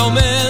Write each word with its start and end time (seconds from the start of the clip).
לא 0.00 0.10
מ... 0.10 0.49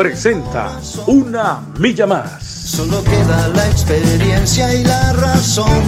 presenta 0.00 0.80
Una 1.08 1.60
Milla 1.78 2.06
Más. 2.06 2.42
Solo 2.42 3.04
queda 3.04 3.48
la 3.48 3.68
experiencia 3.68 4.74
y 4.74 4.82
la 4.82 5.12
razón. 5.12 5.82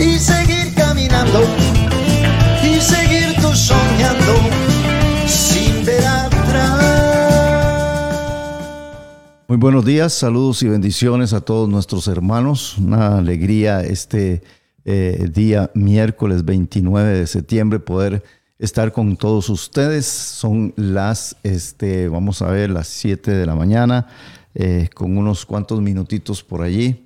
Y 0.00 0.18
seguir 0.18 0.74
caminando. 0.74 1.44
Y 2.64 2.80
seguir 2.80 3.36
tú 3.40 3.54
soñando. 3.54 4.34
Sin 5.28 5.84
ver 5.84 6.04
atrás. 6.04 6.80
Muy 9.46 9.58
buenos 9.58 9.84
días, 9.84 10.12
saludos 10.12 10.64
y 10.64 10.68
bendiciones 10.68 11.34
a 11.34 11.40
todos 11.40 11.68
nuestros 11.68 12.08
hermanos. 12.08 12.78
Una 12.78 13.18
alegría 13.18 13.82
este 13.82 14.42
eh, 14.84 15.28
día 15.32 15.70
miércoles 15.74 16.44
29 16.44 17.16
de 17.16 17.26
septiembre 17.28 17.78
poder 17.78 18.24
estar 18.62 18.92
con 18.92 19.16
todos 19.16 19.50
ustedes. 19.50 20.06
Son 20.06 20.72
las, 20.76 21.36
este, 21.42 22.08
vamos 22.08 22.40
a 22.42 22.50
ver, 22.50 22.70
las 22.70 22.86
7 22.86 23.32
de 23.32 23.44
la 23.44 23.56
mañana, 23.56 24.06
eh, 24.54 24.88
con 24.94 25.18
unos 25.18 25.44
cuantos 25.44 25.80
minutitos 25.82 26.42
por 26.42 26.62
allí. 26.62 27.04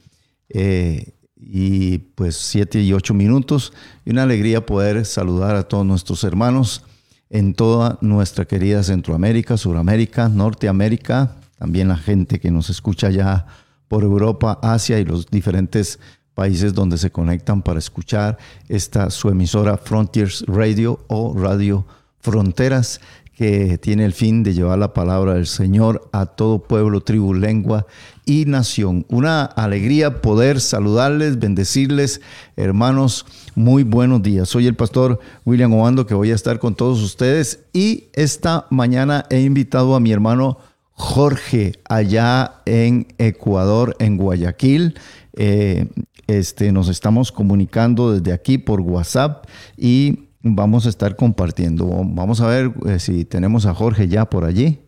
Eh, 0.50 1.14
y 1.38 1.98
pues 1.98 2.36
7 2.36 2.82
y 2.82 2.92
8 2.92 3.14
minutos. 3.14 3.72
Y 4.04 4.10
una 4.10 4.24
alegría 4.24 4.66
poder 4.66 5.04
saludar 5.06 5.56
a 5.56 5.64
todos 5.64 5.86
nuestros 5.86 6.24
hermanos 6.24 6.82
en 7.30 7.54
toda 7.54 7.98
nuestra 8.02 8.44
querida 8.44 8.82
Centroamérica, 8.82 9.56
Suramérica, 9.56 10.28
Norteamérica, 10.28 11.36
también 11.58 11.88
la 11.88 11.96
gente 11.96 12.38
que 12.38 12.50
nos 12.50 12.70
escucha 12.70 13.10
ya 13.10 13.46
por 13.88 14.04
Europa, 14.04 14.58
Asia 14.62 14.98
y 14.98 15.04
los 15.04 15.26
diferentes 15.26 15.98
países 16.36 16.74
donde 16.74 16.98
se 16.98 17.10
conectan 17.10 17.62
para 17.62 17.78
escuchar 17.78 18.36
esta 18.68 19.08
su 19.08 19.30
emisora 19.30 19.78
Frontiers 19.78 20.44
Radio 20.46 21.00
o 21.08 21.34
Radio 21.34 21.86
Fronteras 22.20 23.00
que 23.34 23.78
tiene 23.78 24.04
el 24.04 24.12
fin 24.12 24.42
de 24.42 24.52
llevar 24.52 24.78
la 24.78 24.92
palabra 24.92 25.34
del 25.34 25.46
Señor 25.46 26.08
a 26.12 26.26
todo 26.26 26.58
pueblo, 26.58 27.00
tribu, 27.02 27.34
lengua 27.34 27.86
y 28.26 28.44
nación. 28.46 29.06
Una 29.08 29.44
alegría 29.44 30.20
poder 30.20 30.60
saludarles, 30.60 31.38
bendecirles, 31.38 32.20
hermanos. 32.56 33.24
Muy 33.54 33.82
buenos 33.82 34.22
días. 34.22 34.48
Soy 34.48 34.66
el 34.66 34.74
pastor 34.74 35.20
William 35.46 35.72
Obando 35.72 36.06
que 36.06 36.14
voy 36.14 36.32
a 36.32 36.34
estar 36.34 36.58
con 36.58 36.74
todos 36.74 37.02
ustedes 37.02 37.60
y 37.72 38.04
esta 38.12 38.66
mañana 38.70 39.24
he 39.30 39.40
invitado 39.40 39.94
a 39.94 40.00
mi 40.00 40.12
hermano 40.12 40.58
Jorge 40.98 41.74
allá 41.88 42.62
en 42.64 43.06
Ecuador, 43.18 43.94
en 43.98 44.16
Guayaquil. 44.16 44.98
Eh, 45.34 45.88
este, 46.26 46.72
nos 46.72 46.88
estamos 46.88 47.32
comunicando 47.32 48.12
desde 48.12 48.32
aquí 48.32 48.56
por 48.58 48.80
WhatsApp 48.80 49.44
y 49.76 50.30
vamos 50.40 50.86
a 50.86 50.88
estar 50.88 51.14
compartiendo. 51.14 51.86
Vamos 51.86 52.40
a 52.40 52.48
ver 52.48 52.72
eh, 52.86 52.98
si 52.98 53.26
tenemos 53.26 53.66
a 53.66 53.74
Jorge 53.74 54.08
ya 54.08 54.24
por 54.30 54.44
allí. 54.46 54.80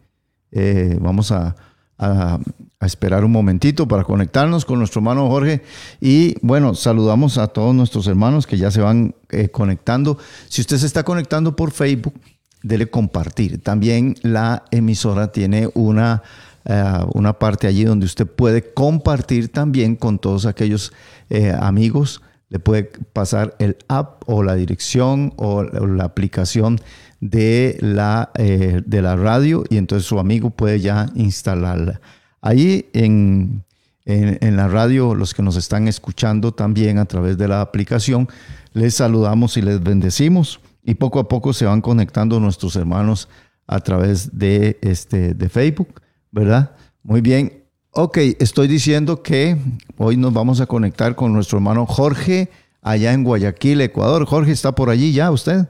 Eh, 0.50 0.96
vamos 0.98 1.30
a, 1.30 1.54
a- 1.98 2.38
esperar 2.80 3.24
un 3.24 3.32
momentito 3.32 3.86
para 3.86 4.04
conectarnos 4.04 4.64
con 4.64 4.78
nuestro 4.78 5.00
hermano 5.00 5.28
Jorge. 5.28 5.62
Y 6.00 6.36
bueno, 6.40 6.74
saludamos 6.74 7.36
a 7.36 7.48
todos 7.48 7.74
nuestros 7.74 8.06
hermanos 8.06 8.46
que 8.46 8.56
ya 8.56 8.70
se 8.70 8.80
van 8.80 9.14
conectando. 9.52 10.16
Si 10.48 10.62
usted 10.62 10.78
se 10.78 10.86
está 10.86 11.02
conectando 11.02 11.54
por 11.54 11.70
Facebook, 11.72 12.14
dele 12.62 12.88
compartir. 12.88 13.62
También 13.62 14.16
la 14.22 14.64
emisora 14.70 15.32
tiene 15.32 15.68
una, 15.74 16.22
eh, 16.64 16.92
una 17.14 17.34
parte 17.34 17.66
allí 17.66 17.84
donde 17.84 18.06
usted 18.06 18.26
puede 18.26 18.72
compartir 18.72 19.50
también 19.50 19.96
con 19.96 20.18
todos 20.18 20.46
aquellos 20.46 20.92
eh, 21.30 21.54
amigos. 21.58 22.22
Le 22.48 22.58
puede 22.58 22.90
pasar 23.12 23.54
el 23.58 23.76
app 23.88 24.22
o 24.26 24.42
la 24.42 24.54
dirección 24.54 25.34
o, 25.36 25.62
la 25.62 26.04
aplicación 26.04 26.80
de 27.20 27.76
la, 27.80 28.30
eh, 28.36 28.80
de 28.86 29.02
la 29.02 29.16
radio 29.16 29.64
y 29.68 29.76
entonces 29.76 30.08
su 30.08 30.18
amigo 30.18 30.50
puede 30.50 30.80
ya 30.80 31.10
instalarla. 31.14 32.00
Ahí 32.40 32.88
en, 32.92 33.64
en 34.06 34.56
la 34.56 34.68
radio, 34.68 35.14
los 35.14 35.34
que 35.34 35.42
nos 35.42 35.56
están 35.56 35.86
escuchando 35.86 36.52
también 36.52 36.96
a 36.96 37.04
través 37.04 37.36
de 37.36 37.48
la 37.48 37.60
aplicación, 37.60 38.28
les 38.72 38.94
saludamos 38.94 39.58
y 39.58 39.62
les 39.62 39.82
bendecimos 39.82 40.60
y 40.88 40.94
poco 40.94 41.20
a 41.20 41.28
poco 41.28 41.52
se 41.52 41.66
van 41.66 41.82
conectando 41.82 42.40
nuestros 42.40 42.74
hermanos 42.74 43.28
a 43.66 43.78
través 43.80 44.38
de, 44.38 44.78
este, 44.80 45.34
de 45.34 45.50
Facebook, 45.50 46.00
¿verdad? 46.30 46.76
Muy 47.02 47.20
bien. 47.20 47.62
Ok, 47.90 48.16
estoy 48.38 48.68
diciendo 48.68 49.22
que 49.22 49.58
hoy 49.98 50.16
nos 50.16 50.32
vamos 50.32 50.62
a 50.62 50.66
conectar 50.66 51.14
con 51.14 51.34
nuestro 51.34 51.58
hermano 51.58 51.84
Jorge 51.84 52.48
allá 52.80 53.12
en 53.12 53.22
Guayaquil, 53.22 53.82
Ecuador. 53.82 54.24
Jorge, 54.24 54.50
¿está 54.50 54.74
por 54.74 54.88
allí 54.88 55.12
ya 55.12 55.30
usted? 55.30 55.68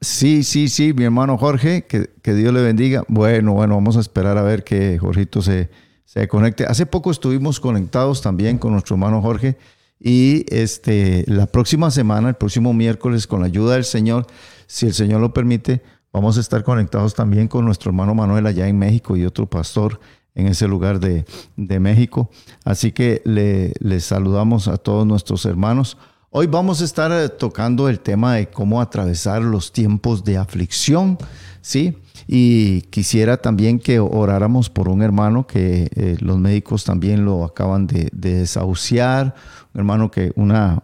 Sí, 0.00 0.44
sí, 0.44 0.70
sí, 0.70 0.94
mi 0.94 1.04
hermano 1.04 1.36
Jorge, 1.36 1.84
que, 1.84 2.08
que 2.22 2.32
Dios 2.32 2.54
le 2.54 2.62
bendiga. 2.62 3.04
Bueno, 3.06 3.52
bueno, 3.52 3.74
vamos 3.74 3.98
a 3.98 4.00
esperar 4.00 4.38
a 4.38 4.42
ver 4.42 4.64
que 4.64 4.96
Jorgito 4.96 5.42
se, 5.42 5.68
se 6.06 6.26
conecte. 6.26 6.64
Hace 6.64 6.86
poco 6.86 7.10
estuvimos 7.10 7.60
conectados 7.60 8.22
también 8.22 8.56
con 8.56 8.72
nuestro 8.72 8.94
hermano 8.94 9.20
Jorge 9.20 9.58
y 10.00 10.46
este, 10.48 11.24
la 11.28 11.46
próxima 11.46 11.90
semana, 11.90 12.30
el 12.30 12.34
próximo 12.36 12.72
miércoles, 12.72 13.26
con 13.26 13.40
la 13.40 13.46
ayuda 13.46 13.74
del 13.74 13.84
Señor, 13.84 14.26
si 14.66 14.86
el 14.86 14.94
Señor 14.94 15.20
lo 15.20 15.34
permite, 15.34 15.82
vamos 16.12 16.38
a 16.38 16.40
estar 16.40 16.64
conectados 16.64 17.14
también 17.14 17.48
con 17.48 17.64
nuestro 17.66 17.90
hermano 17.90 18.14
Manuel 18.14 18.46
allá 18.46 18.66
en 18.66 18.78
México 18.78 19.16
y 19.16 19.26
otro 19.26 19.46
pastor 19.46 20.00
en 20.34 20.46
ese 20.46 20.66
lugar 20.66 21.00
de, 21.00 21.24
de 21.56 21.80
México. 21.80 22.30
Así 22.64 22.92
que 22.92 23.20
le, 23.24 23.74
les 23.80 24.04
saludamos 24.04 24.68
a 24.68 24.78
todos 24.78 25.06
nuestros 25.06 25.44
hermanos. 25.44 25.98
Hoy 26.30 26.46
vamos 26.46 26.80
a 26.80 26.84
estar 26.84 27.10
eh, 27.10 27.28
tocando 27.28 27.88
el 27.88 28.00
tema 28.00 28.36
de 28.36 28.48
cómo 28.48 28.80
atravesar 28.80 29.42
los 29.42 29.72
tiempos 29.72 30.22
de 30.22 30.38
aflicción, 30.38 31.18
¿sí? 31.60 31.98
Y 32.28 32.82
quisiera 32.82 33.38
también 33.38 33.80
que 33.80 33.98
oráramos 33.98 34.70
por 34.70 34.88
un 34.88 35.02
hermano 35.02 35.48
que 35.48 35.90
eh, 35.96 36.16
los 36.20 36.38
médicos 36.38 36.84
también 36.84 37.24
lo 37.24 37.44
acaban 37.44 37.88
de, 37.88 38.08
de 38.12 38.34
desahuciar, 38.34 39.34
hermano 39.74 40.10
que 40.10 40.32
una 40.36 40.82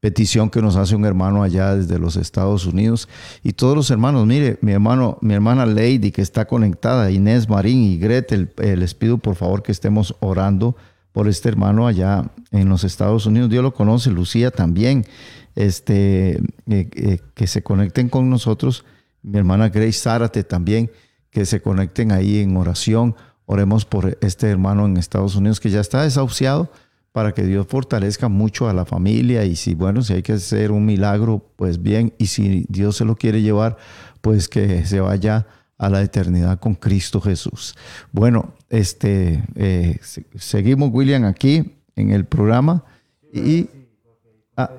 petición 0.00 0.48
que 0.48 0.62
nos 0.62 0.76
hace 0.76 0.94
un 0.94 1.04
hermano 1.04 1.42
allá 1.42 1.74
desde 1.74 1.98
los 1.98 2.16
Estados 2.16 2.66
Unidos 2.66 3.08
y 3.42 3.52
todos 3.52 3.74
los 3.74 3.90
hermanos, 3.90 4.26
mire, 4.26 4.58
mi 4.60 4.72
hermano, 4.72 5.18
mi 5.20 5.34
hermana 5.34 5.66
Lady 5.66 6.12
que 6.12 6.22
está 6.22 6.46
conectada, 6.46 7.10
Inés 7.10 7.48
Marín 7.48 7.82
y 7.82 7.98
Gretel, 7.98 8.52
eh, 8.58 8.76
les 8.76 8.94
pido 8.94 9.18
por 9.18 9.34
favor 9.34 9.62
que 9.62 9.72
estemos 9.72 10.14
orando 10.20 10.76
por 11.12 11.26
este 11.26 11.48
hermano 11.48 11.86
allá 11.88 12.30
en 12.52 12.68
los 12.68 12.84
Estados 12.84 13.26
Unidos. 13.26 13.50
Dios 13.50 13.62
lo 13.62 13.74
conoce, 13.74 14.10
Lucía 14.10 14.52
también, 14.52 15.04
este, 15.56 16.36
eh, 16.36 16.40
eh, 16.66 17.18
que 17.34 17.46
se 17.48 17.62
conecten 17.62 18.08
con 18.08 18.30
nosotros. 18.30 18.84
Mi 19.22 19.38
hermana 19.38 19.68
Grace 19.68 19.94
Zárate 19.94 20.44
también, 20.44 20.92
que 21.30 21.44
se 21.44 21.60
conecten 21.60 22.12
ahí 22.12 22.38
en 22.38 22.56
oración. 22.56 23.16
Oremos 23.46 23.84
por 23.84 24.16
este 24.20 24.48
hermano 24.48 24.86
en 24.86 24.96
Estados 24.96 25.34
Unidos 25.34 25.58
que 25.58 25.70
ya 25.70 25.80
está 25.80 26.02
desahuciado 26.02 26.70
para 27.12 27.32
que 27.32 27.42
Dios 27.42 27.66
fortalezca 27.68 28.28
mucho 28.28 28.68
a 28.68 28.72
la 28.74 28.84
familia 28.84 29.44
y 29.44 29.56
si, 29.56 29.74
bueno, 29.74 30.02
si 30.02 30.12
hay 30.14 30.22
que 30.22 30.34
hacer 30.34 30.70
un 30.70 30.84
milagro, 30.86 31.44
pues 31.56 31.82
bien, 31.82 32.12
y 32.18 32.26
si 32.26 32.64
Dios 32.68 32.96
se 32.96 33.04
lo 33.04 33.16
quiere 33.16 33.42
llevar, 33.42 33.76
pues 34.20 34.48
que 34.48 34.84
se 34.86 35.00
vaya 35.00 35.46
a 35.78 35.88
la 35.88 36.02
eternidad 36.02 36.58
con 36.58 36.74
Cristo 36.74 37.20
Jesús. 37.20 37.74
Bueno, 38.12 38.52
este, 38.68 39.42
eh, 39.54 39.98
se- 40.02 40.26
seguimos, 40.36 40.90
William, 40.92 41.24
aquí 41.24 41.72
en 41.96 42.10
el 42.10 42.24
programa 42.24 42.84
y, 43.32 43.68
ah, 44.56 44.70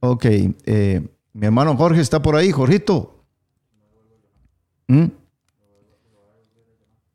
ok, 0.00 0.24
eh, 0.66 1.08
Mi 1.34 1.46
hermano 1.46 1.74
Jorge 1.76 2.00
está 2.02 2.20
por 2.20 2.36
ahí, 2.36 2.50
Jorgito. 2.52 3.24
¿Mm? 4.88 5.06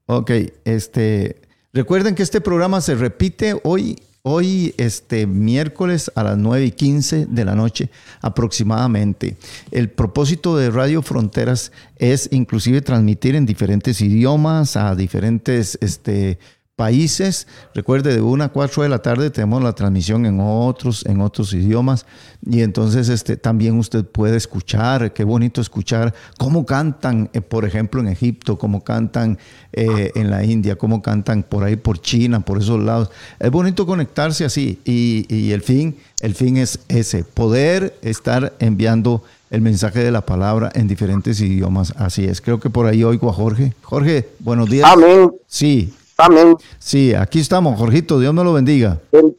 Ok, 0.07 0.31
este, 0.63 1.41
recuerden 1.73 2.15
que 2.15 2.23
este 2.23 2.41
programa 2.41 2.81
se 2.81 2.95
repite 2.95 3.59
hoy, 3.63 3.99
hoy, 4.27 4.73
este 4.77 5.25
miércoles 5.25 6.11
a 6.15 6.23
las 6.23 6.37
9 6.37 6.65
y 6.65 6.71
15 6.71 7.25
de 7.27 7.45
la 7.45 7.55
noche 7.55 7.89
aproximadamente. 8.21 9.37
El 9.71 9.89
propósito 9.89 10.57
de 10.57 10.69
Radio 10.69 11.01
Fronteras 11.01 11.71
es 11.97 12.29
inclusive 12.31 12.81
transmitir 12.81 13.35
en 13.35 13.45
diferentes 13.45 14.01
idiomas 14.01 14.75
a 14.75 14.95
diferentes, 14.95 15.77
este, 15.81 16.39
países. 16.77 17.47
Recuerde, 17.73 18.13
de 18.13 18.21
1 18.21 18.43
a 18.43 18.49
4 18.49 18.83
de 18.83 18.89
la 18.89 18.99
tarde 18.99 19.31
tenemos 19.31 19.63
la 19.63 19.73
transmisión 19.73 20.27
en 20.27 20.39
otros, 20.39 21.05
en 21.07 21.19
otros 21.21 21.51
idiomas. 21.53 22.05
Y 22.45 22.61
entonces 22.61 23.09
este, 23.09 23.35
también 23.35 23.79
usted 23.79 24.05
puede 24.05 24.37
escuchar, 24.37 25.11
qué 25.11 25.23
bonito 25.23 25.59
escuchar 25.59 26.13
cómo 26.37 26.67
cantan, 26.67 27.31
eh, 27.33 27.41
por 27.41 27.65
ejemplo, 27.65 27.99
en 27.99 28.07
Egipto, 28.07 28.59
cómo 28.59 28.83
cantan 28.83 29.39
eh, 29.73 30.11
en 30.13 30.29
la 30.29 30.45
India, 30.45 30.75
cómo 30.77 31.01
cantan 31.01 31.41
por 31.41 31.63
ahí, 31.63 31.75
por 31.75 31.99
China, 31.99 32.41
por 32.41 32.59
esos 32.59 32.79
lados. 32.79 33.09
Es 33.39 33.49
bonito 33.49 33.87
conectarse 33.87 34.45
así. 34.45 34.79
Y, 34.85 35.25
y 35.35 35.53
el 35.53 35.63
fin, 35.63 35.97
el 36.21 36.35
fin 36.35 36.57
es 36.57 36.79
ese, 36.89 37.23
poder 37.23 37.97
estar 38.03 38.53
enviando 38.59 39.23
el 39.49 39.61
mensaje 39.61 40.03
de 40.03 40.11
la 40.11 40.27
palabra 40.27 40.71
en 40.75 40.87
diferentes 40.87 41.41
idiomas. 41.41 41.95
Así 41.97 42.25
es. 42.25 42.39
Creo 42.39 42.59
que 42.59 42.69
por 42.69 42.85
ahí 42.85 43.03
oigo 43.03 43.31
a 43.31 43.33
Jorge. 43.33 43.73
Jorge, 43.81 44.29
buenos 44.39 44.69
días. 44.69 44.87
Amén. 44.91 45.31
Sí, 45.47 45.91
Amén. 46.17 46.55
Sí, 46.79 47.13
aquí 47.13 47.39
estamos, 47.39 47.77
Jorgito, 47.77 48.19
Dios 48.19 48.33
me 48.33 48.43
lo 48.43 48.53
bendiga. 48.53 48.99
Ben- 49.11 49.35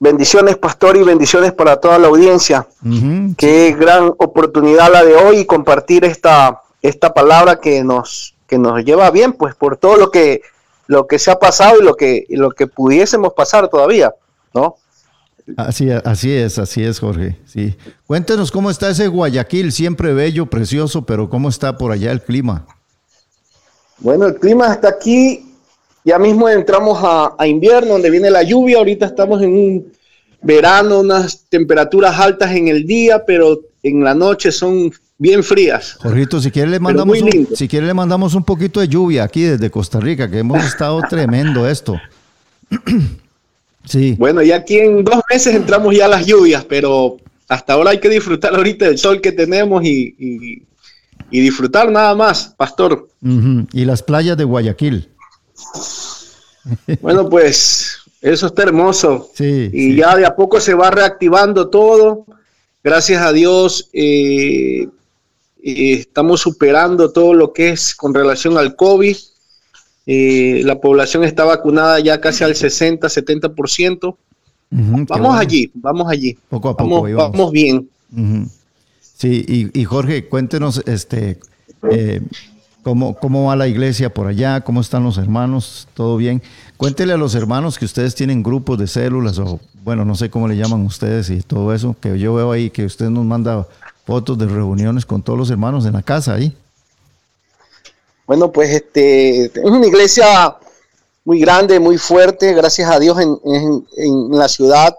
Bendiciones, 0.00 0.56
pastor, 0.56 0.96
y 0.96 1.02
bendiciones 1.02 1.52
para 1.52 1.80
toda 1.80 1.98
la 1.98 2.06
audiencia. 2.06 2.68
Qué 3.36 3.74
gran 3.76 4.12
oportunidad 4.18 4.92
la 4.92 5.04
de 5.04 5.16
hoy 5.16 5.44
compartir 5.44 6.04
esta, 6.04 6.60
esta 6.82 7.12
palabra 7.12 7.58
que 7.58 7.82
nos, 7.82 8.32
que 8.46 8.58
nos 8.58 8.84
lleva 8.84 9.10
bien, 9.10 9.32
pues 9.32 9.56
por 9.56 9.76
todo 9.76 9.96
lo 9.96 10.12
que, 10.12 10.42
lo 10.86 11.08
que 11.08 11.18
se 11.18 11.32
ha 11.32 11.40
pasado 11.40 11.80
y 11.80 11.84
lo 11.84 11.96
que, 11.96 12.24
y 12.28 12.36
lo 12.36 12.52
que 12.52 12.68
pudiésemos 12.68 13.32
pasar 13.32 13.68
todavía, 13.68 14.14
¿no? 14.54 14.76
Así, 15.56 15.90
así 15.90 16.32
es, 16.32 16.60
así 16.60 16.84
es, 16.84 17.00
Jorge. 17.00 17.36
Sí. 17.44 17.76
Cuéntenos 18.06 18.52
cómo 18.52 18.70
está 18.70 18.90
ese 18.90 19.08
Guayaquil, 19.08 19.72
siempre 19.72 20.12
bello, 20.14 20.46
precioso, 20.46 21.02
pero 21.06 21.28
cómo 21.28 21.48
está 21.48 21.76
por 21.76 21.90
allá 21.90 22.12
el 22.12 22.22
clima. 22.22 22.66
Bueno, 23.98 24.26
el 24.26 24.36
clima 24.36 24.72
está 24.72 24.90
aquí, 24.90 25.47
ya 26.08 26.18
mismo 26.18 26.48
entramos 26.48 26.98
a, 27.02 27.34
a 27.38 27.46
invierno, 27.46 27.92
donde 27.92 28.10
viene 28.10 28.30
la 28.30 28.42
lluvia, 28.42 28.78
ahorita 28.78 29.06
estamos 29.06 29.42
en 29.42 29.50
un 29.52 29.92
verano, 30.42 31.00
unas 31.00 31.44
temperaturas 31.48 32.18
altas 32.18 32.50
en 32.52 32.68
el 32.68 32.86
día, 32.86 33.24
pero 33.26 33.60
en 33.82 34.02
la 34.02 34.14
noche 34.14 34.50
son 34.52 34.92
bien 35.18 35.42
frías. 35.42 35.94
Jorgito, 36.00 36.40
si 36.40 36.50
quiere 36.50 36.70
le 36.70 36.78
mandamos 36.80 37.20
un, 37.20 37.48
si 37.54 37.66
quiere 37.68 37.86
le 37.86 37.94
mandamos 37.94 38.34
un 38.34 38.44
poquito 38.44 38.80
de 38.80 38.88
lluvia 38.88 39.24
aquí 39.24 39.42
desde 39.42 39.70
Costa 39.70 39.98
Rica, 40.00 40.30
que 40.30 40.38
hemos 40.38 40.64
estado 40.64 41.00
tremendo 41.08 41.68
esto. 41.68 41.94
Sí. 43.84 44.16
Bueno, 44.18 44.42
ya 44.42 44.56
aquí 44.56 44.78
en 44.78 45.02
dos 45.02 45.20
meses 45.30 45.54
entramos 45.54 45.96
ya 45.96 46.04
a 46.04 46.08
las 46.08 46.26
lluvias, 46.26 46.62
pero 46.66 47.16
hasta 47.48 47.72
ahora 47.72 47.90
hay 47.92 48.00
que 48.00 48.10
disfrutar 48.10 48.54
ahorita 48.54 48.84
del 48.84 48.98
sol 48.98 49.22
que 49.22 49.32
tenemos 49.32 49.82
y, 49.84 50.14
y- 50.18 50.62
y 51.30 51.40
disfrutar 51.40 51.90
nada 51.90 52.14
más, 52.14 52.54
pastor. 52.56 53.08
Y 53.72 53.84
las 53.86 54.02
playas 54.02 54.36
de 54.36 54.44
Guayaquil. 54.44 55.08
Bueno, 57.00 57.28
pues 57.28 57.98
eso 58.20 58.46
está 58.46 58.62
hermoso. 58.64 59.30
Sí, 59.34 59.70
y 59.72 59.90
sí. 59.92 59.96
ya 59.96 60.16
de 60.16 60.26
a 60.26 60.34
poco 60.36 60.60
se 60.60 60.74
va 60.74 60.90
reactivando 60.90 61.68
todo. 61.68 62.26
Gracias 62.82 63.22
a 63.22 63.32
Dios 63.32 63.90
eh, 63.92 64.88
eh, 65.62 65.92
estamos 65.92 66.40
superando 66.40 67.12
todo 67.12 67.34
lo 67.34 67.52
que 67.52 67.70
es 67.70 67.94
con 67.94 68.14
relación 68.14 68.56
al 68.58 68.76
COVID. 68.76 69.16
Eh, 70.06 70.62
la 70.64 70.80
población 70.80 71.24
está 71.24 71.44
vacunada 71.44 72.00
ya 72.00 72.20
casi 72.20 72.44
al 72.44 72.54
60-70%. 72.54 73.98
Ujú, 74.04 74.16
qué 74.70 74.76
Vamos 74.80 75.06
bueno. 75.08 75.32
allí, 75.32 75.70
vamos 75.74 76.10
allí. 76.10 76.38
Poco 76.48 76.70
a 76.70 76.76
poco, 76.76 76.90
Vamos, 76.90 77.06
ahí 77.08 77.14
vamos. 77.14 77.32
vamos 77.32 77.52
bien. 77.52 77.88
Sí, 79.00 79.44
y, 79.46 79.80
y 79.80 79.84
Jorge, 79.84 80.28
cuéntenos 80.28 80.82
este 80.86 81.38
cómo, 82.94 83.44
va 83.44 83.56
la 83.56 83.68
iglesia 83.68 84.12
por 84.12 84.26
allá, 84.26 84.60
cómo 84.62 84.80
están 84.80 85.04
los 85.04 85.18
hermanos, 85.18 85.88
todo 85.94 86.16
bien. 86.16 86.42
Cuéntele 86.76 87.12
a 87.12 87.16
los 87.16 87.34
hermanos 87.34 87.78
que 87.78 87.84
ustedes 87.84 88.14
tienen 88.14 88.42
grupos 88.42 88.78
de 88.78 88.86
células 88.86 89.38
o, 89.38 89.60
bueno, 89.84 90.04
no 90.04 90.14
sé 90.14 90.30
cómo 90.30 90.48
le 90.48 90.56
llaman 90.56 90.84
ustedes 90.84 91.30
y 91.30 91.40
todo 91.42 91.74
eso, 91.74 91.96
que 92.00 92.18
yo 92.18 92.34
veo 92.34 92.52
ahí 92.52 92.70
que 92.70 92.84
usted 92.84 93.10
nos 93.10 93.24
manda 93.24 93.66
fotos 94.06 94.38
de 94.38 94.46
reuniones 94.46 95.04
con 95.04 95.22
todos 95.22 95.38
los 95.38 95.50
hermanos 95.50 95.84
en 95.86 95.92
la 95.92 96.02
casa 96.02 96.34
ahí. 96.34 96.56
Bueno, 98.26 98.52
pues 98.52 98.70
este 98.70 99.46
es 99.46 99.64
una 99.64 99.86
iglesia 99.86 100.56
muy 101.24 101.40
grande, 101.40 101.80
muy 101.80 101.98
fuerte, 101.98 102.54
gracias 102.54 102.90
a 102.90 102.98
Dios 102.98 103.18
en 103.20 104.28
la 104.30 104.48
ciudad, 104.48 104.94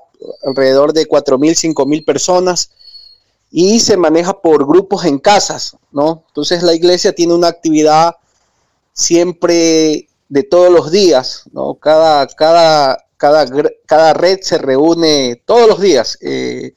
alrededor 0.45 0.93
de 0.93 1.07
4.000, 1.07 1.73
5.000 1.73 2.05
personas, 2.05 2.71
y 3.51 3.79
se 3.79 3.97
maneja 3.97 4.41
por 4.41 4.65
grupos 4.65 5.05
en 5.05 5.19
casas, 5.19 5.75
¿no? 5.91 6.23
Entonces 6.27 6.63
la 6.63 6.73
iglesia 6.73 7.13
tiene 7.13 7.33
una 7.33 7.47
actividad 7.47 8.15
siempre 8.93 10.07
de 10.27 10.43
todos 10.43 10.71
los 10.71 10.91
días, 10.91 11.43
¿no? 11.51 11.75
Cada, 11.75 12.27
cada, 12.27 13.05
cada, 13.17 13.45
cada 13.85 14.13
red 14.13 14.39
se 14.41 14.57
reúne 14.57 15.41
todos 15.45 15.67
los 15.67 15.81
días. 15.81 16.17
Eh, 16.21 16.73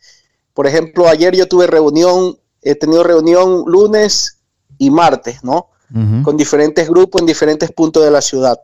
por 0.55 0.67
ejemplo, 0.67 1.09
ayer 1.09 1.37
yo 1.37 1.47
tuve 1.47 1.67
reunión, 1.67 2.39
he 2.63 2.75
tenido 2.75 3.03
reunión 3.03 3.65
lunes 3.67 4.39
y 4.79 4.91
martes, 4.91 5.45
¿no? 5.45 5.69
Con 6.25 6.39
diferentes 6.39 6.89
grupos 6.89 7.21
en 7.21 7.27
diferentes 7.27 7.71
puntos 7.71 8.03
de 8.03 8.11
la 8.11 8.23
ciudad. 8.23 8.59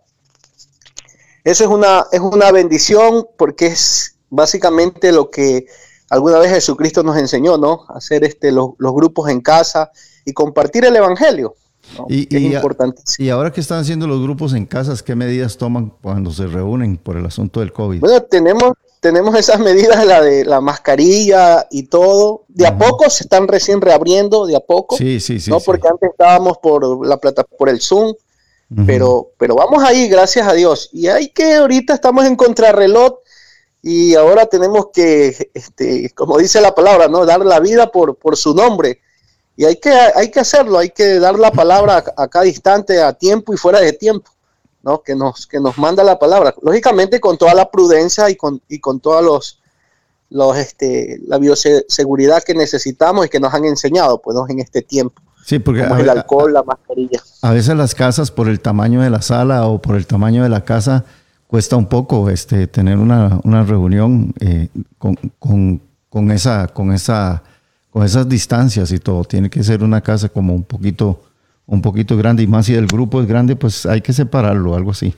Eso 1.44 1.64
es 1.64 1.70
una, 1.70 2.06
es 2.10 2.20
una 2.20 2.50
bendición 2.52 3.28
porque 3.36 3.66
es 3.66 4.16
básicamente 4.30 5.12
lo 5.12 5.30
que 5.30 5.66
alguna 6.10 6.38
vez 6.38 6.50
Jesucristo 6.52 7.02
nos 7.02 7.16
enseñó, 7.16 7.56
¿no? 7.58 7.84
Hacer 7.88 8.24
este, 8.24 8.52
los, 8.52 8.70
los 8.78 8.92
grupos 8.94 9.28
en 9.30 9.40
casa 9.40 9.90
y 10.24 10.32
compartir 10.32 10.84
el 10.84 10.96
Evangelio. 10.96 11.54
¿no? 11.96 12.06
Y- 12.08 12.24
es 12.34 12.42
y- 12.42 12.54
importantísimo. 12.54 13.26
Y 13.26 13.30
ahora 13.30 13.50
que 13.52 13.60
están 13.60 13.80
haciendo 13.80 14.06
los 14.06 14.20
grupos 14.22 14.52
en 14.52 14.66
casas, 14.66 15.02
¿qué 15.02 15.14
medidas 15.14 15.56
toman 15.56 15.92
cuando 16.02 16.30
se 16.32 16.46
reúnen 16.46 16.96
por 16.98 17.16
el 17.16 17.24
asunto 17.24 17.60
del 17.60 17.72
COVID? 17.72 18.00
Bueno, 18.00 18.22
tenemos, 18.24 18.72
tenemos 19.00 19.34
esas 19.36 19.58
medidas, 19.60 20.04
la 20.04 20.20
de 20.20 20.44
la 20.44 20.60
mascarilla 20.60 21.66
y 21.70 21.84
todo. 21.84 22.44
De 22.48 22.66
a 22.66 22.70
Ujú. 22.72 22.78
poco 22.80 23.08
se 23.10 23.24
están 23.24 23.48
recién 23.48 23.80
reabriendo, 23.80 24.44
de 24.44 24.56
a 24.56 24.60
poco. 24.60 24.96
Sí, 24.96 25.18
sí, 25.20 25.40
sí. 25.40 25.50
no 25.50 25.60
sí. 25.60 25.66
porque 25.66 25.88
antes 25.88 26.10
estábamos 26.10 26.58
por 26.58 27.06
la 27.06 27.16
plata, 27.16 27.44
por 27.44 27.68
el 27.70 27.80
Zoom, 27.80 28.12
pero, 28.86 29.30
pero 29.38 29.54
vamos 29.54 29.82
ahí, 29.82 30.08
gracias 30.08 30.46
a 30.46 30.52
Dios. 30.52 30.90
Y 30.92 31.06
hay 31.06 31.28
que, 31.30 31.54
ahorita 31.54 31.94
estamos 31.94 32.26
en 32.26 32.36
contrarreloj 32.36 33.14
y 33.82 34.14
ahora 34.14 34.46
tenemos 34.46 34.88
que, 34.92 35.50
este, 35.54 36.10
como 36.10 36.38
dice 36.38 36.60
la 36.60 36.74
palabra, 36.74 37.08
¿no? 37.08 37.24
Dar 37.24 37.40
la 37.40 37.60
vida 37.60 37.90
por, 37.90 38.16
por 38.16 38.36
su 38.36 38.54
nombre. 38.54 39.00
Y 39.56 39.64
hay 39.64 39.76
que, 39.76 39.90
hay 39.90 40.30
que 40.30 40.40
hacerlo, 40.40 40.78
hay 40.78 40.90
que 40.90 41.18
dar 41.18 41.38
la 41.38 41.50
palabra 41.50 42.04
a, 42.16 42.22
a 42.22 42.28
cada 42.28 42.46
instante, 42.46 43.02
a 43.02 43.12
tiempo 43.12 43.52
y 43.52 43.56
fuera 43.56 43.80
de 43.80 43.92
tiempo, 43.92 44.30
¿no? 44.82 45.02
Que 45.02 45.14
nos, 45.14 45.46
que 45.46 45.60
nos 45.60 45.78
manda 45.78 46.04
la 46.04 46.18
palabra. 46.18 46.54
Lógicamente 46.62 47.20
con 47.20 47.38
toda 47.38 47.54
la 47.54 47.70
prudencia 47.70 48.28
y 48.30 48.36
con, 48.36 48.60
y 48.68 48.78
con 48.80 49.00
todos 49.00 49.24
los, 49.24 49.60
los, 50.30 50.56
este, 50.56 51.18
la 51.26 51.38
bioseguridad 51.38 52.42
que 52.42 52.54
necesitamos 52.54 53.26
y 53.26 53.28
que 53.28 53.40
nos 53.40 53.54
han 53.54 53.64
enseñado, 53.64 54.20
pues, 54.20 54.36
¿no? 54.36 54.46
en 54.48 54.60
este 54.60 54.82
tiempo, 54.82 55.22
Sí, 55.44 55.58
porque 55.58 55.82
como 55.82 55.94
a, 55.94 56.00
el 56.00 56.08
alcohol, 56.10 56.52
la 56.52 56.62
mascarilla. 56.62 57.22
a 57.40 57.52
veces 57.52 57.74
las 57.74 57.94
casas, 57.94 58.30
por 58.30 58.48
el 58.48 58.60
tamaño 58.60 59.00
de 59.00 59.08
la 59.08 59.22
sala 59.22 59.66
o 59.66 59.80
por 59.80 59.96
el 59.96 60.06
tamaño 60.06 60.42
de 60.42 60.50
la 60.50 60.64
casa, 60.64 61.04
cuesta 61.48 61.74
un 61.76 61.86
poco 61.86 62.30
este, 62.30 62.68
tener 62.68 62.98
una, 62.98 63.40
una 63.42 63.64
reunión 63.64 64.32
eh, 64.38 64.68
con, 64.98 65.16
con- 65.40 65.80
con 66.08 66.30
esa, 66.30 66.68
con, 66.68 66.92
esa, 66.92 67.42
con 67.90 68.04
esas 68.04 68.28
distancias 68.28 68.92
y 68.92 68.98
todo. 68.98 69.24
Tiene 69.24 69.50
que 69.50 69.62
ser 69.64 69.82
una 69.82 70.00
casa 70.00 70.28
como 70.28 70.54
un 70.54 70.62
poquito, 70.62 71.20
un 71.66 71.82
poquito 71.82 72.16
grande 72.16 72.42
y 72.44 72.46
más 72.46 72.66
si 72.66 72.74
el 72.74 72.86
grupo 72.86 73.20
es 73.20 73.26
grande, 73.26 73.56
pues 73.56 73.84
hay 73.84 74.00
que 74.00 74.12
separarlo, 74.12 74.74
algo 74.74 74.92
así. 74.92 75.12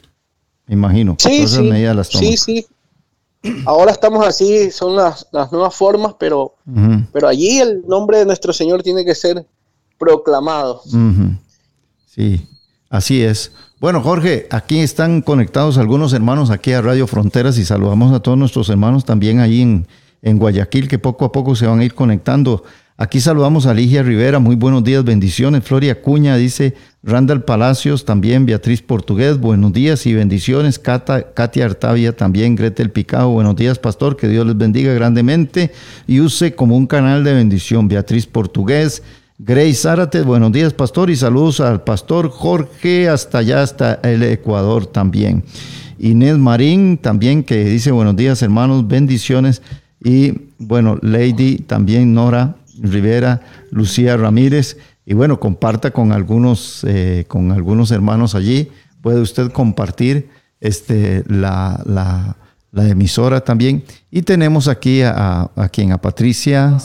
Me 0.66 0.75
imagino. 0.75 1.16
Sí, 1.18 1.46
sí, 1.46 1.68
las 1.70 2.08
sí, 2.08 2.37
sí. 2.37 2.66
Ahora 3.66 3.90
estamos 3.92 4.26
así, 4.26 4.70
son 4.70 4.96
las, 4.96 5.26
las 5.32 5.50
nuevas 5.52 5.75
formas, 5.75 6.14
pero, 6.18 6.54
pero 7.12 7.26
allí 7.28 7.58
el 7.58 7.82
nombre 7.88 8.18
de 8.18 8.26
nuestro 8.26 8.52
Señor 8.52 8.82
tiene 8.82 9.04
que 9.04 9.14
ser 9.14 9.46
proclamado. 9.99 10.82
Sí, 12.06 12.46
así 12.88 13.22
es. 13.22 13.52
Bueno, 13.80 14.02
Jorge, 14.02 14.46
aquí 14.50 14.80
están 14.80 15.22
conectados 15.22 15.78
algunos 15.78 16.12
hermanos 16.12 16.50
aquí 16.50 16.72
a 16.72 16.82
Radio 16.82 17.06
Fronteras 17.06 17.56
y 17.56 17.64
saludamos 17.64 18.12
a 18.12 18.20
todos 18.20 18.37
nuestros 18.37 18.68
hermanos 18.68 19.06
también 19.06 19.40
ahí 19.40 19.62
en, 19.62 19.87
en 20.20 20.37
Guayaquil 20.37 20.87
que 20.87 20.99
poco 20.99 21.25
a 21.25 21.32
poco 21.32 21.56
se 21.56 21.66
van 21.66 21.80
a 21.80 21.84
ir 21.84 21.94
conectando. 21.94 22.62
Aquí 22.99 23.20
saludamos 23.20 23.64
a 23.64 23.72
Ligia 23.72 24.02
Rivera, 24.02 24.38
muy 24.38 24.54
buenos 24.54 24.84
días, 24.84 25.02
bendiciones. 25.02 25.64
Floria 25.64 26.02
Cuña 26.02 26.37
dice, 26.37 26.75
Randall 27.02 27.42
Palacios 27.44 28.04
también, 28.04 28.44
Beatriz 28.44 28.82
Portugués, 28.82 29.38
buenos 29.38 29.72
días 29.72 30.04
y 30.04 30.12
bendiciones. 30.12 30.78
Katia 30.78 31.64
Artavia 31.64 32.14
también, 32.14 32.56
Gretel 32.56 32.90
Picao, 32.90 33.30
buenos 33.30 33.56
días, 33.56 33.78
pastor, 33.78 34.18
que 34.18 34.28
Dios 34.28 34.46
les 34.46 34.58
bendiga 34.58 34.92
grandemente 34.92 35.72
y 36.06 36.20
use 36.20 36.54
como 36.54 36.76
un 36.76 36.87
canal 36.87 37.25
de 37.25 37.32
bendición. 37.32 37.88
Beatriz 37.88 38.26
Portugués, 38.26 39.02
Grace 39.42 39.73
Zárate, 39.73 40.20
buenos 40.20 40.52
días, 40.52 40.75
pastor, 40.75 41.09
y 41.09 41.16
saludos 41.16 41.61
al 41.61 41.82
pastor 41.82 42.28
Jorge, 42.28 43.09
hasta 43.09 43.38
allá, 43.38 43.62
hasta 43.62 43.94
el 44.02 44.23
Ecuador 44.23 44.85
también. 44.85 45.44
Inés 45.99 46.37
Marín 46.37 46.99
también, 46.99 47.42
que 47.42 47.64
dice 47.64 47.90
buenos 47.90 48.16
días, 48.16 48.42
hermanos, 48.42 48.87
bendiciones. 48.87 49.62
Y 50.04 50.35
bueno, 50.59 50.99
Lady 51.00 51.56
también, 51.56 52.12
Nora 52.12 52.56
Rivera, 52.82 53.40
Lucía 53.70 54.18
Ramírez. 54.18 54.76
Y 55.06 55.14
bueno, 55.14 55.40
comparta 55.40 55.90
con 55.90 56.12
algunos, 56.12 56.85
eh, 56.87 57.25
con 57.26 57.50
algunos 57.50 57.92
hermanos 57.92 58.35
allí. 58.35 58.68
Puede 59.00 59.23
usted 59.23 59.50
compartir 59.52 60.28
este, 60.61 61.25
la, 61.28 61.82
la, 61.87 62.37
la 62.73 62.88
emisora 62.88 63.40
también. 63.40 63.85
Y 64.11 64.20
tenemos 64.20 64.68
aquí 64.68 65.00
a, 65.00 65.50
a 65.56 65.68
quien, 65.70 65.92
a 65.92 65.99
Patricia. 65.99 66.76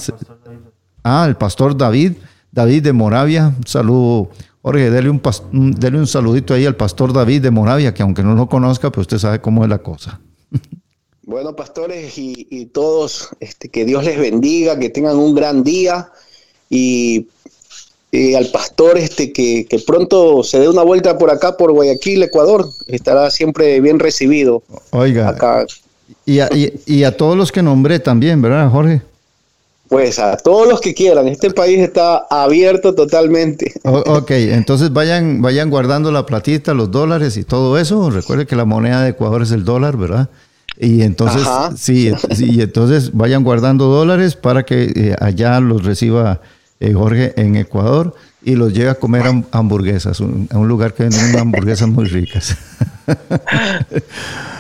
Ah, 1.04 1.26
el 1.28 1.36
pastor 1.36 1.76
David. 1.78 2.14
David 2.56 2.84
de 2.84 2.94
Moravia, 2.94 3.54
un 3.56 3.68
saludo. 3.68 4.30
Jorge, 4.64 4.90
dele 4.90 5.10
un, 5.12 5.22
dele 5.78 6.00
un 6.00 6.08
saludito 6.08 6.54
ahí 6.56 6.66
al 6.66 6.76
pastor 6.76 7.14
David 7.14 7.42
de 7.44 7.52
Moravia, 7.52 7.94
que 7.94 8.02
aunque 8.02 8.24
no 8.24 8.34
lo 8.34 8.48
conozca, 8.50 8.90
pues 8.92 9.04
usted 9.04 9.20
sabe 9.20 9.40
cómo 9.42 9.64
es 9.64 9.70
la 9.70 9.78
cosa. 9.80 10.20
Bueno, 11.28 11.56
pastores 11.56 12.20
y, 12.20 12.46
y 12.52 12.68
todos, 12.68 13.30
este, 13.40 13.68
que 13.70 13.84
Dios 13.84 14.04
les 14.06 14.20
bendiga, 14.20 14.78
que 14.78 14.92
tengan 14.92 15.18
un 15.18 15.34
gran 15.34 15.64
día 15.64 16.12
y, 16.70 17.26
y 18.12 18.36
al 18.36 18.46
pastor 18.52 19.00
este, 19.00 19.34
que, 19.34 19.66
que 19.68 19.80
pronto 19.80 20.44
se 20.44 20.60
dé 20.60 20.70
una 20.70 20.84
vuelta 20.84 21.18
por 21.18 21.32
acá, 21.32 21.58
por 21.58 21.72
Guayaquil, 21.72 22.22
Ecuador, 22.22 22.70
estará 22.86 23.32
siempre 23.32 23.82
bien 23.82 23.98
recibido 23.98 24.62
Oiga, 24.92 25.30
acá. 25.30 25.66
y 26.28 26.42
a, 26.42 26.50
y- 26.54 26.74
y 26.86 27.04
a 27.06 27.18
todos 27.18 27.36
los 27.36 27.52
que 27.52 27.64
nombré 27.64 28.00
también, 28.00 28.40
¿verdad, 28.40 28.70
Jorge? 28.70 29.02
Pues 29.96 30.20
a 30.20 30.36
todos 30.36 30.68
los 30.68 30.82
que 30.82 30.94
quieran, 30.94 31.30
este 31.30 31.52
país 31.52 31.80
está 31.80 32.26
abierto 32.30 32.94
totalmente. 32.94 33.72
O- 33.86 34.00
ok, 34.18 34.30
entonces 34.32 34.92
vayan, 34.92 35.42
vayan 35.42 35.70
guardando 35.70 36.12
la 36.12 36.26
platita, 36.26 36.74
los 36.74 36.92
dólares 36.92 37.38
y 37.38 37.46
todo 37.46 37.78
eso. 37.78 38.10
Recuerde 38.10 38.46
que 38.46 38.58
la 38.58 38.66
moneda 38.66 39.04
de 39.04 39.12
Ecuador 39.12 39.42
es 39.42 39.52
el 39.52 39.64
dólar, 39.64 39.96
¿verdad? 39.96 40.28
Y 40.78 41.04
entonces, 41.04 41.44
Ajá. 41.44 41.72
sí, 41.78 42.12
y 42.40 42.60
entonces 42.60 43.14
vayan 43.14 43.46
guardando 43.46 43.86
dólares 43.86 44.36
para 44.36 44.64
que 44.64 44.92
eh, 44.94 45.16
allá 45.22 45.62
los 45.62 45.86
reciba 45.86 46.42
eh, 46.82 46.92
Jorge 46.92 47.32
en 47.38 47.56
Ecuador 47.56 48.16
y 48.46 48.56
los 48.56 48.72
lleve 48.74 48.92
a 48.92 48.96
comer 48.96 49.24
ham- 49.24 49.46
hamburguesas, 49.52 50.20
un- 50.22 50.48
a 50.52 50.58
un 50.58 50.68
lugar 50.68 50.94
que 50.94 51.04
venden 51.04 51.26
unas 51.32 51.42
hamburguesas 51.42 51.90
muy 51.90 52.06
ricas. 52.06 52.56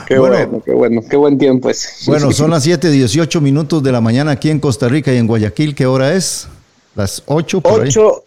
Qué 0.08 0.20
Bueno. 0.20 0.36
bueno, 0.36 0.62
qué 0.64 0.72
bueno, 0.72 1.02
qué 1.10 1.16
buen 1.18 1.38
tiempo 1.38 1.70
es. 1.70 2.04
Bueno, 2.06 2.32
son 2.32 2.52
las 2.52 2.64
7, 2.64 2.92
18 2.92 3.42
minutos 3.42 3.82
de 3.82 3.92
la 3.92 4.02
mañana 4.02 4.32
aquí 4.32 4.50
en 4.52 4.60
Costa 4.60 4.88
Rica 4.88 5.12
y 5.12 5.18
en 5.18 5.26
Guayaquil. 5.26 5.74
¿Qué 5.74 5.86
hora 5.88 6.14
es? 6.14 6.48
Las 6.96 7.24
8 7.26 7.62
por 7.62 7.82
ahí. 7.82 7.88
8 7.90 8.24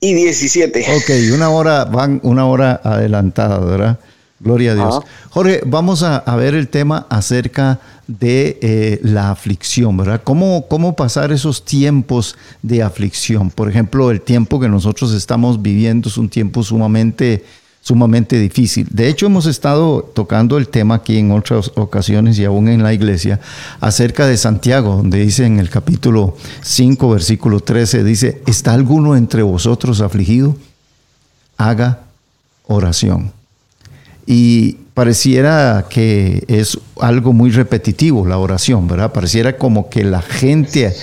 y 0.00 0.12
17. 0.12 0.84
Ok, 0.96 1.10
una 1.34 1.48
hora, 1.48 1.86
van 1.86 2.20
una 2.24 2.46
hora 2.46 2.78
adelantada, 2.84 3.58
¿verdad? 3.58 3.98
Gloria 4.38 4.72
a 4.72 4.74
Dios. 4.74 4.96
Ajá. 4.98 5.06
Jorge, 5.30 5.62
vamos 5.64 6.02
a, 6.02 6.18
a 6.18 6.36
ver 6.36 6.54
el 6.54 6.68
tema 6.68 7.06
acerca 7.08 7.72
de 7.72 7.78
eh, 8.08 9.00
la 9.02 9.30
aflicción, 9.30 9.96
¿verdad? 9.96 10.20
¿Cómo, 10.22 10.66
¿Cómo 10.68 10.94
pasar 10.94 11.32
esos 11.32 11.64
tiempos 11.64 12.36
de 12.62 12.82
aflicción? 12.82 13.50
Por 13.50 13.70
ejemplo, 13.70 14.10
el 14.10 14.20
tiempo 14.20 14.60
que 14.60 14.68
nosotros 14.68 15.12
estamos 15.12 15.62
viviendo 15.62 16.08
es 16.08 16.18
un 16.18 16.28
tiempo 16.28 16.62
sumamente, 16.62 17.44
sumamente 17.80 18.38
difícil. 18.38 18.86
De 18.90 19.08
hecho, 19.08 19.26
hemos 19.26 19.46
estado 19.46 20.02
tocando 20.02 20.58
el 20.58 20.68
tema 20.68 20.96
aquí 20.96 21.16
en 21.18 21.32
otras 21.32 21.72
ocasiones 21.76 22.38
y 22.38 22.44
aún 22.44 22.68
en 22.68 22.82
la 22.82 22.92
iglesia 22.92 23.40
acerca 23.80 24.26
de 24.26 24.36
Santiago, 24.36 24.96
donde 24.96 25.18
dice 25.18 25.46
en 25.46 25.58
el 25.58 25.70
capítulo 25.70 26.36
5, 26.62 27.10
versículo 27.10 27.60
13, 27.60 28.04
dice, 28.04 28.42
¿está 28.46 28.74
alguno 28.74 29.16
entre 29.16 29.42
vosotros 29.42 30.00
afligido? 30.00 30.56
Haga 31.56 32.00
oración. 32.66 33.32
Y 34.26 34.78
pareciera 34.94 35.86
que 35.90 36.44
es 36.48 36.78
algo 37.00 37.32
muy 37.32 37.50
repetitivo 37.50 38.26
la 38.26 38.38
oración, 38.38 38.86
¿verdad? 38.88 39.12
Pareciera 39.12 39.56
como 39.58 39.90
que 39.90 40.04
la 40.04 40.22
gente 40.22 40.94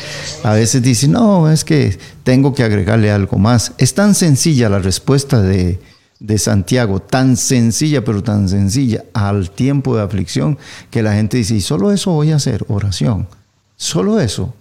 a 0.43 0.53
veces 0.53 0.81
dice, 0.81 1.07
no, 1.07 1.49
es 1.51 1.63
que 1.63 1.97
tengo 2.23 2.53
que 2.53 2.63
agregarle 2.63 3.11
algo 3.11 3.37
más. 3.37 3.73
Es 3.77 3.93
tan 3.93 4.15
sencilla 4.15 4.69
la 4.69 4.79
respuesta 4.79 5.41
de, 5.41 5.79
de 6.19 6.37
Santiago, 6.37 6.99
tan 7.01 7.35
sencilla, 7.35 8.03
pero 8.05 8.23
tan 8.23 8.47
sencilla 8.47 9.03
al 9.13 9.51
tiempo 9.51 9.95
de 9.95 10.03
aflicción, 10.03 10.57
que 10.89 11.03
la 11.03 11.13
gente 11.13 11.37
dice, 11.37 11.55
y 11.55 11.61
solo 11.61 11.91
eso 11.91 12.11
voy 12.11 12.31
a 12.31 12.37
hacer, 12.37 12.63
oración. 12.69 13.27
Solo 13.75 14.19
eso. 14.19 14.53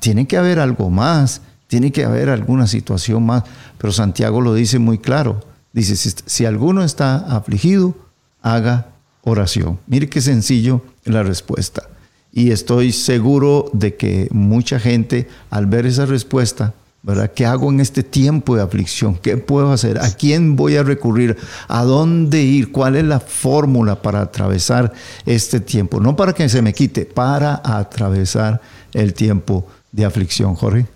Tiene 0.00 0.26
que 0.26 0.36
haber 0.36 0.58
algo 0.58 0.90
más, 0.90 1.40
tiene 1.66 1.92
que 1.92 2.04
haber 2.04 2.28
alguna 2.28 2.66
situación 2.66 3.24
más, 3.24 3.44
pero 3.78 3.92
Santiago 3.92 4.40
lo 4.40 4.54
dice 4.54 4.78
muy 4.78 4.98
claro. 4.98 5.40
Dice, 5.72 5.96
si, 6.26 6.44
alguno 6.44 6.82
está 6.82 7.16
afligido, 7.36 7.94
haga 8.42 8.88
oración. 9.22 9.78
Mire 9.86 10.08
qué 10.08 10.20
sencillo 10.20 10.82
la 11.04 11.22
respuesta. 11.22 11.88
Y 12.32 12.50
estoy 12.50 12.92
seguro 12.92 13.70
de 13.72 13.94
que 13.96 14.28
mucha 14.32 14.80
gente 14.80 15.28
al 15.50 15.66
ver 15.66 15.86
esa 15.86 16.06
respuesta, 16.06 16.74
¿verdad? 17.02 17.30
¿Qué 17.34 17.46
hago 17.46 17.70
en 17.70 17.80
este 17.80 18.02
tiempo 18.02 18.56
de 18.56 18.62
aflicción? 18.62 19.16
¿Qué 19.16 19.36
puedo 19.36 19.72
hacer? 19.72 19.98
¿A 19.98 20.10
quién 20.10 20.56
voy 20.56 20.76
a 20.76 20.82
recurrir? 20.82 21.36
¿A 21.68 21.84
dónde 21.84 22.42
ir? 22.42 22.72
¿Cuál 22.72 22.96
es 22.96 23.04
la 23.04 23.20
fórmula 23.20 24.02
para 24.02 24.22
atravesar 24.22 24.92
este 25.24 25.60
tiempo? 25.60 26.00
No 26.00 26.16
para 26.16 26.32
que 26.32 26.48
se 26.48 26.62
me 26.62 26.72
quite, 26.72 27.06
para 27.06 27.60
atravesar 27.64 28.60
el 28.92 29.14
tiempo 29.14 29.66
de 29.92 30.04
aflicción, 30.04 30.54
Jorge. 30.54 30.86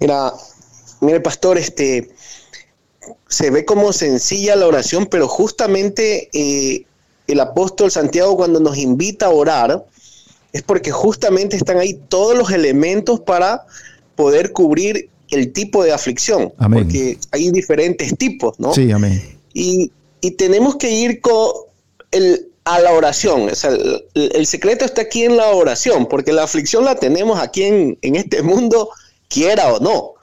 Mira, 0.00 0.32
mire, 1.00 1.20
pastor, 1.20 1.58
este 1.58 2.10
se 3.28 3.50
ve 3.50 3.64
como 3.64 3.92
sencilla 3.92 4.56
la 4.56 4.66
oración, 4.66 5.06
pero 5.06 5.28
justamente 5.28 6.28
eh, 6.32 6.84
el 7.26 7.40
apóstol 7.40 7.90
Santiago 7.90 8.36
cuando 8.36 8.60
nos 8.60 8.76
invita 8.76 9.26
a 9.26 9.30
orar 9.30 9.84
es 10.52 10.62
porque 10.62 10.90
justamente 10.90 11.56
están 11.56 11.78
ahí 11.78 11.98
todos 12.08 12.36
los 12.36 12.50
elementos 12.50 13.20
para 13.20 13.64
poder 14.16 14.52
cubrir 14.52 15.08
el 15.30 15.52
tipo 15.52 15.84
de 15.84 15.92
aflicción, 15.92 16.52
Amén. 16.58 16.82
porque 16.84 17.18
hay 17.30 17.50
diferentes 17.50 18.16
tipos, 18.18 18.58
¿no? 18.58 18.74
Sí, 18.74 18.90
amén. 18.90 19.22
Y, 19.54 19.92
y 20.20 20.32
tenemos 20.32 20.76
que 20.76 20.90
ir 20.90 21.20
con 21.20 21.52
el, 22.10 22.48
a 22.64 22.80
la 22.80 22.92
oración. 22.92 23.48
O 23.48 23.54
sea, 23.54 23.70
el, 23.70 24.04
el 24.14 24.46
secreto 24.46 24.84
está 24.84 25.02
aquí 25.02 25.24
en 25.24 25.36
la 25.36 25.50
oración, 25.50 26.06
porque 26.06 26.32
la 26.32 26.42
aflicción 26.44 26.84
la 26.84 26.96
tenemos 26.96 27.38
aquí 27.38 27.62
en, 27.62 27.98
en 28.02 28.16
este 28.16 28.42
mundo, 28.42 28.90
quiera 29.28 29.72
o 29.72 29.80
no. 29.80 30.14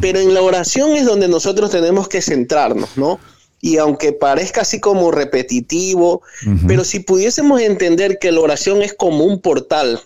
Pero 0.00 0.18
en 0.18 0.34
la 0.34 0.42
oración 0.42 0.96
es 0.96 1.04
donde 1.04 1.28
nosotros 1.28 1.70
tenemos 1.70 2.08
que 2.08 2.22
centrarnos, 2.22 2.96
¿no? 2.96 3.20
Y 3.60 3.76
aunque 3.76 4.12
parezca 4.12 4.62
así 4.62 4.80
como 4.80 5.10
repetitivo, 5.10 6.22
pero 6.66 6.84
si 6.84 7.00
pudiésemos 7.00 7.60
entender 7.60 8.18
que 8.18 8.32
la 8.32 8.40
oración 8.40 8.82
es 8.82 8.94
como 8.94 9.24
un 9.24 9.40
portal 9.40 10.00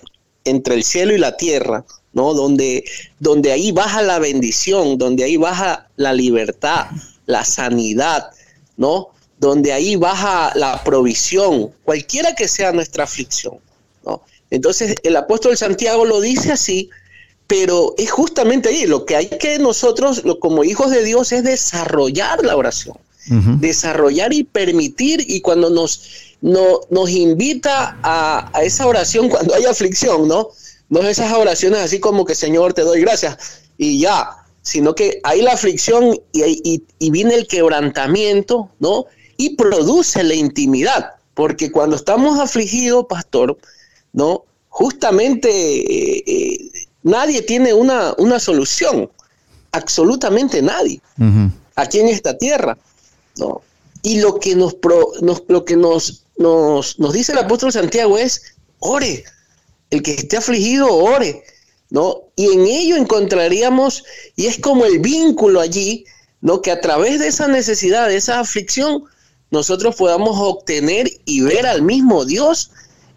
entre 0.44 0.74
el 0.74 0.84
cielo 0.84 1.14
y 1.14 1.18
la 1.18 1.36
tierra, 1.36 1.84
¿no? 2.12 2.34
Donde, 2.34 2.84
donde 3.20 3.52
ahí 3.52 3.72
baja 3.72 4.02
la 4.02 4.18
bendición, 4.18 4.98
donde 4.98 5.24
ahí 5.24 5.36
baja 5.36 5.88
la 5.96 6.12
libertad, 6.12 6.86
la 7.26 7.44
sanidad, 7.44 8.30
¿no? 8.76 9.08
Donde 9.38 9.72
ahí 9.72 9.96
baja 9.96 10.52
la 10.54 10.82
provisión, 10.84 11.72
cualquiera 11.84 12.34
que 12.34 12.48
sea 12.48 12.72
nuestra 12.72 13.04
aflicción, 13.04 13.54
¿no? 14.04 14.22
Entonces 14.50 14.94
el 15.02 15.16
apóstol 15.16 15.56
Santiago 15.56 16.04
lo 16.04 16.20
dice 16.20 16.52
así, 16.52 16.90
pero 17.46 17.94
es 17.98 18.10
justamente 18.10 18.68
ahí, 18.70 18.86
lo 18.86 19.04
que 19.04 19.16
hay 19.16 19.28
que 19.28 19.58
nosotros, 19.58 20.24
lo- 20.24 20.38
como 20.40 20.64
hijos 20.64 20.90
de 20.90 21.04
Dios, 21.04 21.32
es 21.32 21.44
desarrollar 21.44 22.44
la 22.44 22.56
oración 22.56 22.96
desarrollar 23.58 24.34
y 24.34 24.44
permitir 24.44 25.24
y 25.26 25.40
cuando 25.40 25.70
nos, 25.70 26.34
no- 26.42 26.80
nos 26.90 27.08
invita 27.08 27.98
a, 28.02 28.50
a 28.52 28.62
esa 28.64 28.86
oración 28.86 29.30
cuando 29.30 29.54
hay 29.54 29.64
aflicción, 29.64 30.28
¿no? 30.28 30.50
No 30.90 31.00
es 31.00 31.06
esas 31.18 31.32
oraciones 31.32 31.80
así 31.80 32.00
como 32.00 32.26
que 32.26 32.34
Señor 32.34 32.74
te 32.74 32.82
doy 32.82 33.00
gracias 33.00 33.38
y 33.78 33.98
ya, 33.98 34.28
sino 34.60 34.94
que 34.94 35.20
hay 35.24 35.40
la 35.40 35.52
aflicción 35.52 36.18
y, 36.32 36.42
y- 36.44 36.82
y 36.98 37.10
viene 37.10 37.34
el 37.34 37.46
quebrantamiento, 37.46 38.68
¿no? 38.78 39.06
Y 39.38 39.56
produce 39.56 40.22
la 40.22 40.34
intimidad, 40.34 41.12
porque 41.32 41.72
cuando 41.72 41.96
estamos 41.96 42.38
afligidos, 42.38 43.06
pastor, 43.08 43.56
¿no? 44.12 44.44
Justamente 44.68 45.48
eh, 45.50 46.22
eh, 46.26 46.70
nadie 47.04 47.40
tiene 47.42 47.72
una, 47.72 48.14
una 48.18 48.40
solución, 48.40 49.08
absolutamente 49.72 50.60
nadie 50.62 51.00
aquí 51.76 52.00
en 52.00 52.08
esta 52.08 52.36
tierra. 52.36 52.76
¿no? 53.38 53.62
Y 54.02 54.20
lo 54.20 54.38
que 54.38 54.54
nos, 54.54 54.74
pro- 54.74 55.12
nos- 55.22 55.42
lo 55.48 55.64
que 55.64 55.76
nos, 55.76 56.24
nos, 56.36 56.98
nos 56.98 57.12
dice 57.12 57.32
el 57.32 57.38
apóstol 57.38 57.72
Santiago 57.72 58.18
es, 58.18 58.54
ore, 58.80 59.24
el 59.90 60.02
que 60.02 60.12
esté 60.14 60.36
afligido, 60.36 60.92
ore, 60.92 61.42
¿no? 61.90 62.22
Y 62.36 62.52
en 62.52 62.60
ello 62.66 62.96
encontraríamos, 62.96 64.02
y 64.36 64.46
es 64.46 64.58
como 64.58 64.84
el 64.84 64.98
vínculo 64.98 65.60
allí, 65.60 66.04
¿no? 66.40 66.60
Que 66.60 66.70
a 66.72 66.80
través 66.80 67.18
de 67.20 67.28
esa 67.28 67.48
necesidad, 67.48 68.08
de 68.08 68.16
esa 68.16 68.40
aflicción, 68.40 69.04
nosotros 69.50 69.94
podamos 69.96 70.36
obtener 70.38 71.08
y 71.24 71.40
ver 71.42 71.66
al 71.66 71.82
mismo 71.82 72.24
Dios 72.24 72.70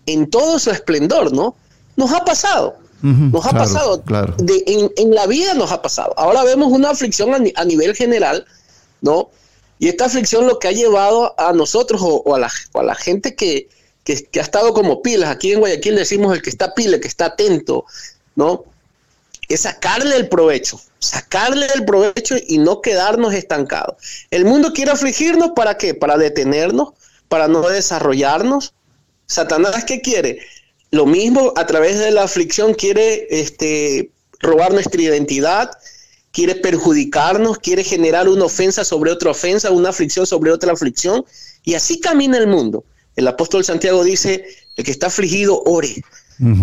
en 0.06 0.30
todo 0.30 0.58
su 0.60 0.70
esplendor, 0.72 1.34
¿no? 1.34 1.56
Nos 1.96 2.12
ha 2.14 2.24
pasado, 2.24 2.78
Nos 3.02 3.46
ha 3.46 3.50
claro, 3.52 3.66
pasado, 3.66 4.02
Claro. 4.04 4.34
de- 4.38 4.64
en, 4.66 4.92
en 4.98 5.14
la 5.14 5.28
vida 5.28 5.54
nos 5.54 5.72
ha 5.72 5.82
pasado. 5.82 6.14
Ahora 6.18 6.44
vemos 6.44 6.72
una 6.72 6.90
aflicción 6.90 7.34
a, 7.34 7.40
ni- 7.40 7.54
a 7.56 7.64
nivel 7.64 7.96
general, 7.96 8.46
¿no? 9.02 9.30
Y 9.80 9.88
esta 9.90 10.06
aflicción 10.06 10.48
lo 10.48 10.58
que 10.58 10.68
ha 10.68 10.72
llevado 10.72 11.36
a 11.40 11.54
nosotros 11.54 12.02
o, 12.02 12.24
o 12.26 12.34
a, 12.36 12.40
la, 12.40 12.52
o 12.74 12.80
a 12.80 12.84
la 12.84 12.96
gente 12.96 13.36
que, 13.36 13.70
que- 14.04 14.24
que 14.26 14.40
ha 14.40 14.44
estado 14.44 14.74
como 14.74 15.02
pilas, 15.04 15.30
aquí 15.30 15.52
en 15.54 15.60
Guayaquil 15.60 15.96
decimos 15.96 16.34
el 16.36 16.42
que 16.42 16.50
está 16.50 16.74
pila, 16.74 16.96
el 16.96 17.02
que 17.02 17.08
está 17.08 17.26
atento, 17.28 17.86
¿no? 18.36 18.64
Es 19.48 19.62
sacarle 19.62 20.16
el 20.18 20.28
provecho, 20.28 20.82
sacarle 21.00 21.68
el 21.76 21.86
provecho 21.86 22.36
y 22.48 22.58
no 22.58 22.82
quedarnos 22.82 23.34
estancados. 23.34 23.96
El 24.32 24.44
mundo 24.46 24.74
quiere 24.74 24.92
afligirnos 24.92 25.52
para 25.56 25.78
qué? 25.78 25.94
Para 25.94 26.18
detenernos, 26.18 26.90
para 27.30 27.48
no 27.48 27.62
desarrollarnos. 27.70 28.74
Satanás, 29.28 29.86
¿qué 29.86 30.02
quiere? 30.02 30.40
Lo 30.92 31.06
mismo 31.06 31.54
a 31.56 31.66
través 31.66 32.00
de 32.00 32.12
la 32.12 32.24
aflicción 32.24 32.74
quiere 32.74 33.28
este, 33.30 34.12
robar 34.40 34.74
nuestra 34.74 35.02
identidad, 35.02 35.72
quiere 36.32 36.56
perjudicarnos, 36.56 37.58
quiere 37.58 37.84
generar 37.84 38.30
una 38.30 38.46
ofensa 38.46 38.86
sobre 38.86 39.12
otra 39.12 39.32
ofensa, 39.32 39.72
una 39.72 39.90
aflicción 39.90 40.26
sobre 40.26 40.52
otra 40.52 40.72
aflicción, 40.72 41.26
y 41.64 41.74
así 41.74 42.00
camina 42.00 42.38
el 42.38 42.48
mundo. 42.48 42.84
El 43.16 43.28
apóstol 43.28 43.66
Santiago 43.66 44.04
dice, 44.04 44.46
el 44.76 44.86
que 44.86 44.92
está 44.92 45.08
afligido, 45.08 45.62
ore. 45.66 46.04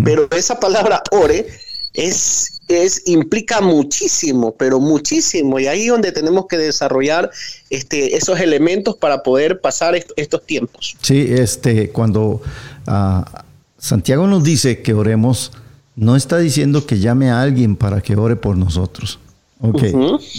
Pero 0.05 0.29
esa 0.31 0.61
palabra 0.61 1.03
ore 1.11 1.49
es, 1.93 2.61
es, 2.69 3.03
implica 3.07 3.61
muchísimo, 3.61 4.55
pero 4.57 4.79
muchísimo, 4.79 5.59
y 5.59 5.67
ahí 5.67 5.83
es 5.87 5.89
donde 5.89 6.13
tenemos 6.13 6.47
que 6.49 6.57
desarrollar 6.57 7.31
este, 7.71 8.17
esos 8.17 8.39
elementos 8.39 8.97
para 8.97 9.25
poder 9.25 9.61
pasar 9.61 9.97
est- 9.97 10.13
estos 10.15 10.47
tiempos. 10.47 10.97
Sí, 11.03 11.27
este, 11.29 11.91
cuando 11.91 12.41
ah, 12.87 13.45
Santiago 13.85 14.27
nos 14.27 14.43
dice 14.43 14.81
que 14.81 14.95
oremos, 14.95 15.53
no 15.95 16.17
está 16.17 16.39
diciendo 16.39 16.87
que 16.87 17.01
llame 17.01 17.31
a 17.31 17.43
alguien 17.43 17.77
para 17.77 18.01
que 18.01 18.17
ore 18.17 18.35
por 18.35 18.57
nosotros. 18.57 19.19
Ok, 19.61 19.83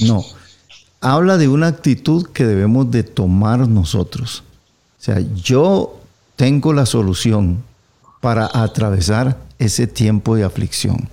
no. 0.07 0.25
Habla 0.99 1.37
de 1.37 1.47
una 1.47 1.67
actitud 1.67 2.25
que 2.33 2.43
debemos 2.43 2.89
de 2.89 3.03
tomar 3.03 3.67
nosotros. 3.67 4.41
O 4.99 5.03
sea, 5.03 5.19
yo 5.35 5.95
tengo 6.35 6.73
la 6.73 6.87
solución 6.87 7.61
para 8.19 8.49
atravesar 8.51 9.37
ese 9.59 9.85
tiempo 9.85 10.35
de 10.35 10.43
aflicción. 10.43 11.07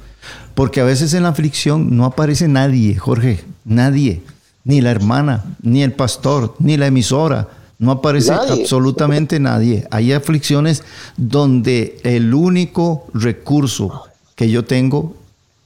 Porque 0.55 0.81
a 0.81 0.85
veces 0.85 1.13
en 1.13 1.25
la 1.25 1.29
aflicción 1.29 1.95
no 1.95 2.07
aparece 2.07 2.49
nadie, 2.49 2.97
Jorge, 2.97 3.45
nadie. 3.67 4.23
Ni 4.65 4.81
la 4.81 4.91
hermana, 4.91 5.45
ni 5.61 5.83
el 5.83 5.93
pastor, 5.93 6.55
ni 6.59 6.79
la 6.79 6.87
emisora. 6.87 7.51
No 7.83 7.91
aparece 7.91 8.31
Nadie. 8.31 8.63
absolutamente 8.63 9.41
nadie. 9.41 9.89
Hay 9.91 10.13
aflicciones 10.13 10.85
donde 11.17 11.99
el 12.05 12.33
único 12.33 13.09
recurso 13.13 14.05
que 14.37 14.49
yo 14.49 14.65
tengo 14.65 15.17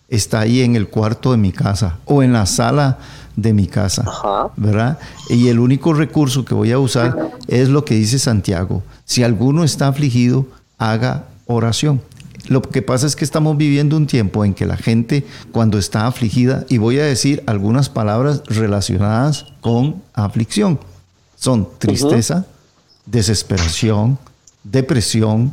está 0.09 0.41
ahí 0.41 0.63
en 0.63 0.77
el 0.77 0.89
cuarto 0.89 1.33
de 1.33 1.37
mi 1.37 1.53
casa 1.53 1.99
o 2.07 2.23
en 2.23 2.33
la 2.33 2.47
sala 2.47 2.99
de 3.37 3.53
mi 3.53 3.67
casa, 3.67 4.03
Ajá. 4.07 4.49
¿verdad? 4.57 4.99
Y 5.29 5.49
el 5.49 5.59
único 5.59 5.93
recurso 5.93 6.43
que 6.47 6.55
voy 6.55 6.73
a 6.73 6.79
usar 6.79 7.33
es 7.49 7.69
lo 7.69 7.85
que 7.85 7.97
dice 7.97 8.19
Santiago. 8.19 8.83
Si 9.05 9.23
alguno 9.23 9.63
está 9.63 9.89
afligido, 9.89 10.47
haga 10.79 11.27
oración. 11.45 12.01
Lo 12.49 12.63
que 12.63 12.81
pasa 12.81 13.07
es 13.07 13.15
que 13.15 13.27
estamos 13.27 13.59
viviendo 13.59 13.95
un 13.95 14.07
tiempo 14.07 14.43
en 14.47 14.55
que 14.55 14.65
la 14.65 14.79
gente 14.79 15.27
cuando 15.53 15.77
está 15.77 16.07
afligida, 16.07 16.65
y 16.71 16.79
voy 16.79 16.99
a 16.99 17.05
decir 17.05 17.43
algunas 17.47 17.91
palabras 17.91 18.43
relacionadas 18.47 19.47
con 19.61 19.97
aflicción, 20.15 20.79
son 21.37 21.69
tristeza, 21.79 22.47
desesperación, 23.05 24.19
depresión, 24.65 25.53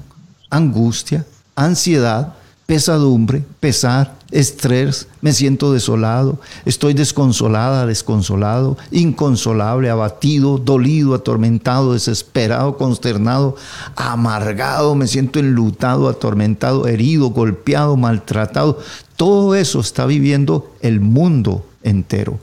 angustia, 0.50 1.26
ansiedad, 1.56 2.34
pesadumbre, 2.66 3.44
pesar, 3.60 4.16
estrés, 4.32 5.08
me 5.22 5.32
siento 5.34 5.74
desolado, 5.74 6.40
estoy 6.66 6.94
desconsolada, 6.94 7.86
desconsolado, 7.86 8.78
inconsolable, 8.92 9.90
abatido, 9.90 10.58
dolido, 10.58 11.14
atormentado, 11.14 11.94
desesperado, 11.94 12.78
consternado, 12.78 13.56
amargado, 13.96 14.96
me 14.96 15.08
siento 15.08 15.40
enlutado, 15.40 16.10
atormentado, 16.10 16.88
herido, 16.88 17.30
golpeado, 17.30 17.96
maltratado. 17.96 18.80
Todo 19.18 19.56
eso 19.56 19.80
está 19.80 20.06
viviendo 20.06 20.74
el 20.82 21.00
mundo 21.00 21.66
entero. 21.84 22.40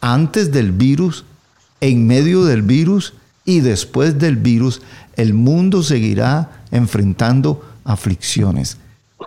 Antes 0.00 0.52
del 0.52 0.70
virus, 0.70 1.24
en 1.84 2.06
medio 2.06 2.46
del 2.46 2.62
virus 2.62 3.12
y 3.44 3.60
después 3.60 4.18
del 4.18 4.36
virus, 4.36 4.80
el 5.16 5.34
mundo 5.34 5.82
seguirá 5.82 6.62
enfrentando 6.70 7.62
aflicciones. 7.84 8.78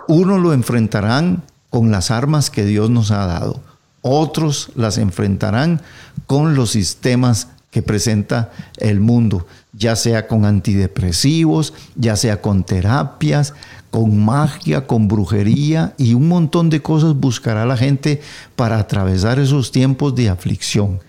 Unos 0.08 0.42
lo 0.42 0.54
enfrentarán 0.54 1.44
con 1.70 1.92
las 1.92 2.10
armas 2.10 2.50
que 2.50 2.66
Dios 2.66 2.90
nos 2.90 3.12
ha 3.12 3.28
dado. 3.28 3.62
Otros 4.02 4.72
las 4.76 4.98
enfrentarán 4.98 5.84
con 6.26 6.56
los 6.56 6.72
sistemas 6.72 7.50
que 7.70 7.84
presenta 7.84 8.52
el 8.78 9.02
mundo, 9.02 9.46
ya 9.74 9.96
sea 9.96 10.28
con 10.28 10.44
antidepresivos, 10.44 11.76
ya 11.96 12.16
sea 12.16 12.42
con 12.42 12.64
terapias, 12.64 13.54
con 13.92 14.26
magia, 14.26 14.88
con 14.88 15.08
brujería 15.08 15.94
y 16.00 16.16
un 16.16 16.28
montón 16.28 16.72
de 16.72 16.82
cosas 16.82 17.14
buscará 17.14 17.68
la 17.68 17.78
gente 17.78 18.20
para 18.56 18.80
atravesar 18.80 19.38
esos 19.38 19.72
tiempos 19.72 20.16
de 20.16 20.30
aflicción. 20.30 21.02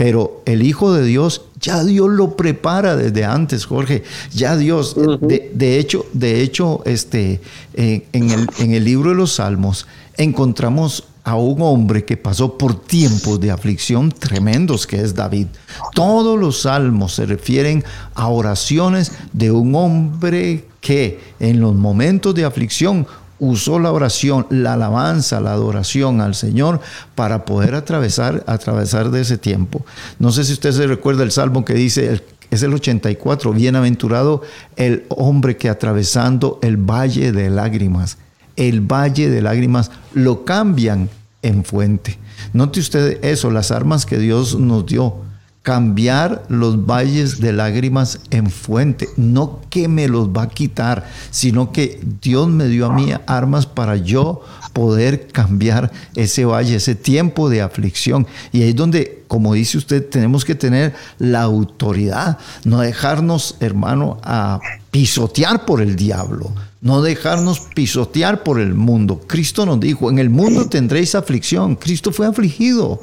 Pero 0.00 0.40
el 0.46 0.62
Hijo 0.62 0.94
de 0.94 1.04
Dios, 1.04 1.42
ya 1.60 1.84
Dios 1.84 2.08
lo 2.08 2.34
prepara 2.34 2.96
desde 2.96 3.26
antes, 3.26 3.66
Jorge. 3.66 4.02
Ya 4.32 4.56
Dios, 4.56 4.96
de, 4.96 5.50
de 5.52 5.78
hecho, 5.78 6.06
de 6.14 6.40
hecho, 6.40 6.80
este, 6.86 7.42
eh, 7.74 8.06
en, 8.14 8.30
el, 8.30 8.46
en 8.60 8.72
el 8.72 8.82
libro 8.82 9.10
de 9.10 9.16
los 9.16 9.34
Salmos 9.34 9.86
encontramos 10.16 11.04
a 11.22 11.34
un 11.36 11.60
hombre 11.60 12.06
que 12.06 12.16
pasó 12.16 12.56
por 12.56 12.80
tiempos 12.80 13.38
de 13.40 13.50
aflicción 13.50 14.10
tremendos, 14.10 14.86
que 14.86 15.02
es 15.02 15.14
David. 15.14 15.48
Todos 15.94 16.40
los 16.40 16.62
salmos 16.62 17.12
se 17.16 17.26
refieren 17.26 17.84
a 18.14 18.28
oraciones 18.28 19.12
de 19.34 19.50
un 19.50 19.74
hombre 19.74 20.64
que 20.80 21.20
en 21.38 21.60
los 21.60 21.74
momentos 21.74 22.34
de 22.34 22.46
aflicción 22.46 23.06
usó 23.40 23.78
la 23.78 23.90
oración, 23.90 24.46
la 24.50 24.74
alabanza, 24.74 25.40
la 25.40 25.52
adoración 25.52 26.20
al 26.20 26.34
Señor 26.34 26.80
para 27.14 27.44
poder 27.44 27.74
atravesar, 27.74 28.44
atravesar 28.46 29.10
de 29.10 29.22
ese 29.22 29.38
tiempo. 29.38 29.84
No 30.18 30.30
sé 30.30 30.44
si 30.44 30.52
usted 30.52 30.72
se 30.72 30.86
recuerda 30.86 31.24
el 31.24 31.32
salmo 31.32 31.64
que 31.64 31.74
dice, 31.74 32.22
es 32.50 32.62
el 32.62 32.74
84, 32.74 33.52
bienaventurado 33.52 34.42
el 34.76 35.04
hombre 35.08 35.56
que 35.56 35.68
atravesando 35.68 36.58
el 36.62 36.76
valle 36.76 37.32
de 37.32 37.50
lágrimas, 37.50 38.18
el 38.56 38.80
valle 38.80 39.30
de 39.30 39.42
lágrimas 39.42 39.90
lo 40.12 40.44
cambian 40.44 41.08
en 41.42 41.64
fuente. 41.64 42.18
Note 42.52 42.80
usted 42.80 43.24
eso, 43.24 43.50
las 43.50 43.70
armas 43.70 44.04
que 44.04 44.18
Dios 44.18 44.58
nos 44.58 44.86
dio 44.86 45.29
cambiar 45.62 46.46
los 46.48 46.86
valles 46.86 47.40
de 47.40 47.52
lágrimas 47.52 48.20
en 48.30 48.50
fuente. 48.50 49.08
No 49.16 49.60
que 49.68 49.88
me 49.88 50.08
los 50.08 50.28
va 50.28 50.42
a 50.42 50.48
quitar, 50.48 51.06
sino 51.30 51.72
que 51.72 52.00
Dios 52.22 52.48
me 52.48 52.66
dio 52.66 52.86
a 52.86 52.94
mí 52.94 53.12
armas 53.26 53.66
para 53.66 53.96
yo 53.96 54.42
poder 54.72 55.26
cambiar 55.28 55.92
ese 56.14 56.44
valle, 56.44 56.76
ese 56.76 56.94
tiempo 56.94 57.50
de 57.50 57.60
aflicción. 57.60 58.26
Y 58.52 58.62
ahí 58.62 58.70
es 58.70 58.76
donde, 58.76 59.24
como 59.28 59.54
dice 59.54 59.78
usted, 59.78 60.08
tenemos 60.08 60.44
que 60.44 60.54
tener 60.54 60.94
la 61.18 61.42
autoridad, 61.42 62.38
no 62.64 62.80
dejarnos, 62.80 63.56
hermano, 63.60 64.18
a 64.22 64.60
pisotear 64.90 65.66
por 65.66 65.82
el 65.82 65.96
diablo. 65.96 66.52
No 66.80 67.02
dejarnos 67.02 67.60
pisotear 67.74 68.42
por 68.42 68.58
el 68.58 68.74
mundo. 68.74 69.20
Cristo 69.26 69.66
nos 69.66 69.80
dijo, 69.80 70.10
en 70.10 70.18
el 70.18 70.30
mundo 70.30 70.66
tendréis 70.68 71.14
aflicción. 71.14 71.76
Cristo 71.76 72.10
fue 72.10 72.26
afligido. 72.26 73.00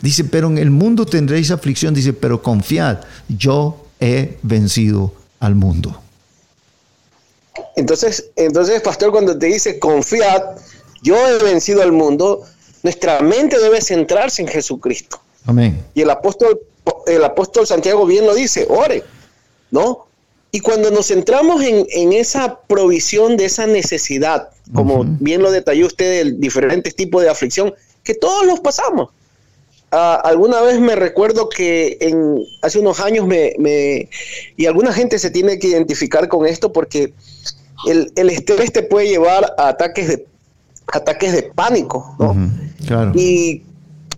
Dice, 0.00 0.24
pero 0.24 0.48
en 0.48 0.56
el 0.56 0.70
mundo 0.70 1.04
tendréis 1.04 1.50
aflicción. 1.50 1.92
Dice, 1.92 2.14
pero 2.14 2.42
confiad, 2.42 3.00
yo 3.28 3.84
he 4.00 4.38
vencido 4.42 5.12
al 5.40 5.54
mundo. 5.54 6.00
Entonces, 7.76 8.30
entonces, 8.36 8.80
pastor, 8.80 9.10
cuando 9.10 9.38
te 9.38 9.46
dice 9.46 9.78
confiad, 9.78 10.42
yo 11.02 11.16
he 11.28 11.38
vencido 11.44 11.82
al 11.82 11.92
mundo, 11.92 12.42
nuestra 12.82 13.20
mente 13.20 13.58
debe 13.58 13.80
centrarse 13.80 14.42
en 14.42 14.48
Jesucristo. 14.48 15.20
Amén. 15.46 15.84
Y 15.94 16.02
el 16.02 16.10
apóstol, 16.10 16.60
el 17.06 17.22
apóstol 17.24 17.66
Santiago 17.66 18.06
bien 18.06 18.26
lo 18.26 18.34
dice, 18.34 18.66
ore, 18.68 19.04
¿no? 19.70 20.07
Y 20.50 20.60
cuando 20.60 20.90
nos 20.90 21.08
centramos 21.08 21.62
en, 21.62 21.86
en 21.90 22.12
esa 22.12 22.60
provisión 22.66 23.36
de 23.36 23.44
esa 23.46 23.66
necesidad, 23.66 24.48
como 24.74 25.04
bien 25.20 25.42
lo 25.42 25.50
detalló 25.50 25.86
usted, 25.86 26.24
de 26.24 26.32
diferentes 26.38 26.94
tipos 26.94 27.22
de 27.22 27.28
aflicción, 27.28 27.74
que 28.02 28.14
todos 28.14 28.46
los 28.46 28.60
pasamos. 28.60 29.10
Ah, 29.90 30.20
alguna 30.24 30.60
vez 30.62 30.80
me 30.80 30.96
recuerdo 30.96 31.48
que 31.48 31.96
en, 32.00 32.42
hace 32.62 32.78
unos 32.78 33.00
años 33.00 33.26
me, 33.26 33.54
me- 33.58 34.08
y 34.56 34.66
alguna 34.66 34.92
gente 34.92 35.18
se 35.18 35.30
tiene 35.30 35.58
que 35.58 35.68
identificar 35.68 36.28
con 36.28 36.46
esto 36.46 36.72
porque 36.72 37.12
el, 37.86 38.12
el 38.16 38.28
estrés 38.30 38.72
te 38.72 38.82
puede 38.82 39.08
llevar 39.08 39.54
a 39.58 39.68
ataques 39.68 40.08
de, 40.08 40.26
ataques 40.92 41.32
de 41.32 41.42
pánico, 41.44 42.14
¿no? 42.18 42.50
Claro. 42.86 43.12
y, 43.14 43.62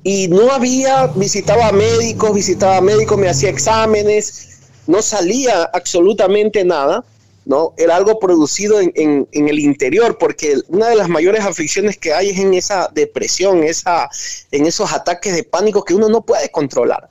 y 0.02 0.28
no 0.28 0.50
había, 0.50 1.06
visitaba 1.08 1.70
médicos, 1.72 2.34
visitaba 2.34 2.80
médicos, 2.80 3.18
me 3.18 3.28
hacía 3.28 3.50
exámenes, 3.50 4.49
no 4.86 5.02
salía 5.02 5.64
absolutamente 5.72 6.64
nada, 6.64 7.04
¿no? 7.44 7.74
Era 7.76 7.96
algo 7.96 8.18
producido 8.18 8.80
en, 8.80 8.92
en- 8.94 9.48
el 9.48 9.58
interior, 9.58 10.18
porque 10.18 10.58
una 10.68 10.88
de 10.88 10.96
las 10.96 11.08
mayores 11.08 11.44
aflicciones 11.44 11.96
que 11.96 12.12
hay 12.12 12.30
es 12.30 12.38
en 12.38 12.54
esa 12.54 12.88
depresión, 12.92 13.64
esa, 13.64 14.08
en 14.50 14.66
esos 14.66 14.92
ataques 14.92 15.34
de 15.34 15.42
pánico 15.44 15.84
que 15.84 15.94
uno 15.94 16.08
no 16.08 16.22
puede 16.22 16.50
controlar. 16.50 17.08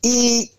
Y 0.00 0.52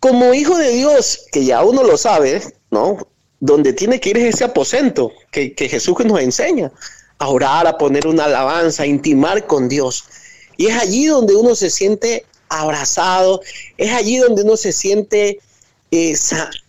como 0.00 0.32
hijo 0.34 0.56
de 0.56 0.70
Dios, 0.70 1.26
que 1.32 1.44
ya 1.44 1.64
uno 1.64 1.82
lo 1.82 1.96
sabe, 1.96 2.40
¿no? 2.70 3.08
Donde 3.40 3.72
tiene 3.72 4.00
que 4.00 4.10
ir 4.10 4.18
es 4.18 4.34
ese 4.36 4.44
aposento 4.44 5.12
que, 5.30 5.54
que 5.54 5.68
Jesús 5.68 5.96
nos 6.04 6.20
enseña, 6.20 6.70
a 7.18 7.28
orar, 7.28 7.66
a 7.66 7.76
poner 7.76 8.06
una 8.06 8.24
alabanza, 8.26 8.84
a 8.84 8.86
intimar 8.86 9.46
con 9.46 9.68
Dios. 9.68 10.04
Y 10.56 10.66
es 10.66 10.76
allí 10.80 11.06
donde 11.06 11.34
uno 11.34 11.54
se 11.54 11.70
siente 11.70 12.24
abrazado, 12.48 13.40
es 13.76 13.92
allí 13.92 14.16
donde 14.18 14.42
uno 14.42 14.56
se 14.56 14.72
siente 14.72 15.40
eh, 15.90 16.16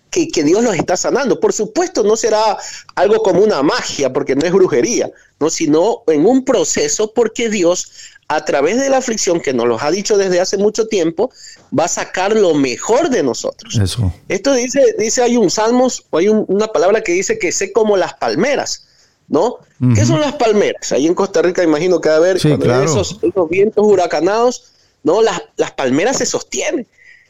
que, 0.10 0.28
que 0.28 0.44
Dios 0.44 0.64
los 0.64 0.76
está 0.76 0.98
sanando. 0.98 1.40
Por 1.40 1.54
supuesto, 1.54 2.04
no 2.04 2.16
será 2.16 2.58
algo 2.96 3.22
como 3.22 3.42
una 3.44 3.62
magia, 3.62 4.12
porque 4.12 4.36
no 4.36 4.46
es 4.46 4.52
brujería, 4.52 5.10
¿no? 5.40 5.50
sino 5.50 6.02
en 6.08 6.26
un 6.26 6.44
proceso, 6.44 7.12
porque 7.14 7.50
Dios, 7.50 7.92
a 8.28 8.44
través 8.44 8.80
de 8.80 8.90
la 8.90 8.98
aflicción 8.98 9.40
que 9.40 9.54
nos 9.54 9.68
los 9.68 9.84
ha 9.84 9.92
dicho 9.92 10.18
desde 10.18 10.40
hace 10.40 10.58
mucho 10.58 10.88
tiempo, 10.88 11.32
va 11.78 11.86
a 11.86 11.88
sacar 11.88 12.36
lo 12.36 12.56
mejor 12.56 13.10
de 13.10 13.22
nosotros. 13.22 13.78
Eso. 13.78 14.12
Esto 14.28 14.54
dice, 14.54 14.96
dice, 14.98 15.22
hay 15.22 15.38
un 15.38 15.50
salmos, 15.52 16.06
o 16.10 16.18
hay 16.18 16.28
un- 16.30 16.46
una 16.48 16.68
palabra 16.68 17.02
que 17.02 17.12
dice 17.12 17.38
que 17.38 17.52
sé 17.52 17.72
como 17.72 17.96
las 17.96 18.16
palmeras, 18.16 18.86
¿no? 19.28 19.58
¿Qué 19.96 20.06
son 20.06 20.20
las 20.20 20.34
palmeras? 20.36 20.92
Ahí 20.92 21.06
en 21.08 21.14
Costa 21.14 21.42
Rica 21.42 21.64
imagino 21.64 22.02
que 22.02 22.10
va 22.10 22.16
a 22.16 22.18
haber 22.18 22.40
Sí, 22.40 22.48
cuando 22.50 22.66
hay 22.66 22.72
claro. 22.72 22.86
esos, 22.92 23.18
esos 23.22 23.48
vientos 23.50 23.86
huracanados, 23.86 24.66
¿no? 25.04 25.22
Las, 25.22 25.42
las 25.56 25.72
palmeras 25.72 26.18
se 26.18 26.26
sostienen, 26.26 26.86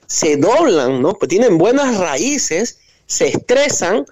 se 0.10 0.38
doblan, 0.38 1.02
¿no? 1.02 1.14
Pues 1.14 1.30
tienen 1.30 1.58
buenas 1.58 1.98
raíces, 1.98 2.80
se 3.06 3.28
estresan, 3.28 4.06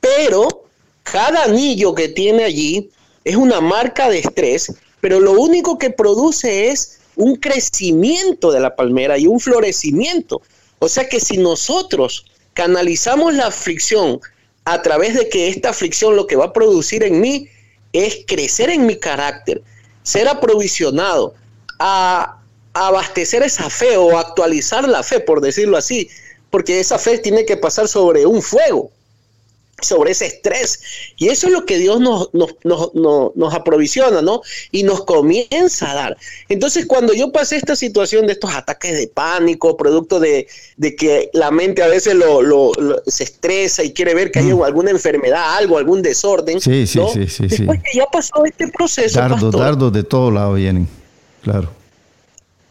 pero 0.00 0.64
cada 1.02 1.44
anillo 1.44 1.94
que 1.94 2.08
tiene 2.08 2.44
allí 2.44 2.90
es 3.24 3.36
una 3.36 3.60
marca 3.60 4.08
de 4.08 4.20
estrés, 4.20 4.72
pero 5.00 5.20
lo 5.20 5.32
único 5.32 5.78
que 5.78 5.90
produce 5.90 6.70
es 6.70 6.98
un 7.16 7.36
crecimiento 7.36 8.50
de 8.50 8.60
la 8.60 8.74
palmera 8.74 9.18
y 9.18 9.26
un 9.26 9.38
florecimiento. 9.38 10.40
O 10.78 10.88
sea 10.88 11.08
que 11.08 11.20
si 11.20 11.36
nosotros 11.36 12.24
canalizamos 12.54 13.34
la 13.34 13.48
aflicción 13.48 14.20
a 14.64 14.80
través 14.80 15.14
de 15.14 15.28
que 15.28 15.48
esta 15.48 15.70
aflicción 15.70 16.16
lo 16.16 16.26
que 16.26 16.36
va 16.36 16.46
a 16.46 16.52
producir 16.54 17.02
en 17.02 17.20
mí 17.20 17.48
es 17.92 18.24
crecer 18.26 18.70
en 18.70 18.86
mi 18.86 18.96
carácter, 18.96 19.62
ser 20.02 20.26
aprovisionado, 20.26 21.34
a, 21.78 22.40
abastecer 22.74 23.42
esa 23.42 23.70
fe 23.70 23.96
o 23.96 24.18
actualizar 24.18 24.88
la 24.88 25.02
fe, 25.02 25.20
por 25.20 25.40
decirlo 25.40 25.76
así, 25.76 26.08
porque 26.50 26.80
esa 26.80 26.98
fe 26.98 27.18
tiene 27.18 27.44
que 27.44 27.56
pasar 27.56 27.88
sobre 27.88 28.26
un 28.26 28.42
fuego 28.42 28.90
sobre 29.82 30.12
ese 30.12 30.26
estrés. 30.26 30.80
Y 31.16 31.28
eso 31.28 31.48
es 31.48 31.52
lo 31.52 31.66
que 31.66 31.76
Dios 31.78 32.00
nos, 32.00 32.32
nos, 32.32 32.54
nos, 32.62 32.94
nos, 32.94 33.36
nos 33.36 33.52
aprovisiona, 33.54 34.22
¿no? 34.22 34.40
Y 34.70 34.82
nos 34.84 35.04
comienza 35.04 35.90
a 35.90 35.94
dar. 35.94 36.16
Entonces, 36.48 36.86
cuando 36.86 37.12
yo 37.12 37.32
pasé 37.32 37.56
esta 37.56 37.76
situación 37.76 38.26
de 38.26 38.32
estos 38.34 38.54
ataques 38.54 38.96
de 38.96 39.08
pánico, 39.08 39.76
producto 39.76 40.20
de, 40.20 40.46
de 40.78 40.96
que 40.96 41.28
la 41.34 41.50
mente 41.50 41.82
a 41.82 41.88
veces 41.88 42.14
lo, 42.14 42.40
lo- 42.40 42.72
lo- 42.78 43.02
se 43.06 43.24
estresa 43.24 43.82
y 43.82 43.92
quiere 43.92 44.14
ver 44.14 44.30
que 44.30 44.38
hay 44.38 44.50
alguna 44.52 44.90
enfermedad, 44.90 45.56
algo, 45.56 45.76
algún 45.76 46.00
desorden. 46.02 46.60
Sí, 46.60 46.86
sí, 46.86 46.98
¿no? 46.98 47.08
sí, 47.08 47.26
sí, 47.26 47.48
sí. 47.50 47.56
Después 47.56 47.80
que 47.82 47.98
ya 47.98 48.06
pasó 48.06 48.44
este 48.46 48.68
proceso, 48.68 49.18
Dardos, 49.18 49.52
dardos 49.52 49.92
de 49.92 50.04
todo 50.04 50.30
lado 50.30 50.54
vienen. 50.54 50.88
Claro. 51.42 51.68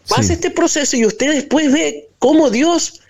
Pasa 0.08 0.24
Sí. 0.24 0.34
este 0.34 0.52
proceso 0.52 0.96
y 0.98 1.06
usted 1.06 1.32
después 1.34 1.72
ve 1.72 2.10
cómo 2.20 2.50
Dios 2.50 3.02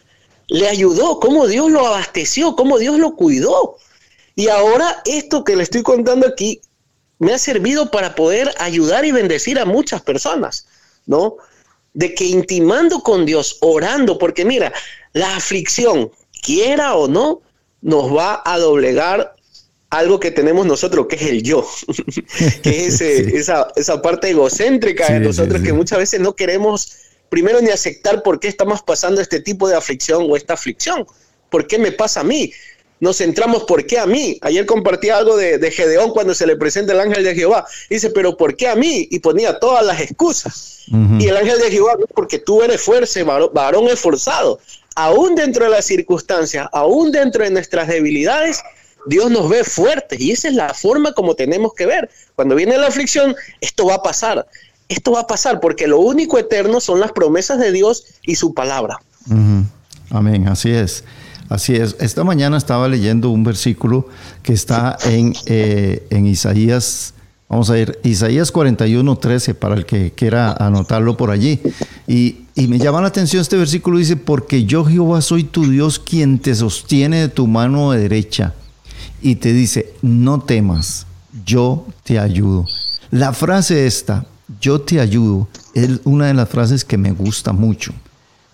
le 0.47 0.67
ayudó, 0.67 1.19
cómo 1.19 1.47
Dios 1.47 1.71
lo 1.71 1.86
abasteció, 1.86 2.56
cómo 2.56 2.77
Dios 2.77 2.99
lo 2.99 3.15
cuidó. 3.15 3.77
Y 4.36 4.47
ahora 4.49 5.01
esto 5.06 5.43
que 5.43 5.56
le 5.56 5.63
estoy 5.63 5.84
contando 5.84 6.27
aquí 6.27 6.62
me 7.19 7.34
ha 7.34 7.38
servido 7.38 7.91
para 7.91 8.15
poder 8.15 8.53
ayudar 8.60 9.06
y 9.06 9.12
bendecir 9.12 9.60
a 9.60 9.65
muchas 9.65 10.01
personas, 10.01 10.67
¿no? 11.06 11.38
De 11.93 12.13
que 12.13 12.25
intimando 12.25 13.01
con 13.01 13.25
Dios, 13.25 13.58
orando, 13.62 14.17
porque 14.17 14.43
mira, 14.43 14.73
la 15.13 15.36
aflicción, 15.36 16.12
quiera 16.41 16.95
o 16.95 17.08
no, 17.08 17.41
nos 17.82 18.13
va 18.15 18.41
a 18.45 18.58
doblegar 18.58 19.36
algo 19.93 20.19
que 20.19 20.32
tenemos 20.32 20.65
nosotros, 20.65 21.08
que 21.08 21.15
es 21.15 21.21
el 21.23 21.43
yo, 21.43 21.67
que 22.63 22.86
es 22.88 22.95
ese- 23.01 23.29
Sí. 23.29 23.38
esa, 23.38 23.67
esa 23.75 24.01
parte 24.01 24.29
egocéntrica 24.29 25.08
Sí, 25.08 25.13
de 25.13 25.19
nosotros 25.21 25.60
sí. 25.62 25.67
que 25.67 25.73
muchas 25.73 25.99
veces 25.99 26.19
no 26.19 26.36
queremos 26.36 26.93
primero 27.29 27.62
ni 27.62 27.69
aceptar 27.69 28.21
por 28.23 28.39
qué 28.39 28.47
estamos 28.47 28.82
pasando 28.82 29.21
este 29.21 29.39
tipo 29.39 29.67
de 29.67 29.75
aflicción 29.75 30.27
o 30.29 30.36
esta 30.36 30.53
aflicción. 30.53 31.06
¿Por 31.49 31.65
qué 31.67 31.77
me 31.79 31.91
pasa 31.91 32.19
a 32.21 32.23
mí? 32.23 32.51
Nos 32.99 33.17
centramos, 33.17 33.63
¿por 33.65 33.86
qué 33.86 33.99
a 33.99 34.06
mí? 34.06 34.38
Ayer 34.41 34.65
compartí 34.65 35.10
algo 35.10 35.36
de, 35.36 35.58
de 35.58 35.71
Gedeón 35.71 36.12
cuando 36.12 36.34
se 36.34 36.45
le 36.47 36.56
presenta 36.56 36.93
el 36.93 36.99
ángel 36.99 37.23
de 37.23 37.36
Jehová. 37.36 37.65
Dice, 37.89 38.12
pero 38.12 38.38
¿por 38.38 38.56
qué 38.56 38.67
a 38.69 38.75
mí? 38.75 39.08
Y 39.12 39.19
ponía 39.19 39.60
todas 39.60 39.86
las 39.86 39.99
excusas. 39.99 40.84
Ujú. 40.91 41.17
Y 41.19 41.27
el 41.27 41.36
ángel 41.38 41.60
de 41.60 41.69
Jehová, 41.71 41.95
"No, 41.99 42.06
porque 42.08 42.39
tú 42.39 42.62
eres 42.63 42.79
fuerte, 42.82 43.23
varón 43.23 43.88
esforzado. 43.89 44.60
Aún 44.95 45.36
dentro 45.36 45.65
de 45.65 45.71
las 45.71 45.86
circunstancias, 45.86 46.67
aún 46.71 47.12
dentro 47.12 47.43
de 47.43 47.49
nuestras 47.49 47.88
debilidades, 47.88 48.62
Dios 49.05 49.31
nos 49.31 49.49
ve 49.49 49.63
fuertes. 49.63 50.19
Y 50.19 50.31
esa 50.31 50.47
es 50.47 50.53
la 50.53 50.73
forma 50.73 51.13
como 51.13 51.35
tenemos 51.35 51.73
que 51.73 51.85
ver. 51.85 52.09
Cuando 52.35 52.55
viene 52.55 52.77
la 52.77 52.87
aflicción, 52.87 53.35
esto 53.61 53.85
va 53.85 53.95
a 53.95 54.03
pasar. 54.03 54.47
Esto 54.89 55.11
va 55.11 55.21
a 55.21 55.27
pasar 55.27 55.59
porque 55.59 55.87
lo 55.87 55.99
único 55.99 56.37
eterno 56.37 56.79
son 56.79 56.99
las 56.99 57.11
promesas 57.11 57.59
de 57.59 57.71
Dios 57.71 58.05
y 58.23 58.35
su 58.35 58.53
palabra. 58.53 58.99
Amén, 60.09 60.47
así 60.47 60.69
es. 60.69 61.03
Así 61.49 61.75
es. 61.75 61.95
Esta 61.99 62.23
mañana 62.23 62.57
estaba 62.57 62.87
leyendo 62.87 63.29
un 63.29 63.43
versículo 63.43 64.07
que 64.41 64.53
está 64.53 64.97
en, 65.05 65.33
eh, 65.45 66.05
en 66.09 66.25
Isaías, 66.25 67.13
vamos 67.49 67.69
a 67.69 67.77
ir, 67.77 67.99
Isaías 68.03 68.51
41, 68.51 69.17
13, 69.17 69.53
para 69.53 69.75
el 69.75 69.85
que 69.85 70.11
quiera 70.11 70.53
anotarlo 70.53 71.17
por 71.17 71.31
allí. 71.31 71.61
Y, 72.07 72.45
y 72.55 72.67
me 72.67 72.79
llama 72.79 73.01
la 73.01 73.07
atención 73.07 73.41
este 73.41 73.57
versículo, 73.57 73.97
dice, 73.97 74.15
porque 74.15 74.65
yo 74.65 74.85
Jehová 74.85 75.21
soy 75.21 75.43
tu 75.43 75.69
Dios 75.69 75.99
quien 75.99 76.39
te 76.39 76.55
sostiene 76.55 77.21
de 77.21 77.29
tu 77.29 77.47
mano 77.47 77.91
derecha. 77.91 78.53
Y 79.21 79.35
te 79.35 79.53
dice, 79.53 79.93
no 80.01 80.41
temas, 80.41 81.05
yo 81.45 81.85
te 82.03 82.19
ayudo. 82.19 82.65
La 83.11 83.33
frase 83.33 83.85
esta, 83.85 84.25
yo 84.59 84.81
te 84.81 84.99
ayudo, 84.99 85.47
es 85.73 85.99
una 86.03 86.27
de 86.27 86.33
las 86.33 86.49
frases 86.49 86.83
que 86.83 86.97
me 86.97 87.11
gusta 87.11 87.53
mucho 87.53 87.93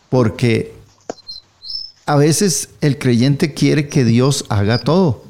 porque 0.09 0.73
a 2.05 2.15
veces 2.15 2.69
el 2.81 2.97
creyente 2.97 3.53
quiere 3.53 3.87
que 3.87 4.03
Dios 4.03 4.45
haga 4.49 4.79
todo. 4.79 5.23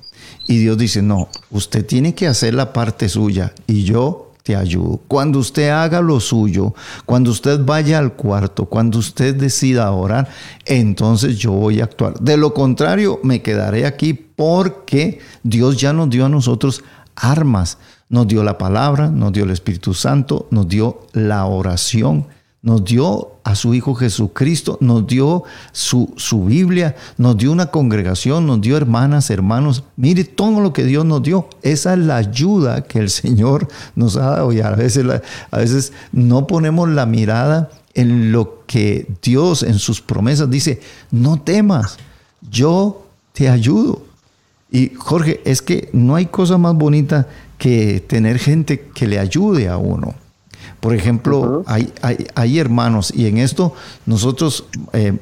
Y 0.47 0.58
Dios 0.58 0.77
dice, 0.77 1.01
no, 1.01 1.29
usted 1.51 1.86
tiene 1.86 2.15
que 2.15 2.25
hacer 2.25 2.55
la 2.55 2.73
parte 2.73 3.08
suya 3.08 3.53
y 3.67 3.84
yo 3.84 4.29
ayudo. 4.56 5.00
Cuando 5.08 5.40
usted 5.40 5.70
haga 5.70 6.02
lo 6.02 6.20
suyo, 6.20 6.74
cuando 7.06 7.32
usted 7.32 7.64
vaya 7.64 7.98
al 8.00 8.14
cuarto, 8.14 8.66
cuando 8.66 9.00
usted 9.00 9.36
decida 9.36 9.92
orar, 9.92 10.30
entonces 10.66 11.38
yo 11.38 11.52
voy 11.52 11.82
a 11.82 11.86
actuar. 11.86 12.20
De 12.20 12.38
lo 12.38 12.54
contrario, 12.54 13.20
me 13.24 13.42
quedaré 13.42 13.86
aquí 13.86 14.14
porque 14.14 15.20
Dios 15.44 15.78
ya 15.78 15.94
nos 15.94 16.10
dio 16.10 16.26
a 16.26 16.30
nosotros 16.30 16.84
armas. 17.16 17.78
Nos 18.10 18.28
dio 18.28 18.44
la 18.44 18.58
palabra, 18.58 19.10
nos 19.10 19.32
dio 19.34 19.44
el 19.44 19.52
Espíritu 19.52 19.94
Santo, 19.94 20.48
nos 20.50 20.68
dio 20.68 21.02
la 21.14 21.46
oración 21.46 22.26
nos 22.62 22.84
dio 22.84 23.36
a 23.43 23.56
su 23.56 23.74
Hijo 23.74 23.95
Jesucristo, 23.95 24.78
nos 24.82 25.08
dio 25.08 25.43
su, 25.72 26.13
su, 26.17 26.45
Biblia, 26.45 26.95
nos 27.17 27.38
dio 27.38 27.52
una 27.52 27.67
congregación, 27.67 28.45
nos 28.45 28.60
dio 28.60 28.76
hermanas, 28.76 29.30
hermanos. 29.30 29.84
Mire 29.95 30.26
todo 30.26 30.60
lo 30.60 30.74
que 30.74 30.84
Dios 30.84 31.06
nos 31.06 31.24
dio. 31.24 31.48
Esa 31.62 31.93
es 31.93 32.00
la 32.00 32.17
ayuda 32.17 32.82
que 32.84 33.00
el 33.00 33.10
Señor 33.10 33.67
nos 33.95 34.17
ha 34.17 34.32
dado. 34.32 34.52
Y 34.52 34.60
a 34.60 34.72
veces, 34.72 35.06
a 35.52 35.58
veces 35.58 35.93
no 36.12 36.48
ponemos 36.48 36.89
la 36.89 37.06
mirada 37.06 37.69
en 37.93 38.32
lo 38.32 38.65
que 38.65 39.08
Dios 39.22 39.63
en 39.63 39.80
sus 39.80 40.02
promesas 40.02 40.50
dice, 40.50 40.82
no 41.12 41.41
temas, 41.41 41.98
yo 42.50 43.06
te 43.34 43.50
ayudo. 43.50 44.04
Y 44.72 44.89
Jorge, 44.95 45.41
es 45.45 45.62
que 45.62 45.89
no 45.93 46.15
hay 46.15 46.28
cosa 46.28 46.58
más 46.58 46.76
bonita 46.76 47.28
que 47.58 48.04
tener 48.06 48.38
gente 48.38 48.89
que 48.93 49.08
le 49.08 49.17
ayude 49.17 49.67
a 49.67 49.78
uno. 49.78 50.13
Por 50.80 50.96
ejemplo, 50.96 51.39
uh 51.39 51.46
-huh. 51.46 51.63
hay, 51.68 51.94
hay, 52.02 52.28
hay, 52.36 52.60
hermanos, 52.60 53.12
y 53.15 53.28
en 53.28 53.38
esto 53.38 53.74
nosotros, 54.06 54.65
eh, 54.94 55.18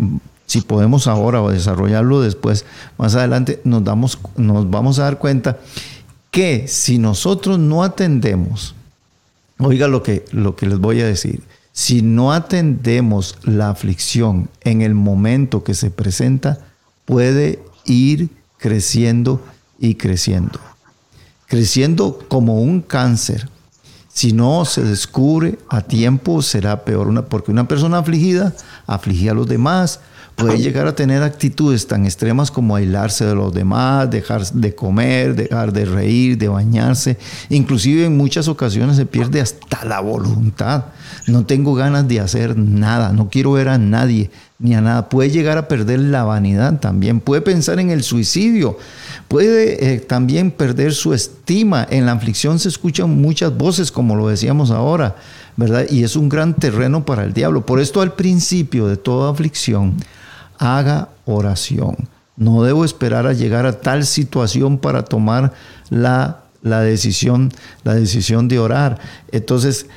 si 0.46 0.62
podemos 0.62 1.08
ahora 1.08 1.42
o 1.42 1.50
desarrollarlo 1.50 2.22
después, 2.22 2.66
más 2.98 3.16
adelante, 3.16 3.60
nos, 3.64 3.84
damos, 3.84 4.20
nos 4.36 4.70
vamos 4.70 5.00
a 5.00 5.04
dar 5.04 5.18
cuenta 5.18 5.58
que 6.32 6.68
si 6.68 7.00
nosotros 7.00 7.58
no 7.58 7.84
atendemos, 7.84 8.76
oiga 9.60 9.88
lo 9.88 10.04
que, 10.04 10.26
lo 10.32 10.56
que 10.56 10.68
les 10.68 10.78
voy 10.78 11.02
a 11.02 11.06
decir, 11.06 11.42
si 11.74 12.02
no 12.02 12.34
atendemos 12.34 13.38
la 13.44 13.70
aflicción 13.70 14.50
en 14.64 14.82
el 14.82 14.94
momento 14.94 15.64
que 15.64 15.74
se 15.74 15.92
presenta, 15.92 16.60
puede 17.06 17.60
ir 17.86 18.30
creciendo 18.58 19.42
y 19.80 19.96
creciendo. 19.96 20.60
Creciendo 21.48 22.20
como 22.28 22.62
un 22.62 22.82
cáncer 22.82 23.50
Si 24.18 24.34
no 24.34 24.66
se 24.66 24.84
descubre 24.84 25.60
a 25.70 25.82
tiempo, 25.82 26.42
será 26.42 26.84
peor, 26.84 27.08
una, 27.08 27.26
porque 27.26 27.52
una 27.52 27.68
persona 27.68 28.00
afligida 28.00 28.52
aflige 28.88 29.30
a 29.30 29.36
los 29.36 29.46
demás, 29.46 30.00
puede 30.38 30.60
llegar 30.60 30.86
a 30.86 30.96
tener 30.96 31.24
actitudes 31.24 31.88
tan 31.88 32.06
extremas 32.06 32.52
como 32.52 32.76
aislarse 32.76 33.26
de 33.26 33.34
los 33.34 33.52
demás, 33.52 34.10
dejar 34.12 34.46
de 34.46 34.76
comer, 34.76 35.36
dejar 35.36 35.74
de 35.74 35.86
reír, 35.86 36.38
de 36.38 36.48
bañarse. 36.48 37.18
Inclusive 37.50 38.06
en 38.06 38.16
muchas 38.16 38.48
ocasiones 38.48 38.98
se 38.98 39.08
pierde 39.08 39.42
hasta 39.42 39.84
la 39.84 40.00
voluntad. 40.00 40.86
No 41.26 41.46
tengo 41.46 41.74
ganas 41.74 42.08
de 42.08 42.20
hacer 42.20 42.56
nada, 42.56 43.12
no 43.14 43.30
quiero 43.30 43.54
ver 43.54 43.68
a 43.68 43.80
nadie 43.80 44.30
ni 44.60 44.76
a 44.76 44.82
nada. 44.82 45.10
Puede 45.10 45.32
llegar 45.32 45.58
a 45.58 45.68
perder 45.68 46.00
la 46.00 46.24
vanidad 46.24 46.80
también, 46.80 47.20
puede 47.20 47.42
pensar 47.42 47.80
en 47.80 47.90
el 47.90 48.04
suicidio, 48.04 48.78
puede 49.28 49.94
eh, 49.94 50.00
también 50.00 50.52
perder 50.52 50.94
su 50.94 51.16
estima. 51.16 51.86
En 51.90 52.06
la 52.06 52.12
aflicción 52.12 52.60
se 52.60 52.70
escuchan 52.70 53.10
muchas 53.10 53.58
voces, 53.58 53.92
como 53.92 54.16
lo 54.16 54.28
decíamos 54.28 54.70
ahora, 54.70 55.16
¿verdad? 55.56 55.88
Y 55.90 56.04
es 56.04 56.16
un 56.16 56.30
gran 56.30 56.54
terreno 56.54 57.06
para 57.06 57.24
el 57.24 57.34
diablo. 57.34 57.66
Por 57.66 57.80
esto 57.80 58.02
al 58.02 58.14
principio 58.14 58.88
de 58.88 58.98
toda 58.98 59.32
aflicción, 59.32 59.96
haga 60.58 61.10
oración. 61.26 61.96
No 62.36 62.64
debo 62.64 62.86
esperar 62.86 63.26
a 63.26 63.34
llegar 63.34 63.66
a 63.66 63.80
tal 63.80 64.06
situación 64.06 64.78
para 64.78 65.04
tomar 65.04 65.54
la, 65.90 66.42
la 66.62 66.82
decisión, 66.82 67.52
la 67.84 67.96
decisión 67.96 68.48
de 68.48 68.60
orar. 68.60 69.00
Entonces, 69.32 69.88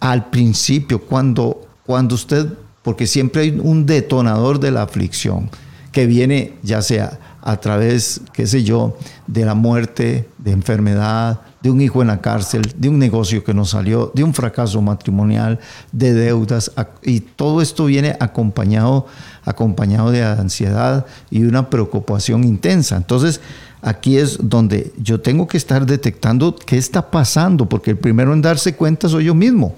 al 0.00 0.28
principio, 0.30 1.02
cuando, 1.02 1.66
cuando 1.84 2.14
usted, 2.14 2.46
porque 2.82 3.06
siempre 3.06 3.42
hay 3.42 3.60
un 3.62 3.86
detonador 3.86 4.60
de 4.60 4.70
la 4.70 4.82
aflicción, 4.82 5.50
que 5.92 6.06
viene 6.06 6.52
ya 6.62 6.82
sea 6.82 7.18
a 7.46 7.58
través, 7.58 8.22
qué 8.32 8.44
sé 8.44 8.64
yo, 8.64 8.98
de 9.28 9.44
la 9.44 9.54
muerte, 9.54 10.28
de 10.38 10.50
enfermedad, 10.50 11.42
de 11.62 11.70
un 11.70 11.80
hijo 11.80 12.02
en 12.02 12.08
la 12.08 12.20
cárcel, 12.20 12.62
de 12.76 12.88
un 12.88 12.98
negocio 12.98 13.44
que 13.44 13.54
no 13.54 13.64
salió, 13.64 14.10
de 14.16 14.24
un 14.24 14.34
fracaso 14.34 14.82
matrimonial, 14.82 15.60
de 15.92 16.12
deudas, 16.12 16.72
y 17.04 17.20
todo 17.20 17.62
esto 17.62 17.84
viene 17.84 18.16
acompañado, 18.18 19.06
acompañado 19.44 20.10
de 20.10 20.24
ansiedad 20.24 21.06
y 21.30 21.44
una 21.44 21.70
preocupación 21.70 22.42
intensa. 22.42 22.96
Entonces, 22.96 23.40
aquí 23.80 24.18
es 24.18 24.38
donde 24.42 24.92
yo 24.98 25.20
tengo 25.20 25.46
que 25.46 25.56
estar 25.56 25.86
detectando 25.86 26.56
qué 26.56 26.76
está 26.76 27.12
pasando, 27.12 27.68
porque 27.68 27.92
el 27.92 27.98
primero 27.98 28.32
en 28.32 28.42
darse 28.42 28.74
cuenta 28.74 29.08
soy 29.08 29.26
yo 29.26 29.36
mismo. 29.36 29.76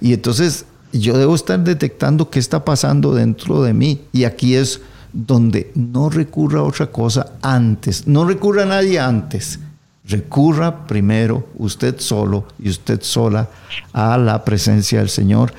Y 0.00 0.14
entonces 0.14 0.64
yo 0.92 1.16
debo 1.16 1.36
estar 1.36 1.62
detectando 1.62 2.28
qué 2.28 2.40
está 2.40 2.64
pasando 2.64 3.14
dentro 3.14 3.62
de 3.62 3.72
mí. 3.72 4.00
Y 4.12 4.24
aquí 4.24 4.56
es 4.56 4.80
donde 5.14 5.70
no 5.76 6.10
recurra 6.10 6.60
a 6.60 6.64
otra 6.64 6.88
cosa 6.88 7.34
antes, 7.40 8.06
no 8.06 8.26
recurra 8.26 8.64
a 8.64 8.66
nadie 8.66 8.98
antes. 8.98 9.60
Recurra 10.06 10.86
primero 10.86 11.46
usted 11.56 11.98
solo 11.98 12.44
y 12.58 12.68
usted 12.68 13.00
sola 13.00 13.48
a 13.94 14.18
la 14.18 14.44
presencia 14.44 14.98
del 14.98 15.08
Señor 15.08 15.54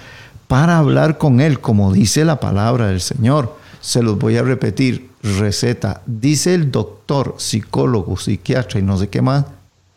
para 0.47 0.77
hablar 0.77 1.17
con 1.17 1.41
Él, 1.41 1.59
como 1.59 1.91
dice 1.91 2.23
la 2.25 2.39
palabra 2.39 2.87
del 2.87 3.01
Señor. 3.01 3.55
Se 3.81 4.03
los 4.03 4.19
voy 4.19 4.37
a 4.37 4.43
repetir, 4.43 5.09
receta. 5.23 6.01
Dice 6.05 6.53
el 6.53 6.69
doctor, 6.71 7.35
psicólogo, 7.37 8.17
psiquiatra 8.17 8.79
y 8.79 8.83
no 8.83 8.97
sé 8.97 9.09
qué 9.09 9.21
más. 9.21 9.45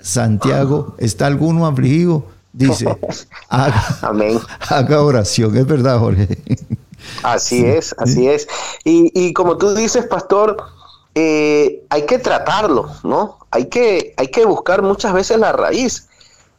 Santiago, 0.00 0.94
¿está 0.98 1.26
alguno 1.26 1.66
afligido? 1.66 2.24
Dice, 2.52 2.86
haga, 3.48 3.84
haga 4.70 5.02
oración. 5.02 5.56
Es 5.56 5.66
verdad, 5.66 5.98
Jorge. 5.98 6.38
Así 7.22 7.64
es, 7.64 7.94
así 7.98 8.28
es. 8.28 8.48
Y, 8.84 9.10
y 9.14 9.32
como 9.32 9.56
tú 9.58 9.74
dices, 9.74 10.06
pastor, 10.06 10.56
eh, 11.14 11.82
hay 11.88 12.06
que 12.06 12.18
tratarlo, 12.18 12.90
¿no? 13.02 13.38
Hay 13.50 13.66
que, 13.66 14.14
hay 14.16 14.28
que 14.28 14.44
buscar 14.44 14.82
muchas 14.82 15.12
veces 15.12 15.38
la 15.38 15.52
raíz, 15.52 16.06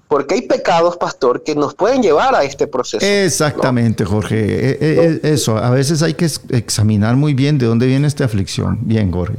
porque 0.07 0.35
hay 0.35 0.41
pecados, 0.41 0.97
pastor, 0.97 1.43
que 1.43 1.55
nos 1.55 1.75
pueden 1.75 2.01
llevar 2.01 2.33
a 2.35 2.43
este 2.43 2.67
proceso. 2.67 3.05
Exactamente, 3.05 4.05
Jorge. 4.05 4.35
Eh, 4.39 4.77
eh, 4.81 5.19
Eso, 5.23 5.57
a 5.57 5.69
veces 5.69 6.01
hay 6.01 6.15
que 6.15 6.25
examinar 6.49 7.15
muy 7.15 7.33
bien 7.33 7.57
de 7.57 7.67
dónde 7.67 7.85
viene 7.85 8.07
esta 8.07 8.25
aflicción. 8.25 8.79
Bien, 8.81 9.11
Jorge. 9.11 9.37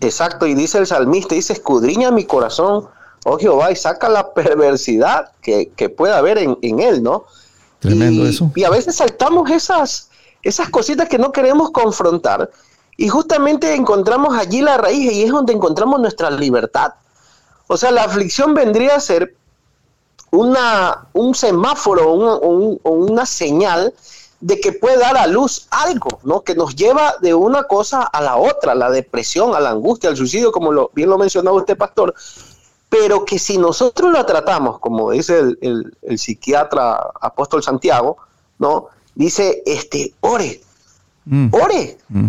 Exacto, 0.00 0.46
y 0.46 0.54
dice 0.54 0.78
el 0.78 0.86
salmista, 0.86 1.34
dice, 1.34 1.52
escudriña 1.54 2.12
mi 2.12 2.24
corazón, 2.24 2.86
oh 3.24 3.36
Jehová, 3.36 3.72
y 3.72 3.76
saca 3.76 4.08
la 4.08 4.32
perversidad 4.32 5.32
que, 5.42 5.70
que 5.74 5.88
pueda 5.88 6.18
haber 6.18 6.38
en, 6.38 6.56
en 6.62 6.78
él, 6.78 7.02
¿no? 7.02 7.24
Tremendo 7.80 8.24
y, 8.24 8.28
eso. 8.30 8.50
Y 8.54 8.64
a 8.64 8.70
veces 8.70 8.96
saltamos 8.96 9.50
esas, 9.50 10.10
esas 10.42 10.68
cositas 10.70 11.08
que 11.08 11.18
no 11.18 11.32
queremos 11.32 11.70
confrontar 11.70 12.50
y 12.96 13.08
justamente 13.08 13.74
encontramos 13.74 14.36
allí 14.36 14.60
la 14.60 14.76
raíz 14.76 15.12
y 15.12 15.22
es 15.22 15.30
donde 15.30 15.52
encontramos 15.52 16.00
nuestra 16.00 16.30
libertad. 16.30 16.94
O 17.68 17.76
sea, 17.76 17.90
la 17.90 18.04
aflicción 18.04 18.54
vendría 18.54 18.96
a 18.96 19.00
ser 19.00 19.34
una, 20.30 21.06
un 21.12 21.34
semáforo 21.34 22.12
o 22.12 22.48
un- 22.48 22.80
o 22.82 22.90
una 22.90 23.24
señal 23.26 23.94
de 24.40 24.60
que 24.60 24.72
puede 24.72 24.98
dar 24.98 25.16
a 25.16 25.26
luz 25.26 25.66
algo, 25.70 26.20
¿no? 26.22 26.42
Que 26.42 26.54
nos 26.54 26.76
lleva 26.76 27.14
de 27.20 27.34
una 27.34 27.64
cosa 27.64 28.02
a 28.02 28.20
la 28.20 28.36
otra, 28.36 28.74
la 28.74 28.90
depresión, 28.90 29.54
a 29.54 29.60
la 29.60 29.70
angustia, 29.70 30.10
al 30.10 30.16
suicidio, 30.16 30.52
como 30.52 30.70
lo, 30.70 30.90
bien 30.94 31.08
lo 31.10 31.18
mencionaba 31.18 31.56
usted, 31.56 31.76
pastor, 31.76 32.14
pero 32.88 33.24
que 33.24 33.38
si 33.38 33.58
nosotros 33.58 34.12
la 34.12 34.24
tratamos, 34.24 34.78
como 34.78 35.10
dice 35.10 35.38
el, 35.38 35.58
el- 35.60 35.96
el 36.02 36.18
psiquiatra 36.18 36.96
apóstol 37.20 37.62
Santiago, 37.62 38.16
¿no? 38.58 38.86
Dice, 39.14 39.62
este, 39.66 40.12
ore, 40.20 40.60
Mm, 41.30 41.48
ore, 41.54 41.98
mm. 42.08 42.26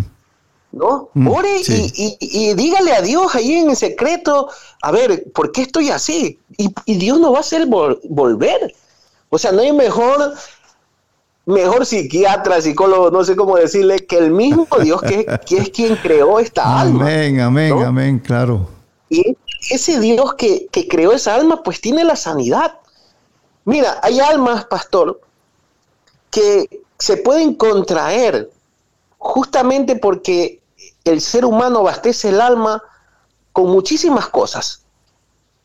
¿no? 0.72 1.08
Mm, 1.14 1.28
Ore 1.28 1.64
sí. 1.64 1.90
y, 1.96 2.18
y- 2.20 2.50
y 2.50 2.54
dígale 2.54 2.92
a 2.92 3.00
Dios 3.00 3.34
ahí 3.34 3.54
en 3.54 3.70
el 3.70 3.76
secreto, 3.76 4.50
a 4.82 4.90
ver, 4.92 5.24
¿por 5.32 5.52
qué 5.52 5.62
estoy 5.62 5.88
así? 5.88 6.38
Y, 6.58 6.72
y 6.84 6.98
Dios 6.98 7.18
nos 7.18 7.32
va 7.32 7.38
a 7.38 7.40
hacer 7.40 7.66
vol- 7.66 7.98
volver. 8.04 8.74
O 9.30 9.38
sea, 9.38 9.52
no 9.52 9.62
hay 9.62 9.72
mejor, 9.72 10.34
mejor 11.46 11.86
psiquiatra, 11.86 12.60
psicólogo, 12.60 13.10
no 13.10 13.24
sé 13.24 13.34
cómo 13.36 13.56
decirle, 13.56 14.04
que 14.06 14.18
el 14.18 14.30
mismo 14.32 14.66
Dios 14.82 15.00
que, 15.00 15.24
que 15.46 15.56
es 15.58 15.70
quien 15.70 15.96
creó 15.96 16.38
esta 16.38 16.62
alma. 16.80 17.04
Amén, 17.04 17.40
amén, 17.40 17.70
¿no? 17.70 17.80
amén, 17.86 18.18
claro. 18.18 18.68
Y 19.08 19.36
ese 19.68 20.00
Dios 20.00 20.34
que, 20.34 20.66
que 20.70 20.88
creó 20.88 21.12
esa 21.12 21.34
alma, 21.34 21.62
pues 21.62 21.80
tiene 21.80 22.04
la 22.04 22.16
sanidad. 22.16 22.78
Mira, 23.64 24.00
hay 24.02 24.20
almas, 24.20 24.64
pastor, 24.64 25.20
que 26.30 26.82
se 26.98 27.16
pueden 27.16 27.54
contraer 27.54 28.50
justamente 29.18 29.96
porque 29.96 30.60
el 31.04 31.20
ser 31.20 31.44
humano 31.44 31.80
abastece 31.80 32.30
el 32.30 32.40
alma 32.40 32.82
con 33.52 33.68
muchísimas 33.70 34.28
cosas, 34.28 34.82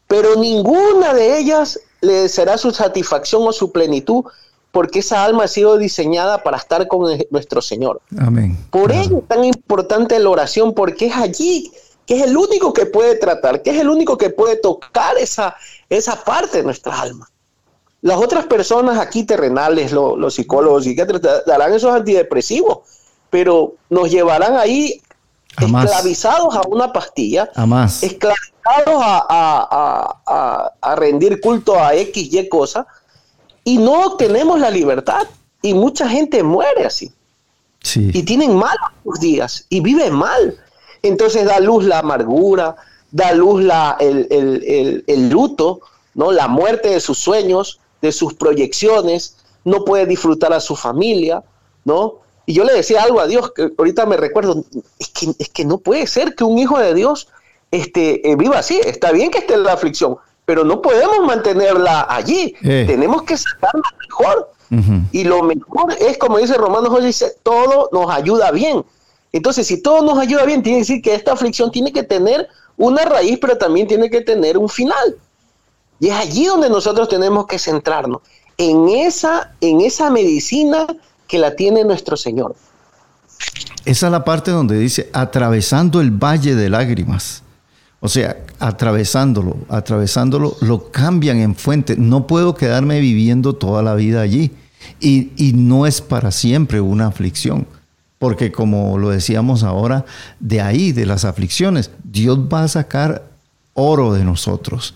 pero 0.08 0.36
ninguna 0.36 1.14
de 1.14 1.38
ellas 1.38 1.80
le 2.02 2.28
será 2.30 2.58
su 2.58 2.72
satisfacción 2.72 3.44
o 3.48 3.52
su 3.52 3.72
plenitud 3.72 4.26
porque 4.72 5.00
esa 5.00 5.24
alma 5.24 5.46
ha 5.46 5.48
sido 5.48 5.78
diseñada 5.78 6.44
para 6.44 6.58
estar 6.58 6.88
con 6.90 7.10
el- 7.10 7.26
nuestro 7.32 7.62
Señor. 7.62 8.02
Amén. 8.20 8.58
Por 8.72 8.92
ello 8.92 9.20
es 9.20 9.28
tan 9.28 9.46
importante 9.46 10.20
la 10.20 10.30
oración, 10.30 10.74
porque 10.74 11.06
es 11.08 11.16
allí 11.16 11.72
que 12.06 12.18
es 12.18 12.24
el 12.24 12.38
único 12.38 12.72
que 12.74 12.86
puede 12.86 13.16
tratar, 13.16 13.62
que 13.62 13.72
es 13.72 13.80
el 13.80 13.90
único 13.90 14.18
que 14.18 14.30
puede 14.30 14.58
tocar 14.58 15.18
esa, 15.18 15.56
esa 15.90 16.24
parte 16.24 16.58
de 16.60 16.64
nuestra 16.64 17.00
alma. 17.02 17.30
Las 18.02 18.18
otras 18.20 18.46
personas 18.46 19.00
aquí 19.00 19.24
terrenales, 19.24 19.92
lo- 19.92 20.16
los 20.16 20.36
psicólogos, 20.36 20.84
psiquiatras, 20.84 21.22
da- 21.22 21.42
darán 21.48 21.74
esos 21.74 21.92
antidepresivos, 21.94 22.80
pero 23.32 23.74
nos 23.90 24.12
llevarán 24.12 24.56
ahí 24.56 25.02
A 25.58 25.66
más. 25.68 25.86
esclavizados 25.86 26.56
a 26.56 26.62
una 26.68 26.94
pastilla, 26.94 27.50
A 27.56 27.66
más. 27.66 28.04
esclavizados 28.04 29.02
a, 29.02 30.22
a- 30.26 30.72
a- 30.82 30.96
rendir 30.96 31.42
culto 31.42 31.80
a 31.80 31.96
X, 31.96 32.32
Y 32.32 32.48
cosa, 32.50 32.86
y 33.64 33.78
no 33.80 34.16
tenemos 34.18 34.60
la 34.60 34.70
libertad. 34.70 35.24
Y 35.64 35.74
mucha 35.74 36.08
gente 36.08 36.44
muere 36.44 36.86
así 36.86 37.12
Sí. 37.82 38.12
y 38.14 38.22
tienen 38.22 38.56
malos 38.56 38.92
sus 39.04 39.20
días 39.20 39.66
y 39.70 39.80
viven 39.80 40.14
mal. 40.14 40.56
Entonces 41.08 41.46
da 41.46 41.60
luz 41.60 41.84
la 41.86 42.00
amargura, 42.00 42.76
da 43.12 43.32
luz 43.34 43.64
la, 43.64 43.96
el, 44.00 44.28
el- 44.30 44.64
el- 44.68 45.04
el 45.08 45.30
luto, 45.30 45.82
¿no? 46.14 46.32
la 46.32 46.48
muerte 46.48 46.90
de 46.90 47.00
sus 47.00 47.18
sueños, 47.18 47.80
de 48.02 48.12
sus 48.12 48.34
proyecciones, 48.34 49.38
no 49.64 49.84
puede 49.86 50.06
disfrutar 50.06 50.54
a 50.54 50.60
su 50.60 50.76
familia, 50.76 51.44
¿no? 51.86 52.16
Y 52.46 52.54
yo 52.54 52.64
le 52.64 52.74
decía 52.74 53.02
algo 53.02 53.20
a 53.20 53.26
Dios, 53.28 53.52
que 53.54 53.72
ahorita 53.78 54.06
me 54.06 54.18
recuerdo, 54.18 54.64
es 55.00 55.10
que, 55.10 55.32
es 55.40 55.50
que 55.50 55.66
no 55.66 55.80
puede 55.80 56.06
ser 56.06 56.36
que 56.36 56.44
un 56.44 56.60
hijo 56.60 56.78
de 56.78 56.94
Dios 56.94 57.28
este, 57.72 58.30
eh, 58.30 58.36
viva 58.36 58.60
así, 58.60 58.80
está 58.86 59.12
bien 59.12 59.32
que 59.32 59.40
esté 59.40 59.56
en 59.56 59.64
la 59.64 59.74
aflicción, 59.74 60.18
pero 60.46 60.64
no 60.64 60.82
podemos 60.82 61.20
mantenerla 61.26 62.06
allí, 62.08 62.54
Eh. 62.64 62.84
tenemos 62.88 63.24
que 63.24 63.36
sacarla 63.38 63.82
mejor. 64.08 64.52
Y 65.12 65.24
lo 65.24 65.42
mejor 65.44 65.94
es, 66.00 66.18
como 66.18 66.38
dice 66.38 66.56
Romanos 66.56 66.90
8, 66.92 67.02
dice, 67.06 67.34
todo 67.44 67.88
nos 67.94 68.10
ayuda 68.14 68.52
bien. 68.52 68.84
Entonces, 69.36 69.68
si 69.68 69.82
todo 69.82 70.02
nos 70.02 70.18
ayuda 70.18 70.46
bien, 70.46 70.64
tiene 70.64 70.78
que 70.78 70.84
decir 70.84 71.02
que 71.02 71.14
esta 71.14 71.34
aflicción 71.34 71.70
tiene 71.70 71.92
que 71.92 72.04
tener 72.04 72.48
una 72.78 73.04
raíz, 73.04 73.38
pero 73.42 73.58
también 73.58 73.86
tiene 73.86 74.10
que 74.10 74.22
tener 74.22 74.58
un 74.58 74.70
final. 74.70 75.18
Y 76.00 76.08
es 76.08 76.14
allí 76.14 76.46
donde 76.46 76.70
nosotros 76.70 77.10
tenemos 77.10 77.46
que 77.46 77.60
centrarnos, 77.60 78.22
en 78.58 78.88
esa, 78.88 79.52
en 79.60 79.82
esa 79.82 80.10
medicina 80.10 80.88
que 81.28 81.38
la 81.38 81.54
tiene 81.54 81.84
nuestro 81.84 82.16
Señor. 82.16 82.56
Esa 83.84 84.06
es 84.06 84.12
la 84.14 84.24
parte 84.24 84.52
donde 84.52 84.80
dice 84.80 85.10
atravesando 85.12 86.00
el 86.00 86.12
valle 86.12 86.56
de 86.56 86.70
lágrimas. 86.70 87.44
O 88.00 88.08
sea, 88.08 88.38
atravesándolo, 88.60 89.58
atravesándolo, 89.68 90.56
lo 90.62 90.92
cambian 90.92 91.40
en 91.40 91.56
fuente. 91.56 91.98
No 91.98 92.26
puedo 92.26 92.56
quedarme 92.56 93.02
viviendo 93.02 93.52
toda 93.52 93.84
la 93.84 93.96
vida 93.96 94.22
allí. 94.22 94.54
Y, 95.02 95.34
y 95.36 95.52
no 95.52 95.86
es 95.86 96.00
para 96.00 96.32
siempre 96.32 96.80
una 96.80 97.08
aflicción. 97.08 97.68
Porque 98.26 98.52
como 98.52 98.98
lo 98.98 99.12
decíamos 99.12 99.62
ahora, 99.62 100.04
de 100.40 100.60
ahí, 100.60 100.94
de 100.94 101.06
las 101.06 101.26
aflicciones, 101.26 101.92
Dios 102.04 102.40
va 102.52 102.64
a 102.64 102.68
sacar 102.68 103.30
oro 103.76 104.14
de 104.14 104.26
nosotros. 104.26 104.96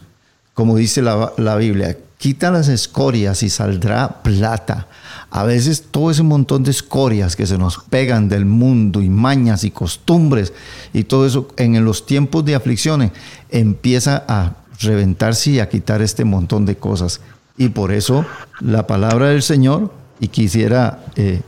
Como 0.56 0.76
dice 0.76 1.04
la, 1.04 1.32
la 1.38 1.56
Biblia, 1.56 1.96
quita 2.18 2.50
las 2.50 2.70
escorias 2.70 3.44
y 3.44 3.52
saldrá 3.52 4.24
plata. 4.24 4.88
A 5.30 5.44
veces 5.44 5.84
todo 5.92 6.10
ese 6.10 6.24
montón 6.24 6.64
de 6.64 6.72
escorias 6.72 7.36
que 7.36 7.46
se 7.46 7.60
nos 7.60 7.78
pegan 7.88 8.30
del 8.30 8.46
mundo 8.46 9.00
y 9.04 9.10
mañas 9.10 9.64
y 9.64 9.70
costumbres 9.70 10.52
y 10.92 11.04
todo 11.04 11.28
eso 11.28 11.50
en 11.58 11.86
los 11.86 12.08
tiempos 12.08 12.44
de 12.46 12.56
aflicciones 12.56 13.12
empieza 13.52 14.26
a 14.28 14.56
reventarse 14.82 15.52
y 15.52 15.60
a 15.60 15.70
quitar 15.70 16.02
este 16.02 16.26
montón 16.26 16.66
de 16.66 16.78
cosas. 16.78 17.22
Y 17.60 17.70
por 17.70 17.92
eso 17.92 18.26
la 18.60 18.88
palabra 18.88 19.28
del 19.28 19.44
Señor, 19.44 19.94
y 20.20 20.30
quisiera, 20.30 21.06
eh, 21.16 21.44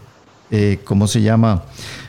eh, 0.52 0.80
¿cómo 0.84 1.08
se 1.08 1.22
llama? 1.22 1.64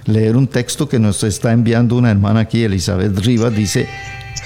Leer 0.05 0.37
un 0.37 0.49
texto 0.49 0.89
que 0.89 0.99
nos 0.99 1.23
está 1.23 1.53
enviando 1.53 1.97
una 1.97 2.11
hermana 2.11 2.41
aquí, 2.41 2.65
Elizabeth 2.65 3.17
Rivas, 3.21 3.55
dice, 3.55 3.89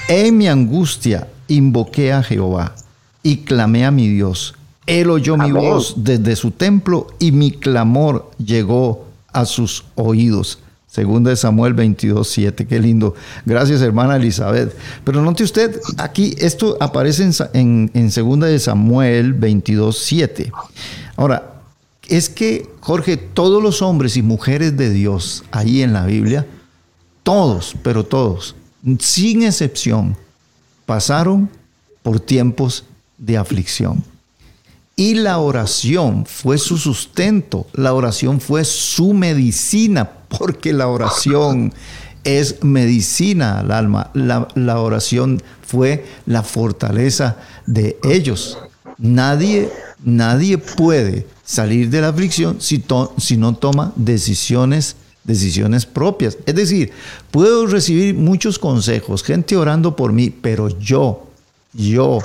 en 0.09 0.37
mi 0.37 0.49
angustia 0.49 1.29
invoqué 1.49 2.13
a 2.13 2.23
Jehová 2.23 2.75
y 3.23 3.39
clamé 3.39 3.87
a 3.87 3.91
mi 3.91 4.09
Dios. 4.09 4.55
Él 4.87 5.11
oyó 5.11 5.37
mi 5.37 5.51
voz 5.51 5.95
desde 5.97 6.37
su 6.37 6.53
templo 6.53 7.09
y 7.19 7.33
mi 7.33 7.51
clamor 7.51 8.31
llegó 8.39 9.07
a 9.33 9.45
sus 9.45 9.85
oídos. 9.97 10.61
Segunda 10.87 11.31
de 11.31 11.37
Samuel 11.37 11.75
22, 11.75 12.27
7. 12.27 12.67
Qué 12.67 12.79
lindo. 12.79 13.15
Gracias, 13.45 13.83
hermana 13.83 14.17
Elizabeth. 14.17 14.75
Pero 15.05 15.23
note 15.23 15.43
usted, 15.43 15.79
aquí 15.99 16.35
esto 16.39 16.77
aparece 16.81 17.25
en, 17.25 17.33
en, 17.53 17.91
en 17.93 18.11
Segunda 18.11 18.47
de 18.47 18.59
Samuel 18.59 19.35
22, 19.35 19.99
7. 19.99 20.53
Ahora, 21.17 21.56
es 22.09 22.29
que, 22.29 22.69
Jorge, 22.81 23.16
todos 23.16 23.62
los 23.62 23.83
hombres 23.83 24.16
y 24.16 24.23
mujeres 24.23 24.77
de 24.77 24.90
Dios 24.90 25.45
ahí 25.51 25.83
en 25.83 25.92
la 25.92 26.07
Biblia, 26.07 26.47
todos, 27.23 27.75
pero 27.83 28.05
todos, 28.05 28.55
sin 29.01 29.42
excepción, 29.42 30.16
pasaron 30.85 31.51
por 32.03 32.21
tiempos 32.21 32.85
de 33.19 33.37
aflicción. 33.37 34.05
Y 34.95 35.14
la 35.14 35.38
oración 35.38 36.25
fue 36.25 36.57
su 36.57 36.79
sustento, 36.79 37.66
la 37.75 37.92
oración 37.92 38.40
fue 38.40 38.64
su 38.64 39.12
medicina, 39.12 40.11
porque 40.29 40.73
la 40.73 40.88
oración 40.88 41.75
es 42.25 42.62
medicina 42.64 43.61
al 43.61 43.73
alma. 43.73 44.11
La, 44.14 44.49
la 44.55 44.81
oración 44.81 45.42
fue 45.62 46.07
la 46.25 46.42
fortaleza 46.42 47.37
de 47.66 47.99
ellos. 48.05 48.59
Nadie, 48.99 49.71
nadie 50.05 50.59
puede 50.59 51.27
salir 51.45 51.91
de 51.91 52.01
la 52.01 52.09
aflicción 52.09 52.61
si, 52.61 52.79
to- 52.79 53.13
si 53.19 53.37
no 53.37 53.55
toma 53.55 53.93
decisiones, 53.97 54.97
decisiones 55.25 55.85
propias. 55.87 56.39
Es 56.47 56.55
decir, 56.55 56.93
puedo 57.31 57.67
recibir 57.67 58.15
muchos 58.15 58.59
consejos, 58.59 59.23
gente 59.23 59.57
orando 59.57 59.95
por 59.97 60.13
mí, 60.13 60.31
pero 60.31 60.69
yo, 60.79 61.27
yo, 61.75 62.21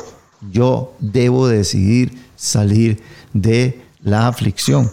yo 0.51 0.93
debo 0.99 1.47
decidir 1.47 2.11
salir 2.35 3.01
de 3.33 3.81
la 4.03 4.27
aflicción. 4.27 4.89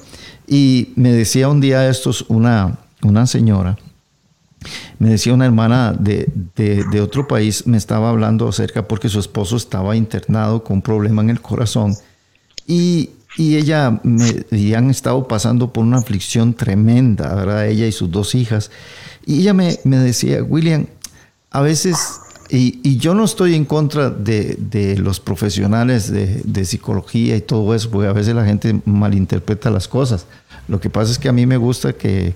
Y 0.47 0.93
me 0.97 1.13
decía 1.13 1.49
un 1.49 1.61
día 1.61 1.89
estos 1.89 2.25
una, 2.29 2.79
una 3.03 3.27
señora, 3.27 3.79
me 4.99 5.11
decía 5.11 5.35
una 5.35 5.47
hermana 5.47 5.93
de, 5.93 6.29
de- 6.57 7.01
otro 7.01 7.27
país, 7.29 7.67
me 7.67 7.77
estaba 7.77 8.11
hablando 8.11 8.49
acerca 8.49 8.87
porque 8.89 9.09
su 9.09 9.21
esposo 9.21 9.57
estaba 9.57 9.95
internado 9.97 10.65
con 10.65 10.77
un 10.77 10.83
problema 10.83 11.23
en 11.23 11.31
el 11.31 11.41
corazón 11.41 11.95
y, 12.67 13.11
y 13.37 13.57
ella 13.57 14.01
me 14.03 14.45
y 14.51 14.75
han 14.75 14.91
estado 14.91 15.27
pasando 15.29 15.73
por 15.73 15.85
una 15.85 15.99
aflicción 15.99 16.55
tremenda, 16.55 17.35
¿verdad? 17.35 17.67
Ella 17.69 17.87
y 17.87 17.93
sus 17.93 18.11
dos 18.11 18.35
hijas. 18.35 18.71
Y 19.25 19.41
ella 19.41 19.55
me, 19.55 19.79
me 19.85 19.99
decía, 19.99 20.43
William, 20.43 20.87
a 21.51 21.61
veces, 21.61 21.97
y, 22.51 22.81
y 22.83 22.97
yo 22.97 23.15
no 23.15 23.25
estoy 23.25 23.55
en 23.55 23.65
contra 23.65 24.11
de, 24.11 24.57
de 24.59 24.97
los 24.99 25.21
profesionales 25.21 26.11
de, 26.11 26.41
de 26.45 26.65
psicología 26.65 27.37
y 27.37 27.41
todo 27.43 27.75
eso, 27.75 27.91
porque 27.91 28.09
a 28.09 28.13
veces 28.13 28.35
la 28.35 28.45
gente 28.45 28.81
malinterpreta 28.85 29.71
las 29.71 29.87
cosas. 29.87 30.27
Lo 30.67 30.81
que 30.81 30.91
pasa 30.91 31.13
es 31.13 31.19
que 31.19 31.29
a 31.29 31.33
mí 31.33 31.47
me 31.47 31.57
gusta 31.57 31.93
que, 31.93 32.35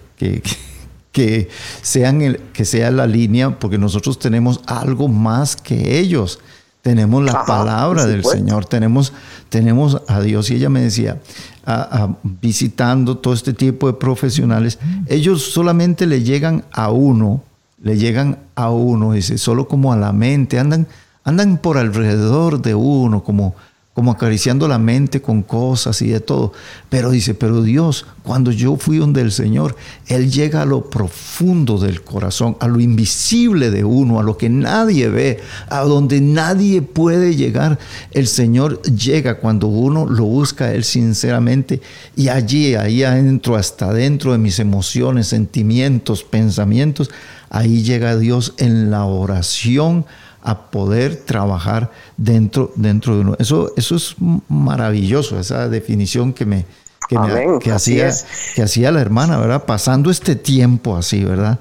sean 1.82 2.22
el, 2.22 2.38
que 2.52 2.64
sea 2.64 2.90
la 2.90 3.06
línea, 3.06 3.58
porque 3.58 3.78
nosotros 3.78 4.18
tenemos 4.18 4.60
algo 4.66 5.08
más 5.08 5.56
que 5.56 5.98
ellos. 5.98 6.38
Tenemos 6.82 7.22
la 7.22 7.32
Ajá, 7.32 7.44
palabra 7.46 8.06
del. 8.06 8.24
Señor, 8.24 8.64
tenemos, 8.66 9.12
tenemos 9.48 10.02
a 10.08 10.20
Dios. 10.20 10.50
Y 10.50 10.54
ella 10.56 10.68
me 10.68 10.80
decía, 10.80 11.20
a- 11.64 12.04
a- 12.04 12.16
visitando 12.40 13.16
todo 13.18 13.34
este 13.34 13.52
tipo 13.52 13.86
de 13.86 13.92
profesionales, 13.92 14.78
ellos 15.06 15.42
solamente 15.42 16.06
le 16.06 16.22
llegan 16.24 16.64
a 16.72 16.90
uno, 16.90 17.44
le 17.80 17.96
llegan 17.98 18.38
a 18.56 18.70
uno, 18.70 19.12
dice, 19.12 19.38
solo 19.38 19.68
como 19.68 19.92
a 19.92 19.96
la 19.96 20.12
mente, 20.12 20.58
andan, 20.58 20.88
andan 21.22 21.58
por 21.58 21.78
alrededor 21.78 22.60
de 22.60 22.74
uno, 22.74 23.22
como, 23.22 23.54
como 23.94 24.10
acariciando 24.10 24.68
la 24.68 24.78
mente 24.78 25.20
con 25.20 25.42
cosas 25.42 26.00
y 26.00 26.08
de 26.08 26.20
todo. 26.20 26.52
Pero 26.88 27.10
dice, 27.10 27.34
pero 27.34 27.62
Dios, 27.62 28.06
cuando 28.22 28.50
yo 28.50 28.76
fui 28.76 28.96
donde 28.96 29.20
el 29.20 29.32
Señor, 29.32 29.76
Él 30.06 30.32
llega 30.32 30.62
a 30.62 30.66
lo 30.66 30.88
profundo 30.88 31.76
del 31.76 32.02
corazón, 32.02 32.56
a 32.60 32.68
lo 32.68 32.80
invisible 32.80 33.70
de 33.70 33.84
uno, 33.84 34.18
a 34.18 34.22
lo 34.22 34.38
que 34.38 34.48
nadie 34.48 35.08
ve, 35.08 35.40
a 35.68 35.80
donde 35.80 36.22
nadie 36.22 36.80
puede 36.80 37.36
llegar. 37.36 37.78
El 38.12 38.28
Señor 38.28 38.80
llega 38.82 39.38
cuando 39.38 39.66
uno 39.66 40.06
lo 40.06 40.24
busca 40.24 40.66
a 40.66 40.72
Él 40.72 40.84
sinceramente 40.84 41.82
y 42.16 42.28
allí, 42.28 42.74
ahí 42.74 43.02
adentro, 43.02 43.56
hasta 43.56 43.90
adentro 43.90 44.32
de 44.32 44.38
mis 44.38 44.58
emociones, 44.58 45.28
sentimientos, 45.28 46.24
pensamientos, 46.24 47.10
ahí 47.50 47.82
llega 47.82 48.16
Dios 48.16 48.54
en 48.56 48.90
la 48.90 49.04
oración 49.04 50.06
a 50.42 50.70
poder 50.70 51.16
trabajar 51.16 51.90
dentro, 52.16 52.72
dentro 52.76 53.14
de 53.14 53.20
uno. 53.20 53.36
Eso, 53.38 53.72
eso 53.76 53.94
es 53.96 54.16
maravilloso, 54.48 55.38
esa 55.38 55.68
definición 55.68 56.32
que 56.32 56.44
me, 56.46 56.66
que, 57.08 57.16
me- 57.18 57.58
que 57.60 57.70
así 57.72 58.00
hacía, 58.00 58.08
es. 58.08 58.26
que 58.54 58.62
hacía 58.62 58.90
la 58.90 59.00
hermana, 59.00 59.38
¿verdad? 59.38 59.64
Pasando 59.64 60.10
este 60.10 60.34
tiempo 60.36 60.96
así, 60.96 61.22
¿verdad? 61.24 61.58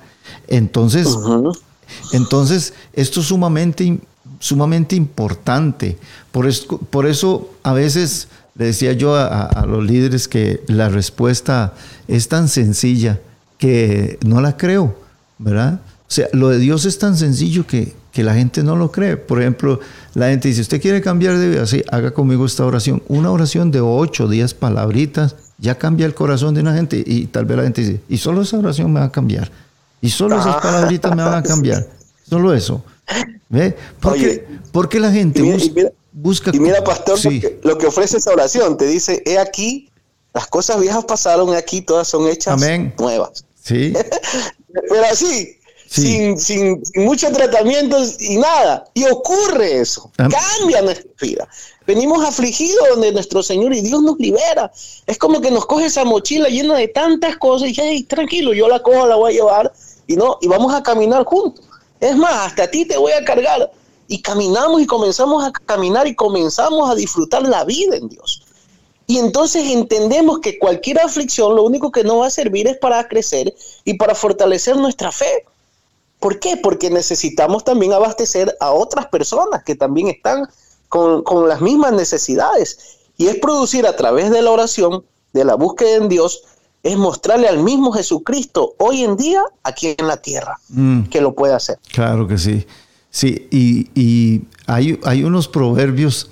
Entonces, 0.48 1.08
entonces 2.14 2.74
esto 2.94 3.20
es 3.20 3.28
sumamente, 3.28 4.00
sumamente 4.40 4.96
importante. 4.96 5.98
Por, 6.32 6.48
eso- 6.48 6.78
por 6.78 7.06
eso 7.06 7.50
a 7.64 7.74
veces 7.74 8.28
le 8.56 8.66
decía 8.66 8.94
yo 8.94 9.16
a- 9.16 9.46
a 9.46 9.66
los 9.66 9.84
líderes 9.84 10.28
que 10.28 10.64
la 10.68 10.90
respuesta 10.90 11.74
es 12.08 12.28
tan 12.28 12.48
sencilla 12.48 13.20
que 13.58 14.18
no 14.26 14.42
la 14.42 14.58
creo, 14.58 14.96
¿verdad? 15.38 15.82
O 16.12 16.14
sea, 16.14 16.28
lo 16.34 16.50
de 16.50 16.60
Dios 16.60 16.84
es 16.84 17.00
tan 17.00 17.16
sencillo 17.16 17.66
que, 17.66 17.94
que 18.12 18.22
la 18.26 18.34
gente 18.34 18.64
no 18.64 18.76
lo 18.76 18.92
cree. 18.92 19.16
Por 19.16 19.40
ejemplo, 19.40 19.80
la 20.14 20.28
gente 20.28 20.50
dice, 20.50 20.60
usted 20.60 20.82
quiere 20.82 21.00
cambiar 21.02 21.38
de 21.38 21.48
vida, 21.48 21.66
sí, 21.66 21.84
haga 21.90 22.12
conmigo 22.12 22.46
esta 22.46 22.66
oración. 22.66 23.02
Una 23.08 23.32
oración 23.32 23.72
de 23.72 23.80
8, 23.80 24.28
10 24.28 24.54
palabritas 24.56 25.38
ya 25.58 25.76
cambia 25.78 26.06
el 26.06 26.14
corazón 26.14 26.54
de 26.54 26.60
una 26.60 26.74
gente 26.76 27.02
y 27.06 27.28
tal 27.28 27.46
vez 27.46 27.56
la 27.60 27.64
gente 27.64 27.80
dice, 27.80 28.02
y 28.10 28.18
solo 28.18 28.42
esa 28.42 28.58
oración 28.58 28.92
me 28.92 29.00
va 29.00 29.06
a 29.06 29.12
cambiar. 29.14 29.50
Y 30.02 30.10
solo 30.10 30.36
esas 30.36 30.48
Ajá. 30.58 30.62
palabritas 30.62 31.16
me 31.16 31.24
van 31.24 31.36
a 31.36 31.44
cambiar. 31.44 31.88
Solo 32.30 32.54
eso. 32.54 32.84
¿Ve? 33.48 33.78
¿Por, 34.02 34.12
Oye, 34.12 34.22
qué, 34.46 34.48
por 34.74 34.90
qué 34.90 35.00
la 35.00 35.14
gente 35.14 35.40
y 35.40 35.44
mira- 35.44 35.56
bus- 35.56 35.66
y 35.68 35.72
mira- 35.72 35.92
busca... 36.12 36.52
Y 36.54 36.60
mira, 36.60 36.84
pastor, 36.84 37.18
Sí. 37.18 37.36
lo, 37.36 37.42
que, 37.42 37.60
lo 37.64 37.78
que 37.78 37.86
ofrece 37.88 38.18
esa 38.18 38.32
oración, 38.32 38.76
te 38.78 38.86
dice, 38.86 39.24
he 39.26 39.38
aquí, 39.38 39.90
las 40.34 40.48
cosas 40.48 40.78
viejas 40.82 41.06
pasaron, 41.06 41.54
he 41.54 41.56
aquí, 41.56 41.82
todas 41.82 42.10
son 42.10 42.28
hechas 42.28 42.56
Amén. 42.62 42.94
nuevas. 43.00 43.46
Sí, 43.64 43.94
Pero 44.90 45.04
así, 45.10 45.58
Sí. 45.94 46.04
sin, 46.04 46.40
sin, 46.40 46.86
sin 46.86 47.04
muchos 47.06 47.34
tratamientos 47.34 48.16
y 48.22 48.38
nada. 48.38 48.86
Y 48.94 49.04
ocurre 49.10 49.82
eso. 49.82 50.10
Am- 50.18 50.32
Cambia 50.32 50.82
nuestra 50.82 51.12
vida. 51.20 51.48
Venimos 51.86 52.24
afligidos 52.24 52.88
donde 52.92 53.12
nuestro 53.12 53.44
Señor 53.44 53.74
y 53.74 53.82
Dios 53.82 54.02
nos 54.02 54.18
libera. 54.18 54.72
Es 55.06 55.18
como 55.18 55.42
que 55.42 55.52
nos 55.52 55.66
coge 55.66 55.88
esa 55.88 56.06
mochila 56.06 56.48
llena 56.48 56.76
de 56.78 56.88
tantas 56.88 57.36
cosas 57.38 57.70
y 57.70 57.74
"Hey, 57.76 58.04
tranquilo, 58.04 58.54
yo 58.54 58.70
la 58.70 58.82
cojo, 58.82 59.06
la 59.06 59.16
voy 59.18 59.34
a 59.34 59.36
llevar 59.36 59.74
y 60.08 60.16
no, 60.16 60.38
y 60.42 60.48
vamos 60.48 60.74
a 60.74 60.82
caminar 60.82 61.26
juntos. 61.26 61.66
Es 62.00 62.16
más, 62.16 62.48
hasta 62.48 62.64
a 62.64 62.68
ti 62.72 62.86
te 62.86 62.98
voy 62.98 63.12
a 63.12 63.26
cargar. 63.26 63.70
Y 64.08 64.22
caminamos 64.22 64.82
y 64.82 64.86
comenzamos 64.86 65.44
a 65.44 65.52
caminar 65.52 66.08
y 66.08 66.16
comenzamos 66.16 66.90
a 66.90 66.96
disfrutar 66.96 67.42
la 67.44 67.66
vida 67.66 67.98
en 67.98 68.08
Dios. 68.08 68.44
Y 69.08 69.18
entonces 69.18 69.66
entendemos 69.70 70.40
que 70.40 70.58
cualquier 70.58 71.00
aflicción 71.00 71.54
lo 71.56 71.64
único 71.64 71.92
que 71.92 72.04
nos 72.06 72.22
va 72.22 72.28
a 72.28 72.30
servir 72.30 72.68
es 72.68 72.78
para 72.78 73.06
crecer 73.10 73.54
y 73.84 73.96
para 73.96 74.16
fortalecer 74.16 74.78
nuestra 74.78 75.12
fe. 75.12 75.46
¿Por 76.22 76.40
qué? 76.40 76.56
Porque 76.56 76.90
necesitamos 76.90 77.66
también 77.66 77.92
abastecer 77.94 78.56
a 78.62 78.72
otras 78.72 79.08
personas 79.08 79.64
que 79.64 79.76
también 79.76 80.08
están 80.08 80.48
con, 80.88 81.24
con 81.24 81.50
las 81.50 81.60
mismas 81.62 81.94
necesidades. 81.94 83.00
Y 83.18 83.28
es 83.28 83.36
producir 83.38 83.86
a 83.88 83.96
través 83.96 84.30
de 84.30 84.42
la 84.42 84.52
oración, 84.52 85.04
de 85.34 85.44
la 85.44 85.56
búsqueda 85.56 85.96
en 85.96 86.08
Dios, 86.10 86.44
es 86.84 86.98
mostrarle 86.98 87.48
al 87.48 87.60
mismo 87.64 87.92
Jesucristo 87.92 88.76
hoy 88.78 89.04
en 89.04 89.18
día 89.18 89.42
aquí 89.64 89.96
en 89.98 90.08
la 90.08 90.18
tierra 90.18 90.60
Mm. 90.70 91.04
que 91.04 91.22
lo 91.22 91.34
puede 91.34 91.54
hacer. 91.54 91.78
claro 91.92 92.28
que 92.28 92.38
sí. 92.38 92.66
Sí, 93.10 93.48
y, 93.52 93.90
y 93.94 94.44
hay, 94.68 94.98
hay, 95.04 95.24
unos 95.26 95.48
proverbios 95.50 96.30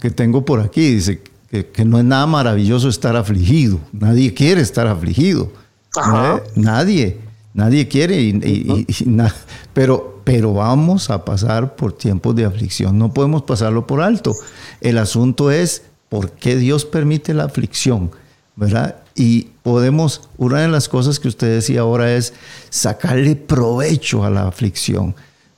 que 0.00 0.10
tengo 0.10 0.44
por 0.44 0.60
aquí, 0.60 0.94
dice 0.94 1.20
que, 1.50 1.66
que, 1.66 1.84
no 1.84 1.98
es 1.98 2.04
nada 2.04 2.26
maravilloso 2.26 2.88
estar 2.88 3.16
afligido, 3.16 3.78
nadie 3.92 4.32
quiere 4.32 4.62
estar 4.62 4.86
afligido, 4.86 5.52
¿eh? 5.94 6.42
nadie, 6.54 7.20
nadie 7.54 7.88
quiere, 7.88 8.20
y, 8.20 8.28
y, 8.30 8.86
y 8.88 9.06
na, 9.06 9.34
pero, 9.72 10.20
pero 10.24 10.54
vamos 10.54 11.10
a 11.10 11.24
pasar 11.24 11.76
por 11.76 11.92
tiempos 11.92 12.34
de 12.36 12.44
aflicción, 12.44 12.98
no 12.98 13.12
podemos 13.12 13.42
pasarlo 13.42 13.86
por 13.86 14.00
alto. 14.00 14.34
El 14.80 14.98
asunto 14.98 15.50
es 15.50 15.82
por 16.08 16.32
qué 16.32 16.56
Dios 16.56 16.84
permite 16.84 17.34
la 17.34 17.44
aflicción, 17.44 18.10
¿verdad? 18.56 18.96
Y 19.14 19.48
podemos, 19.62 20.28
una 20.38 20.60
de 20.60 20.68
las 20.68 20.88
cosas 20.88 21.18
que 21.20 21.28
usted 21.28 21.54
decía 21.54 21.80
ahora 21.80 22.14
es 22.14 22.34
sacarle 22.70 23.36
provecho 23.36 24.24
a 24.24 24.30
la 24.30 24.46
aflicción. 24.46 25.14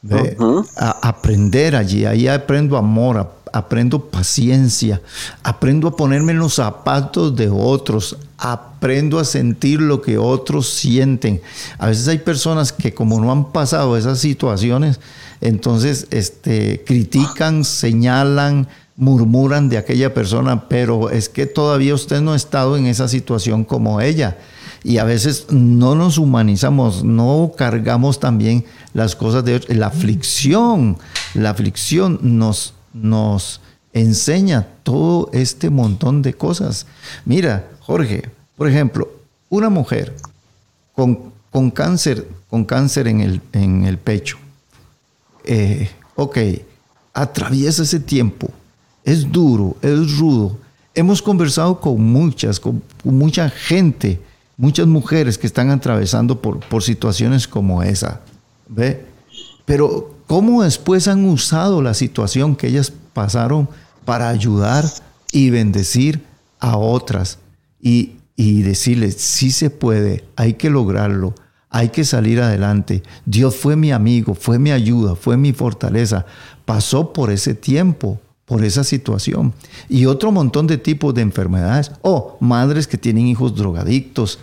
Uh 0.06 0.10
-huh. 0.10 0.68
a 0.76 1.08
aprender 1.08 1.74
allí, 1.74 2.04
ahí 2.04 2.28
aprendo 2.28 2.76
amor, 2.76 3.16
a, 3.16 3.30
aprendo 3.54 4.10
paciencia, 4.10 5.00
aprendo 5.42 5.88
a 5.88 5.96
ponerme 5.96 6.32
en 6.32 6.40
los 6.40 6.54
zapatos 6.54 7.34
de 7.34 7.48
otros, 7.48 8.18
aprendo 8.38 9.18
a 9.18 9.24
sentir 9.24 9.80
lo 9.80 10.02
que 10.02 10.18
otros 10.18 10.68
sienten. 10.68 11.40
A 11.78 11.88
veces 11.88 12.08
hay 12.08 12.18
personas 12.18 12.72
que 12.72 12.92
como 12.92 13.20
no 13.20 13.30
han 13.30 13.52
pasado 13.52 13.96
esas 13.96 14.18
situaciones, 14.18 15.00
entonces 15.40 16.06
este, 16.10 16.82
critican, 16.84 17.64
señalan, 17.64 18.68
murmuran 18.96 19.68
de 19.68 19.78
aquella 19.78 20.14
persona, 20.14 20.68
pero 20.68 21.10
es 21.10 21.28
que 21.28 21.46
todavía 21.46 21.94
usted 21.94 22.20
no 22.20 22.32
ha 22.32 22.36
estado 22.36 22.76
en 22.76 22.86
esa 22.86 23.08
situación 23.08 23.64
como 23.64 24.00
ella. 24.00 24.38
Y 24.82 24.98
a 24.98 25.04
veces 25.04 25.46
no 25.50 25.94
nos 25.94 26.18
humanizamos, 26.18 27.04
no 27.04 27.52
cargamos 27.56 28.20
también 28.20 28.66
las 28.92 29.16
cosas 29.16 29.42
de. 29.42 29.60
La 29.68 29.86
aflicción, 29.86 30.98
la 31.32 31.50
aflicción 31.50 32.18
nos, 32.20 32.74
nos 32.92 33.62
enseña 33.94 34.66
todo 34.82 35.30
este 35.32 35.70
montón 35.70 36.20
de 36.20 36.34
cosas. 36.34 36.86
Mira, 37.24 37.66
Jorge, 37.86 38.30
por 38.56 38.68
ejemplo, 38.68 39.10
una 39.48 39.68
mujer 39.68 40.14
con, 40.94 41.32
con 41.50 41.70
cáncer, 41.70 42.26
con 42.48 42.64
cáncer 42.64 43.08
en 43.08 43.20
el, 43.20 43.40
en 43.52 43.84
el 43.84 43.98
pecho. 43.98 44.38
Eh, 45.44 45.90
ok, 46.16 46.38
atraviesa 47.12 47.82
ese 47.82 48.00
tiempo 48.00 48.50
es 49.04 49.30
duro, 49.30 49.76
es 49.82 50.18
rudo. 50.18 50.56
Hemos 50.94 51.20
conversado 51.20 51.80
con 51.80 52.00
muchas, 52.02 52.58
con, 52.58 52.82
mucha 53.04 53.50
gente, 53.50 54.20
muchas 54.56 54.86
mujeres 54.86 55.36
que 55.36 55.46
están 55.46 55.70
atravesando 55.70 56.40
por, 56.40 56.60
por 56.60 56.82
situaciones 56.82 57.46
como 57.46 57.82
esa. 57.82 58.20
¿Ve? 58.68 59.04
Pero 59.66 60.14
cómo 60.26 60.62
después 60.62 61.06
han 61.06 61.26
usado 61.26 61.82
la 61.82 61.94
situación 61.94 62.56
que 62.56 62.68
ellas 62.68 62.92
pasaron 63.12 63.68
para 64.04 64.28
ayudar 64.30 64.84
y 65.32 65.50
bendecir 65.50 66.24
a 66.60 66.76
otras 66.78 67.38
y, 67.84 68.16
y 68.34 68.62
decirles, 68.62 69.16
sí 69.16 69.52
se 69.52 69.68
puede, 69.68 70.24
hay 70.36 70.54
que 70.54 70.70
lograrlo, 70.70 71.34
hay 71.68 71.90
que 71.90 72.04
salir 72.04 72.40
adelante. 72.40 73.02
Dios 73.26 73.56
fue 73.56 73.76
mi 73.76 73.92
amigo, 73.92 74.34
fue 74.34 74.58
mi 74.58 74.72
ayuda, 74.72 75.14
fue 75.14 75.36
mi 75.36 75.52
fortaleza. 75.52 76.24
Pasó 76.64 77.12
por 77.12 77.30
ese 77.30 77.54
tiempo, 77.54 78.20
por 78.46 78.64
esa 78.64 78.84
situación. 78.84 79.52
Y 79.88 80.06
otro 80.06 80.32
montón 80.32 80.66
de 80.66 80.78
tipos 80.78 81.12
de 81.14 81.22
enfermedades. 81.22 81.92
O 82.00 82.38
madres 82.40 82.86
que 82.86 82.96
tienen 82.96 83.26
hijos 83.26 83.54
drogadictos, 83.54 84.38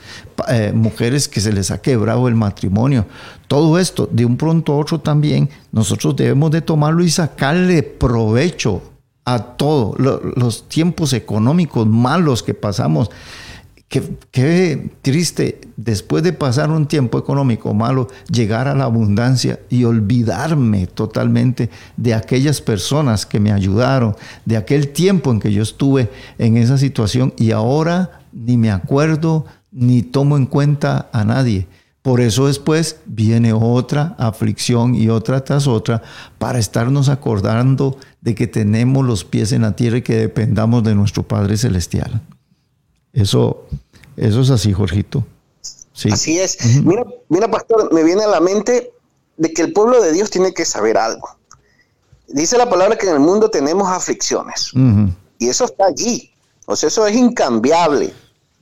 eh, 0.49 0.71
mujeres 0.75 1.27
que 1.27 1.41
se 1.41 1.51
les 1.51 1.71
ha 1.71 1.81
quebrado 1.81 2.27
el 2.27 2.35
matrimonio. 2.35 3.07
Todo 3.47 3.79
esto, 3.79 4.07
de 4.11 4.25
un 4.25 4.37
pronto 4.37 4.73
a 4.73 4.77
otro 4.77 4.99
también, 4.99 5.49
nosotros 5.71 6.15
debemos 6.15 6.51
de 6.51 6.61
tomarlo 6.61 7.03
y 7.03 7.09
sacarle 7.09 7.81
provecho 7.81 8.90
a 9.25 9.39
todo. 9.39 9.95
Lo, 9.97 10.21
los 10.35 10.67
tiempos 10.67 11.13
económicos 11.13 11.87
malos 11.87 12.43
que 12.43 12.53
pasamos. 12.53 13.09
Qué, 13.91 14.89
triste, 15.01 15.59
después 15.75 16.23
de 16.23 16.31
pasar 16.31 16.71
un 16.71 16.85
tiempo 16.85 17.19
económico 17.19 17.73
malo, 17.73 18.07
llegar 18.31 18.69
a 18.69 18.73
la 18.73 18.85
abundancia 18.85 19.59
y 19.69 19.83
olvidarme 19.83 20.87
totalmente 20.87 21.69
de 21.97 22.13
aquellas 22.13 22.61
personas 22.61 23.25
que 23.25 23.41
me 23.41 23.51
ayudaron, 23.51 24.15
de 24.45 24.55
aquel 24.55 24.93
tiempo 24.93 25.29
en 25.29 25.41
que 25.41 25.51
yo 25.51 25.61
estuve 25.61 26.09
en 26.37 26.55
esa 26.55 26.77
situación 26.77 27.33
y 27.37 27.51
ahora 27.51 28.21
ni 28.31 28.55
me 28.55 28.71
acuerdo 28.71 29.45
ni 29.73 30.03
tomo 30.03 30.37
en 30.37 30.45
cuenta 30.45 31.09
a 31.11 31.25
nadie. 31.25 31.67
Por 32.01 32.19
eso 32.19 32.47
después 32.47 32.97
viene 33.05 33.53
otra 33.53 34.15
aflicción 34.17 34.95
y 34.95 35.09
otra 35.09 35.43
tras 35.43 35.67
otra 35.67 36.01
para 36.39 36.57
estarnos 36.57 37.09
acordando 37.09 37.97
de 38.21 38.33
que 38.33 38.47
tenemos 38.47 39.05
los 39.05 39.23
pies 39.23 39.51
en 39.51 39.61
la 39.61 39.75
tierra 39.75 39.97
y 39.97 40.01
que 40.01 40.15
dependamos 40.15 40.83
de 40.83 40.95
nuestro 40.95 41.21
Padre 41.21 41.57
Celestial. 41.57 42.21
Eso, 43.13 43.65
eso 44.17 44.41
es 44.41 44.49
así, 44.49 44.73
Jorgito. 44.73 45.23
Sí. 45.93 46.09
Así 46.11 46.39
es. 46.39 46.57
Uh 46.59 46.67
-huh. 46.67 46.83
Mira, 46.83 47.05
mira, 47.29 47.51
pastor, 47.51 47.93
me 47.93 48.03
viene 48.03 48.23
a 48.23 48.27
la 48.27 48.39
mente 48.39 48.91
de 49.37 49.53
que 49.53 49.61
el 49.61 49.73
pueblo 49.73 50.01
de 50.01 50.11
Dios 50.11 50.31
tiene 50.31 50.53
que 50.53 50.65
saber 50.65 50.97
algo. 50.97 51.29
Dice 52.27 52.57
la 52.57 52.69
palabra 52.69 52.97
que 52.97 53.07
en 53.07 53.13
el 53.13 53.19
mundo 53.19 53.49
tenemos 53.49 53.87
aflicciones. 53.87 54.73
Uh 54.73 54.79
-huh. 54.79 55.13
Y 55.37 55.49
eso 55.49 55.65
está 55.65 55.85
allí. 55.85 56.31
O 56.65 56.75
sea, 56.75 56.87
eso 56.87 57.05
es 57.05 57.15
incambiable. 57.15 58.13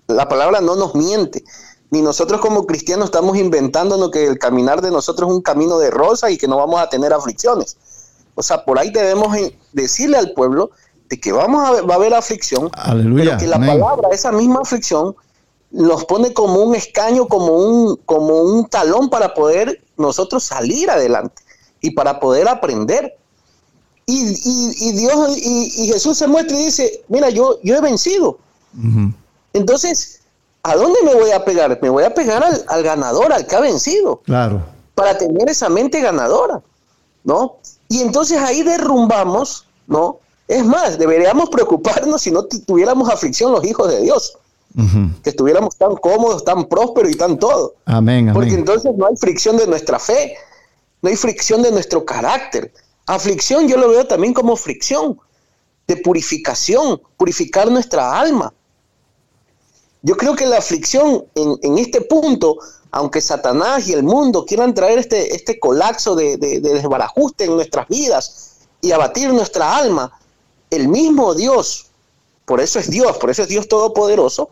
La 0.08 0.28
palabra 0.28 0.60
no 0.60 0.76
nos 0.76 0.96
miente. 0.96 1.44
Ni 1.92 2.02
nosotros 2.02 2.40
como 2.40 2.68
cristianos 2.68 3.06
estamos 3.06 3.38
inventándonos 3.38 4.12
que 4.12 4.26
el 4.26 4.38
caminar 4.38 4.82
de 4.82 4.92
nosotros 4.92 5.30
es 5.30 5.36
un 5.36 5.42
camino 5.42 5.80
de 5.80 5.90
rosa 5.90 6.30
y 6.30 6.38
que 6.38 6.48
no 6.48 6.58
vamos 6.58 6.80
a 6.80 6.90
tener 6.90 7.14
aflicciones. 7.14 7.78
O 8.36 8.44
sea, 8.44 8.64
por 8.64 8.78
ahí 8.78 8.92
debemos 8.92 9.36
decirle 9.74 10.18
al 10.18 10.34
pueblo 10.34 10.72
de 11.10 11.20
que 11.20 11.32
vamos 11.32 11.68
a 11.68 11.72
ver, 11.72 11.90
va 11.90 11.96
a 11.96 11.98
haber 11.98 12.14
aflicción, 12.14 12.70
Aleluya, 12.74 13.24
pero 13.26 13.38
que 13.40 13.48
la 13.48 13.56
amén. 13.56 13.80
palabra, 13.80 14.10
esa 14.12 14.32
misma 14.32 14.60
aflicción, 14.62 15.16
nos 15.72 16.06
pone 16.06 16.34
como 16.34 16.62
un 16.62 16.76
escaño, 16.76 17.28
como 17.28 17.54
un, 17.54 17.96
como 18.06 18.42
un 18.42 18.68
talón 18.68 19.10
para 19.10 19.34
poder 19.34 19.82
nosotros 19.98 20.44
salir 20.44 20.90
adelante 20.90 21.42
y 21.82 21.92
para 21.92 22.20
poder 22.20 22.48
aprender. 22.48 23.18
Y, 24.06 24.22
y, 24.22 24.90
y 24.90 24.92
Dios 24.94 25.38
y, 25.38 25.84
y, 25.84 25.88
Jesús 25.88 26.18
se 26.18 26.28
muestra 26.28 26.58
y 26.58 26.66
dice, 26.66 27.04
mira, 27.10 27.30
yo, 27.30 27.60
yo 27.62 27.76
he 27.76 27.82
vencido. 27.82 28.40
Uh 28.76 28.82
-huh. 28.82 29.14
Entonces, 29.54 30.19
¿a 30.64 30.76
dónde 30.76 31.00
me 31.04 31.16
voy 31.16 31.32
a 31.32 31.44
pegar? 31.46 31.78
Me 31.82 31.90
voy 31.90 32.04
a 32.04 32.14
pegar 32.14 32.44
al, 32.44 32.64
al 32.68 32.84
ganador, 32.84 33.32
al 33.34 33.46
que 33.46 33.56
ha 33.56 33.60
vencido. 33.60 34.22
Claro. 34.26 34.62
Para 34.96 35.18
tener 35.18 35.50
esa 35.50 35.70
mente 35.70 36.02
ganadora, 36.02 36.62
¿no? 37.24 37.58
Y 37.88 38.02
entonces 38.02 38.38
ahí 38.40 38.64
derrumbamos, 38.64 39.66
¿no? 39.88 40.20
Es 40.48 40.66
más, 40.66 40.98
deberíamos 40.98 41.50
preocuparnos 41.50 42.22
si 42.22 42.32
no 42.32 42.44
tuviéramos 42.46 43.10
aflicción 43.10 43.52
los 43.52 43.64
hijos 43.64 43.90
de 43.90 44.02
Dios. 44.02 44.38
Uh 44.76 44.82
-huh. 44.82 45.22
Que 45.24 45.32
estuviéramos 45.32 45.76
tan 45.78 45.96
cómodos, 45.96 46.44
tan 46.44 46.66
prósperos 46.66 47.12
y 47.12 47.16
tan 47.16 47.38
todo. 47.40 47.74
Amén, 47.86 48.30
amén. 48.30 48.34
Porque 48.34 48.54
entonces 48.54 48.92
no 48.96 49.08
hay 49.08 49.16
fricción 49.16 49.58
de 49.58 49.66
nuestra 49.68 49.98
fe, 49.98 50.36
no 51.02 51.10
hay 51.10 51.16
fricción 51.16 51.62
de 51.62 51.72
nuestro 51.72 52.04
carácter. 52.06 52.72
Aflicción 53.06 53.68
yo 53.68 53.78
lo 53.78 53.90
veo 53.90 54.06
también 54.06 54.34
como 54.34 54.56
fricción 54.56 55.20
de 55.88 55.98
purificación, 55.98 57.02
purificar 57.18 57.72
nuestra 57.72 58.20
alma. 58.20 58.54
Yo 60.02 60.16
creo 60.16 60.36
que 60.36 60.46
la 60.46 60.58
aflicción 60.58 61.26
en, 61.36 61.58
en 61.62 61.78
este 61.78 62.02
punto, 62.02 62.58
aunque 62.92 63.22
Satanás 63.22 63.88
y 63.88 63.94
el 63.94 64.04
mundo 64.04 64.46
quieran 64.46 64.74
traer 64.74 65.00
este, 65.00 65.36
este 65.36 65.60
colapso 65.60 66.16
de, 66.16 66.38
de, 66.38 66.60
de 66.62 66.74
desbarajuste 66.74 67.46
en 67.46 67.56
nuestras 67.56 67.88
vidas 67.88 68.58
y 68.82 68.92
abatir 68.92 69.32
nuestra 69.34 69.76
alma, 69.76 70.12
el 70.70 70.88
mismo 70.88 71.36
Dios, 71.36 71.88
por 72.46 72.62
eso 72.62 72.80
es 72.80 72.90
Dios, 72.90 73.18
por 73.18 73.30
eso 73.30 73.44
es 73.44 73.50
Dios 73.50 73.68
Todopoderoso, 73.68 74.50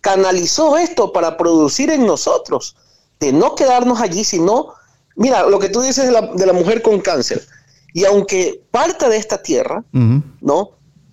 canalizó 0.00 0.76
esto 0.78 1.12
para 1.12 1.36
producir 1.36 1.90
en 1.90 2.06
nosotros, 2.06 2.74
de 3.20 3.32
no 3.32 3.54
quedarnos 3.54 4.00
allí, 4.00 4.24
sino, 4.24 4.74
mira, 5.16 5.46
lo 5.46 5.58
que 5.58 5.68
tú 5.68 5.80
dices 5.82 6.06
de 6.06 6.12
la, 6.12 6.22
de 6.22 6.46
la 6.46 6.52
mujer 6.52 6.82
con 6.82 7.00
cáncer, 7.00 7.46
y 7.94 8.04
aunque 8.04 8.62
parte 8.70 9.08
de 9.08 9.18
esta 9.18 9.42
tierra, 9.42 9.84
uh 9.92 9.98
-huh. 9.98 10.22
¿no? 10.40 10.70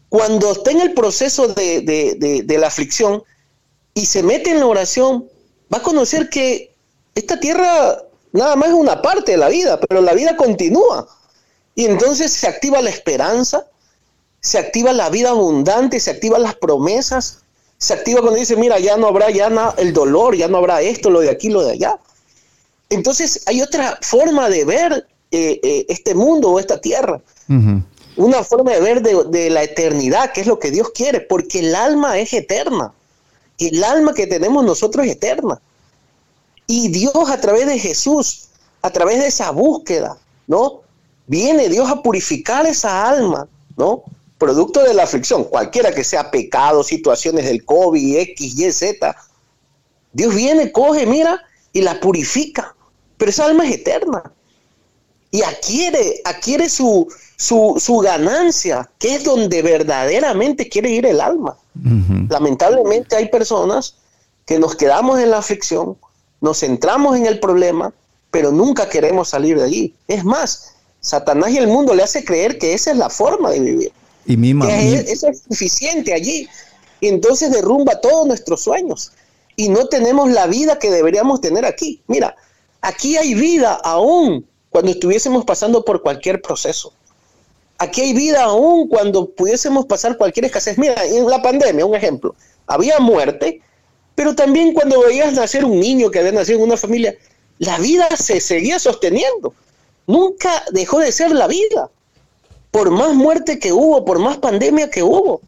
Cuando 0.07 0.51
está 0.51 0.71
en 0.71 0.81
el 0.81 0.93
proceso 0.93 1.49
de, 1.49 1.81
de, 1.81 2.15
de, 2.17 2.41
de 2.43 2.57
la 2.57 2.67
aflicción 2.67 3.21
y 3.93 4.05
se 4.05 4.23
mete 4.23 4.51
en 4.51 4.59
la 4.59 4.65
oración, 4.65 5.27
va 5.73 5.79
a 5.79 5.83
conocer 5.83 6.29
que 6.29 6.73
esta 7.15 7.39
tierra 7.39 8.03
nada 8.31 8.55
más 8.55 8.69
es 8.69 8.75
una 8.75 9.01
parte 9.01 9.33
de 9.33 9.37
la 9.37 9.49
vida, 9.49 9.79
pero 9.79 10.01
la 10.01 10.13
vida 10.13 10.35
continúa. 10.35 11.07
Y 11.75 11.85
entonces 11.85 12.31
se 12.31 12.47
activa 12.47 12.81
la 12.81 12.89
esperanza, 12.89 13.65
se 14.41 14.57
activa 14.57 14.93
la 14.93 15.09
vida 15.09 15.29
abundante, 15.29 15.99
se 15.99 16.11
activan 16.11 16.43
las 16.43 16.55
promesas, 16.55 17.39
se 17.77 17.93
activa 17.93 18.21
cuando 18.21 18.39
dice, 18.39 18.55
mira, 18.55 18.79
ya 18.79 18.97
no 18.97 19.07
habrá 19.07 19.29
ya 19.29 19.49
na, 19.49 19.73
el 19.77 19.93
dolor, 19.93 20.35
ya 20.35 20.47
no 20.47 20.57
habrá 20.57 20.81
esto, 20.81 21.09
lo 21.09 21.21
de 21.21 21.29
aquí, 21.29 21.49
lo 21.49 21.63
de 21.63 21.73
allá. 21.73 21.97
Entonces 22.89 23.43
hay 23.45 23.61
otra 23.61 23.97
forma 24.01 24.49
de 24.49 24.65
ver 24.65 25.07
eh, 25.31 25.59
eh, 25.63 25.85
este 25.89 26.15
mundo 26.15 26.49
o 26.49 26.59
esta 26.59 26.81
tierra. 26.81 27.21
Uh 27.47 27.53
-huh. 27.53 27.83
Una 28.17 28.43
forma 28.43 28.71
de 28.73 28.81
ver 28.81 29.01
de, 29.01 29.23
de, 29.29 29.49
la 29.49 29.63
eternidad, 29.63 30.33
que 30.33 30.41
es 30.41 30.47
lo 30.47 30.59
que 30.59 30.71
Dios 30.71 30.89
quiere, 30.93 31.21
porque 31.21 31.59
el 31.59 31.75
alma 31.75 32.19
es 32.19 32.33
eterna. 32.33 32.93
El 33.59 33.83
alma 33.83 34.13
que 34.13 34.27
tenemos 34.27 34.63
nosotros 34.63 35.05
es 35.05 35.13
eterna. 35.13 35.61
Y 36.65 36.89
Dios 36.89 37.29
a 37.29 37.39
través 37.39 37.67
de 37.67 37.77
Jesús, 37.77 38.49
a 38.81 38.89
través 38.89 39.19
de 39.19 39.27
esa 39.27 39.51
búsqueda, 39.51 40.17
¿no? 40.47 40.81
viene 41.29 41.69
Dios 41.69 41.87
a 41.87 42.01
purificar 42.01 42.65
esa 42.65 43.07
alma, 43.07 43.47
¿no? 43.77 44.03
Producto 44.39 44.81
de 44.81 44.95
la 44.95 45.03
aflicción, 45.03 45.43
cualquiera 45.43 45.93
que 45.93 46.03
sea 46.03 46.31
pecado, 46.31 46.83
situaciones 46.83 47.45
del 47.45 47.63
COVID, 47.63 48.17
X, 48.17 48.57
Y, 48.57 48.71
Z. 48.71 49.15
Dios 50.11 50.33
viene, 50.33 50.71
coge, 50.71 51.05
mira, 51.05 51.39
y 51.71 51.81
la 51.81 51.99
purifica. 51.99 52.75
Pero 53.17 53.29
esa 53.29 53.45
alma 53.45 53.67
es 53.67 53.75
eterna. 53.75 54.23
Y 55.29 55.43
adquiere, 55.43 56.19
adquiere 56.25 56.67
su, 56.67 57.07
su, 57.39 57.75
su 57.79 57.99
ganancia, 57.99 58.89
que 58.99 59.15
es 59.15 59.23
donde 59.23 59.61
verdaderamente 59.61 60.67
quiere 60.67 60.89
ir 60.89 61.05
el 61.05 61.21
alma. 61.21 61.57
Lamentablemente 62.29 63.15
hay 63.15 63.29
personas 63.29 63.95
que 64.45 64.59
nos 64.59 64.75
quedamos 64.75 65.19
en 65.19 65.31
la 65.31 65.37
aflicción, 65.37 65.95
nos 66.41 66.59
centramos 66.59 67.15
en 67.15 67.25
el 67.25 67.39
problema, 67.39 67.93
pero 68.29 68.51
nunca 68.51 68.89
queremos 68.89 69.29
salir 69.29 69.57
de 69.57 69.63
allí. 69.63 69.95
Es 70.09 70.25
más, 70.25 70.73
Satanás 70.99 71.51
y 71.51 71.57
el 71.57 71.67
mundo 71.67 71.95
le 71.95 72.03
hace 72.03 72.25
creer 72.25 72.57
que 72.57 72.73
esa 72.73 72.91
es 72.91 72.97
la 72.97 73.09
forma 73.09 73.51
de 73.51 73.59
vivir, 73.61 73.91
Y 74.25 74.35
mi 74.35 74.53
mamá. 74.53 74.69
que 74.71 74.95
es- 74.95 75.09
eso 75.09 75.29
es 75.29 75.43
suficiente 75.47 76.13
allí. 76.13 76.47
Y 76.99 77.07
entonces 77.07 77.51
derrumba 77.51 78.01
todos 78.01 78.27
nuestros 78.27 78.61
sueños 78.61 79.13
y 79.55 79.69
no 79.69 79.85
tenemos 79.87 80.29
la 80.29 80.45
vida 80.47 80.77
que 80.77 80.91
deberíamos 80.91 81.39
tener 81.39 81.63
aquí. 81.65 82.01
Mira, 82.07 82.35
aquí 82.81 83.15
hay 83.15 83.33
vida 83.33 83.75
aún 83.81 84.45
cuando 84.69 84.91
estuviésemos 84.91 85.45
pasando 85.45 85.85
por 85.85 86.01
cualquier 86.01 86.41
proceso. 86.41 86.91
Aquí 87.79 88.01
hay 88.01 88.13
vida 88.13 88.43
aún 88.43 88.89
cuando 88.89 89.29
pudiésemos 89.29 89.85
pasar 89.85 90.17
cualquier 90.17 90.45
escasez. 90.45 90.77
Mira, 90.77 91.03
en 91.05 91.25
la 91.27 91.41
pandemia, 91.41 91.85
un 91.85 91.95
ejemplo, 91.95 92.35
había 92.67 92.99
muerte, 92.99 93.61
pero 94.15 94.35
también 94.35 94.73
cuando 94.73 95.01
veías 95.01 95.33
nacer 95.33 95.63
un 95.63 95.79
niño 95.79 96.11
que 96.11 96.19
había 96.19 96.33
nacido 96.33 96.59
en 96.59 96.65
una 96.65 96.77
familia, 96.77 97.15
la 97.57 97.79
vida 97.79 98.09
se 98.17 98.41
seguía 98.41 98.79
sosteniendo. 98.79 99.53
Nunca 100.07 100.63
dejó 100.71 100.99
de 100.99 101.11
ser 101.11 101.31
la 101.31 101.47
vida. 101.47 101.89
Por 102.71 102.91
más 102.91 103.13
muerte 103.13 103.59
que 103.59 103.71
hubo, 103.71 104.03
por 104.03 104.19
más 104.19 104.37
pandemia 104.37 104.89
que 104.89 105.01
hubo, 105.01 105.41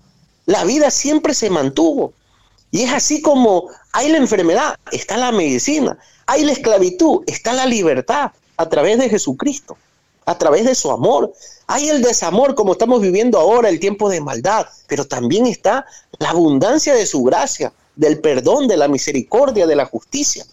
la 0.45 0.63
vida 0.63 0.89
siempre 0.89 1.33
se 1.33 1.49
mantuvo. 1.49 2.13
Y 2.71 2.83
es 2.83 2.93
así 2.93 3.21
como 3.21 3.67
hay 3.91 4.09
la 4.09 4.17
enfermedad, 4.17 4.75
está 4.93 5.17
la 5.17 5.33
medicina, 5.33 5.97
hay 6.25 6.45
la 6.45 6.53
esclavitud, 6.53 7.23
está 7.27 7.51
la 7.51 7.65
libertad 7.65 8.31
a 8.55 8.69
través 8.69 8.97
de 8.99 9.09
Jesucristo, 9.09 9.77
a 10.31 10.37
través 10.37 10.65
de 10.65 10.75
su 10.75 10.91
amor. 10.91 11.33
Hay 11.67 11.89
el 11.89 12.01
desamor 12.01 12.55
como 12.55 12.73
estamos 12.73 13.01
viviendo 13.01 13.39
ahora, 13.39 13.69
el 13.69 13.79
tiempo 13.79 14.09
de 14.09 14.21
maldad, 14.21 14.65
pero 14.87 15.05
también 15.05 15.45
está 15.45 15.85
la 16.19 16.29
abundancia 16.29 16.93
de 16.93 17.05
su 17.05 17.23
gracia, 17.23 17.71
del 17.95 18.19
perdón, 18.19 18.67
de 18.67 18.77
la 18.77 18.87
misericordia, 18.87 19.67
de 19.67 19.75
la 19.75 19.85
justicia. 19.85 20.45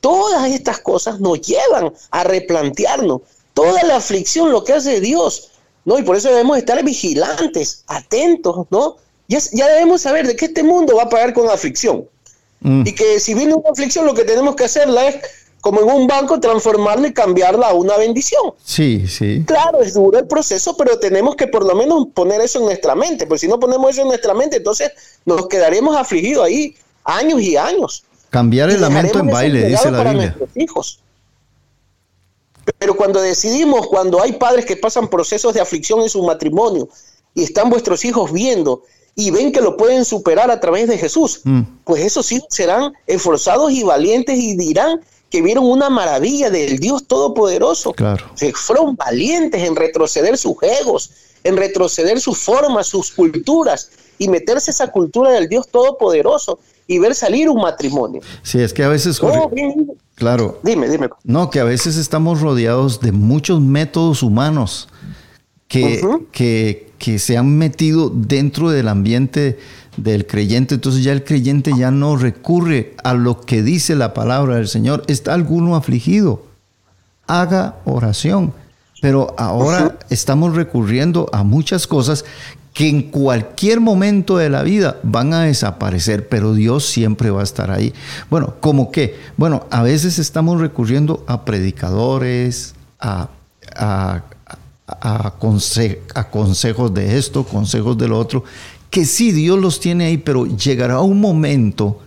Todas 0.00 0.50
estas 0.50 0.80
cosas 0.80 1.20
nos 1.20 1.40
llevan 1.40 1.92
a 2.10 2.24
replantearnos 2.24 3.22
toda 3.54 3.82
la 3.82 3.96
aflicción, 3.96 4.50
lo 4.50 4.64
que 4.64 4.72
hace 4.74 5.00
Dios, 5.00 5.50
¿no? 5.84 5.98
Y 5.98 6.02
por 6.02 6.16
eso 6.16 6.28
debemos 6.28 6.56
estar 6.58 6.82
vigilantes, 6.84 7.84
atentos, 7.86 8.66
¿no? 8.70 8.96
Ya, 9.28 9.38
ya 9.52 9.68
debemos 9.68 10.02
saber 10.02 10.26
de 10.26 10.36
que 10.36 10.46
este 10.46 10.62
mundo 10.62 10.96
va 10.96 11.04
a 11.04 11.08
pagar 11.08 11.32
con 11.34 11.48
aflicción. 11.48 12.06
Mm, 12.60 12.86
Y 12.86 12.94
que 12.94 13.20
si 13.20 13.34
viene 13.34 13.54
una 13.54 13.70
aflicción, 13.70 14.06
lo 14.06 14.14
que 14.14 14.24
tenemos 14.24 14.54
que 14.54 14.64
hacerla 14.64 15.08
es, 15.08 15.16
como 15.60 15.80
en 15.82 15.90
un 15.90 16.06
banco, 16.06 16.40
transformarla 16.40 17.08
y 17.08 17.12
cambiarla 17.12 17.68
a 17.68 17.74
una 17.74 17.96
bendición. 17.98 18.54
Sí, 18.64 19.06
sí. 19.06 19.44
Claro, 19.46 19.80
es 19.82 19.94
duro 19.94 20.18
el 20.18 20.26
proceso, 20.26 20.76
pero 20.76 20.98
tenemos 20.98 21.36
que 21.36 21.46
por 21.48 21.64
lo 21.66 21.74
menos 21.74 22.06
poner 22.14 22.40
eso 22.40 22.58
en 22.60 22.64
nuestra 22.66 22.94
mente, 22.94 23.26
porque 23.26 23.40
si 23.40 23.48
no 23.48 23.60
ponemos 23.60 23.90
eso 23.90 24.02
en 24.02 24.08
nuestra 24.08 24.32
mente, 24.34 24.56
entonces 24.56 24.90
nos 25.26 25.46
quedaremos 25.48 25.96
afligidos 25.96 26.44
ahí 26.46 26.74
años 27.04 27.40
y 27.42 27.56
años. 27.56 28.04
Cambiar 28.30 28.70
Y 28.70 28.74
el 28.74 28.80
lamento 28.80 29.18
en 29.18 29.26
baile, 29.26 29.66
dice 29.68 29.90
la 29.90 29.98
para 29.98 30.10
Biblia. 30.12 30.34
nuestros 30.38 30.50
hijos. 30.62 31.00
Pero 32.78 32.94
cuando 32.94 33.20
decidimos, 33.20 33.86
cuando 33.88 34.22
hay 34.22 34.32
padres 34.32 34.64
que 34.64 34.76
pasan 34.76 35.08
procesos 35.08 35.54
de 35.54 35.60
aflicción 35.60 36.00
en 36.02 36.08
su 36.08 36.22
matrimonio 36.22 36.88
y 37.34 37.42
están 37.42 37.68
vuestros 37.70 38.04
hijos 38.04 38.32
viendo 38.32 38.82
y 39.16 39.30
ven 39.30 39.50
que 39.52 39.60
lo 39.60 39.76
pueden 39.76 40.04
superar 40.04 40.50
a 40.50 40.60
través 40.60 40.88
de 40.88 40.96
Jesús, 40.96 41.40
Mm. 41.44 41.62
pues 41.84 42.02
esos 42.04 42.30
hijos 42.32 42.46
serán 42.50 42.92
esforzados 43.06 43.72
y 43.72 43.82
valientes 43.82 44.38
y 44.38 44.56
dirán 44.56 45.00
que 45.30 45.40
vieron 45.42 45.64
una 45.64 45.88
maravilla 45.90 46.50
del 46.50 46.78
Dios 46.78 47.06
Todopoderoso. 47.06 47.92
Claro. 47.92 48.26
Se 48.34 48.52
fueron 48.52 48.96
valientes 48.96 49.62
en 49.62 49.76
retroceder 49.76 50.36
sus 50.36 50.56
egos, 50.62 51.10
en 51.44 51.56
retroceder 51.56 52.20
sus 52.20 52.38
formas, 52.38 52.88
sus 52.88 53.12
culturas 53.12 53.90
y 54.18 54.28
meterse 54.28 54.70
esa 54.72 54.88
cultura 54.90 55.30
del 55.30 55.48
Dios 55.48 55.68
Todopoderoso 55.68 56.58
y 56.86 56.98
ver 56.98 57.14
salir 57.14 57.48
un 57.48 57.60
matrimonio. 57.62 58.20
Sí, 58.42 58.60
es 58.60 58.72
que 58.74 58.82
a 58.82 58.88
veces, 58.88 59.18
Oh, 59.22 59.48
bien. 59.48 59.92
claro, 60.16 60.58
Dime, 60.64 60.88
dime. 60.88 61.08
no, 61.22 61.48
que 61.48 61.60
a 61.60 61.64
veces 61.64 61.96
estamos 61.96 62.40
rodeados 62.40 63.00
de 63.00 63.12
muchos 63.12 63.60
métodos 63.60 64.22
humanos 64.24 64.88
que, 65.68 66.02
que, 66.32 66.90
que 66.98 67.18
se 67.20 67.36
han 67.36 67.56
metido 67.56 68.10
dentro 68.12 68.70
del 68.70 68.88
ambiente 68.88 69.58
del 70.02 70.26
creyente. 70.26 70.74
Entonces 70.76 71.04
ya 71.04 71.12
el 71.12 71.24
creyente 71.24 71.72
ya 71.76 71.90
no 71.90 72.16
recurre 72.16 72.94
a 73.04 73.14
lo 73.14 73.40
que 73.40 73.62
dice 73.62 73.94
la 73.96 74.14
palabra 74.14 74.56
del 74.56 74.68
Señor. 74.68 75.02
¿Está 75.06 75.34
alguno 75.34 75.76
afligido? 75.76 76.44
Haga 77.26 77.76
oración. 77.84 78.52
Pero 79.02 79.34
ahora 79.38 79.98
estamos 80.10 80.54
recurriendo 80.56 81.28
a 81.32 81.42
muchas 81.42 81.86
cosas 81.86 82.24
que 82.74 82.88
en 82.88 83.02
cualquier 83.10 83.80
momento 83.80 84.36
de 84.36 84.48
la 84.50 84.62
vida 84.62 84.98
van 85.02 85.32
a 85.32 85.42
desaparecer, 85.44 86.28
pero 86.28 86.52
Dios 86.54 86.84
siempre 86.86 87.30
va 87.30 87.40
a 87.40 87.44
estar 87.44 87.70
ahí. 87.70 87.92
Bueno, 88.28 88.54
¿cómo 88.60 88.90
qué? 88.92 89.18
Bueno, 89.36 89.66
a 89.70 89.82
veces 89.82 90.18
estamos 90.18 90.60
recurriendo 90.60 91.24
a 91.26 91.44
predicadores, 91.44 92.74
a, 93.00 93.28
a- 93.74 94.22
a 94.86 95.38
conse- 95.38 96.00
a 96.14 96.28
consejos 96.30 96.92
de 96.92 97.16
esto, 97.16 97.44
consejos 97.44 97.96
de 97.96 98.08
lo 98.08 98.18
otro, 98.18 98.42
que 98.90 99.04
sí, 99.04 99.32
Dios 99.32 99.58
los 99.58 99.80
tiene 99.80 100.06
ahí, 100.06 100.18
pero 100.18 100.46
llegará 100.46 101.00
un 101.00 101.20
momento, 101.20 102.00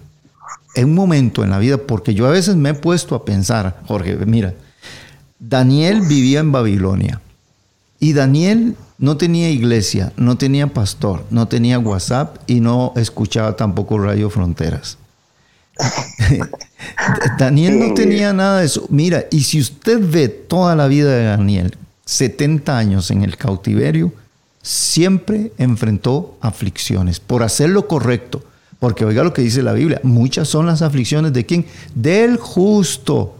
en 0.75 0.85
un 0.85 0.95
momento 0.95 1.43
en 1.43 1.49
la 1.49 1.59
vida, 1.59 1.77
porque 1.77 2.13
yo 2.13 2.27
a 2.27 2.31
veces 2.31 2.55
me 2.55 2.69
he 2.69 2.73
puesto 2.73 3.15
a 3.15 3.25
pensar, 3.25 3.81
Jorge, 3.87 4.17
mira, 4.25 4.53
Daniel 5.39 6.01
vivía 6.01 6.39
en 6.39 6.51
Babilonia 6.51 7.21
y 7.99 8.13
Daniel 8.13 8.75
no 8.97 9.17
tenía 9.17 9.49
iglesia, 9.49 10.13
no 10.17 10.37
tenía 10.37 10.67
pastor, 10.67 11.25
no 11.29 11.47
tenía 11.47 11.79
WhatsApp 11.79 12.37
y 12.47 12.59
no 12.59 12.93
escuchaba 12.95 13.55
tampoco 13.55 13.97
Radio 13.97 14.29
Fronteras. 14.29 14.97
Daniel 17.37 17.79
no 17.79 17.93
tenía 17.93 18.33
nada 18.33 18.59
de 18.59 18.65
eso. 18.65 18.85
Mira, 18.89 19.25
y 19.31 19.43
si 19.43 19.59
usted 19.59 19.99
ve 20.01 20.27
toda 20.27 20.75
la 20.75 20.87
vida 20.87 21.11
de 21.11 21.25
Daniel, 21.25 21.77
70 22.05 22.77
años 22.77 23.11
en 23.11 23.23
el 23.23 23.37
cautiverio, 23.37 24.13
siempre 24.63 25.51
enfrentó 25.59 26.35
aflicciones 26.41 27.19
por 27.19 27.43
hacer 27.43 27.69
lo 27.69 27.87
correcto. 27.87 28.41
Porque 28.79 29.05
oiga 29.05 29.23
lo 29.23 29.33
que 29.33 29.43
dice 29.43 29.61
la 29.61 29.73
Biblia, 29.73 30.01
muchas 30.03 30.47
son 30.47 30.65
las 30.65 30.81
aflicciones 30.81 31.31
de 31.31 31.45
quién? 31.45 31.65
Del 31.93 32.37
justo. 32.37 33.35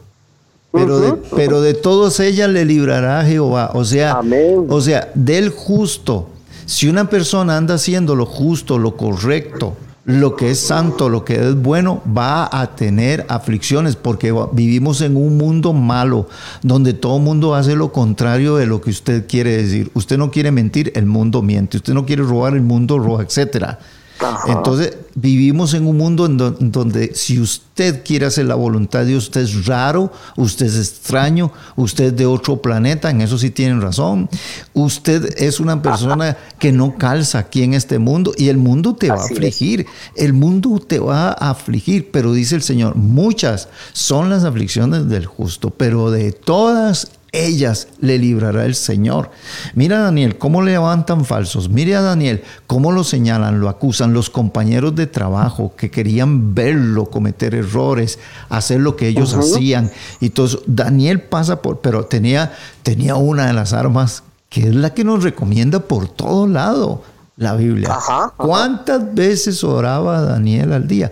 Pero, 0.72 1.00
de, 1.00 1.14
pero 1.36 1.62
de 1.62 1.74
todas 1.74 2.20
ellas 2.20 2.50
le 2.50 2.66
librará 2.66 3.24
Jehová. 3.26 3.72
O 3.74 3.84
sea, 3.84 4.14
Amén. 4.14 4.66
o 4.70 4.82
sea, 4.82 5.12
del 5.14 5.50
justo. 5.50 6.30
Si 6.66 6.88
una 6.88 7.10
persona 7.10 7.58
anda 7.58 7.76
haciendo 7.76 8.16
lo 8.16 8.26
justo, 8.26 8.78
lo 8.78 8.96
correcto, 8.96 9.76
lo 10.06 10.36
que 10.36 10.52
es 10.52 10.60
santo, 10.60 11.08
lo 11.08 11.24
que 11.24 11.36
es 11.36 11.56
bueno, 11.56 12.02
va 12.06 12.50
a 12.52 12.76
tener 12.76 13.26
aflicciones 13.30 13.96
porque 13.96 14.34
vivimos 14.52 15.02
en 15.02 15.16
un 15.16 15.38
mundo 15.38 15.72
malo 15.72 16.28
donde 16.62 16.94
todo 16.94 17.18
el 17.18 17.24
mundo 17.24 17.56
hace 17.56 17.76
lo 17.76 17.94
contrario 17.94 18.58
de 18.58 18.66
lo 18.66 18.82
que 18.82 18.90
usted 18.90 19.26
quiere 19.28 19.56
decir. 19.56 19.92
Usted 19.94 20.18
no 20.18 20.30
quiere 20.30 20.52
mentir, 20.52 20.92
el 20.96 21.06
mundo 21.06 21.42
miente. 21.42 21.78
Usted 21.78 21.94
no 21.94 22.06
quiere 22.06 22.24
robar, 22.24 22.54
el 22.54 22.62
mundo 22.62 23.00
roba, 23.00 23.24
etcétera. 23.24 23.80
Ajá. 24.24 24.52
Entonces, 24.54 24.98
vivimos 25.16 25.74
en 25.74 25.86
un 25.86 25.98
mundo 25.98 26.26
en 26.26 26.38
do- 26.38 26.58
en 26.60 26.72
donde 26.72 27.14
si 27.14 27.40
usted 27.40 28.04
quiere 28.04 28.26
hacer 28.26 28.46
la 28.46 28.56
voluntad 28.56 29.00
de 29.00 29.06
Dios, 29.08 29.26
usted 29.26 29.42
es 29.42 29.66
raro, 29.66 30.12
usted 30.38 30.66
es 30.68 30.76
extraño, 30.78 31.52
usted 31.76 32.06
es 32.06 32.16
de 32.16 32.26
otro 32.26 32.62
planeta, 32.62 33.10
en 33.10 33.22
eso 33.22 33.38
sí 33.38 33.50
tienen 33.52 33.82
razón. 33.82 34.30
Usted 34.74 35.36
es 35.38 35.60
una 35.60 35.82
persona 35.82 36.38
que 36.60 36.72
no 36.72 36.98
calza 36.98 37.40
aquí 37.40 37.64
en 37.64 37.74
este 37.74 38.00
mundo 38.00 38.34
y 38.38 38.50
el 38.50 38.58
mundo 38.58 38.96
te 38.96 39.10
va 39.10 39.22
a 39.22 39.26
es. 39.26 39.32
afligir. 39.32 39.86
El 40.16 40.34
mundo 40.34 40.80
te 40.86 41.00
va 41.00 41.30
a 41.30 41.50
afligir, 41.52 42.10
pero 42.12 42.34
dice 42.34 42.56
el 42.56 42.62
Señor, 42.64 42.96
muchas 42.96 43.68
son 43.94 44.30
las 44.30 44.44
aflicciones 44.44 45.10
del 45.10 45.26
justo, 45.26 45.70
pero 45.70 46.10
de 46.12 46.32
todas 46.32 47.08
ellas 47.34 47.88
le 48.00 48.20
librará 48.20 48.64
el 48.66 48.76
Señor. 48.76 49.32
Mira 49.74 49.98
a 49.98 50.02
Daniel, 50.04 50.38
cómo 50.38 50.62
le 50.62 50.72
levantan 50.72 51.26
falsos. 51.26 51.68
Mire 51.68 51.96
a 51.96 52.02
Daniel, 52.02 52.44
cómo 52.68 52.92
lo 52.92 53.04
señalan, 53.04 53.60
lo 53.60 53.70
acusan 53.70 54.14
los 54.14 54.30
compañeros 54.30 54.96
de 54.96 55.08
trabajo 55.08 55.74
que 55.76 55.92
querían 55.92 56.54
verlo 56.54 57.08
cometer 57.08 57.56
errores, 57.56 58.20
hacer 58.50 58.80
lo 58.80 58.96
que 58.96 59.08
ellos 59.08 59.34
hacían. 59.34 59.92
Y 60.22 60.28
eso. 60.28 60.62
Daniel 60.68 61.22
pasa 61.22 61.62
por, 61.62 61.82
pero 61.82 62.06
tenía, 62.06 62.54
tenía 62.84 63.16
una 63.16 63.48
de 63.48 63.54
las 63.54 63.74
armas 63.74 64.24
que 64.48 64.68
es 64.68 64.76
la 64.76 64.94
que 64.94 65.04
nos 65.04 65.24
recomienda 65.24 65.80
por 65.80 66.08
todo 66.08 66.48
lado 66.48 67.02
la 67.38 67.56
Biblia. 67.56 67.90
Ajá, 67.90 68.26
ajá. 68.26 68.34
¿Cuántas 68.38 69.14
veces 69.16 69.64
oraba 69.64 70.22
Daniel 70.22 70.72
al 70.74 70.88
día? 70.88 71.12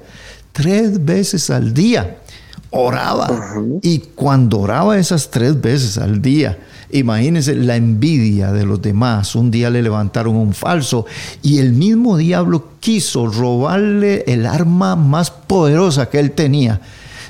Tres 0.52 1.04
veces 1.04 1.50
al 1.50 1.74
día 1.74 2.18
oraba. 2.72 3.30
Y 3.82 4.00
cuando 4.16 4.60
oraba 4.60 4.98
esas 4.98 5.30
tres 5.30 5.60
veces 5.62 5.98
al 5.98 6.22
día, 6.22 6.58
Imagínense 6.92 7.56
la 7.56 7.78
envidia 7.78 8.52
de 8.52 8.66
los 8.66 8.82
demás. 8.82 9.36
Un 9.36 9.50
día 9.50 9.70
le 9.70 9.82
levantaron 9.82 10.36
un 10.36 10.54
falso 10.54 11.06
y 11.42 11.60
el 11.60 11.74
mismo 11.74 12.18
diablo 12.18 12.66
quiso 12.80 13.28
robarle 13.28 14.24
el 14.28 14.46
arma 14.46 14.96
más 14.96 15.32
poderosa 15.32 16.10
que 16.10 16.20
él 16.20 16.32
tenía. 16.32 16.82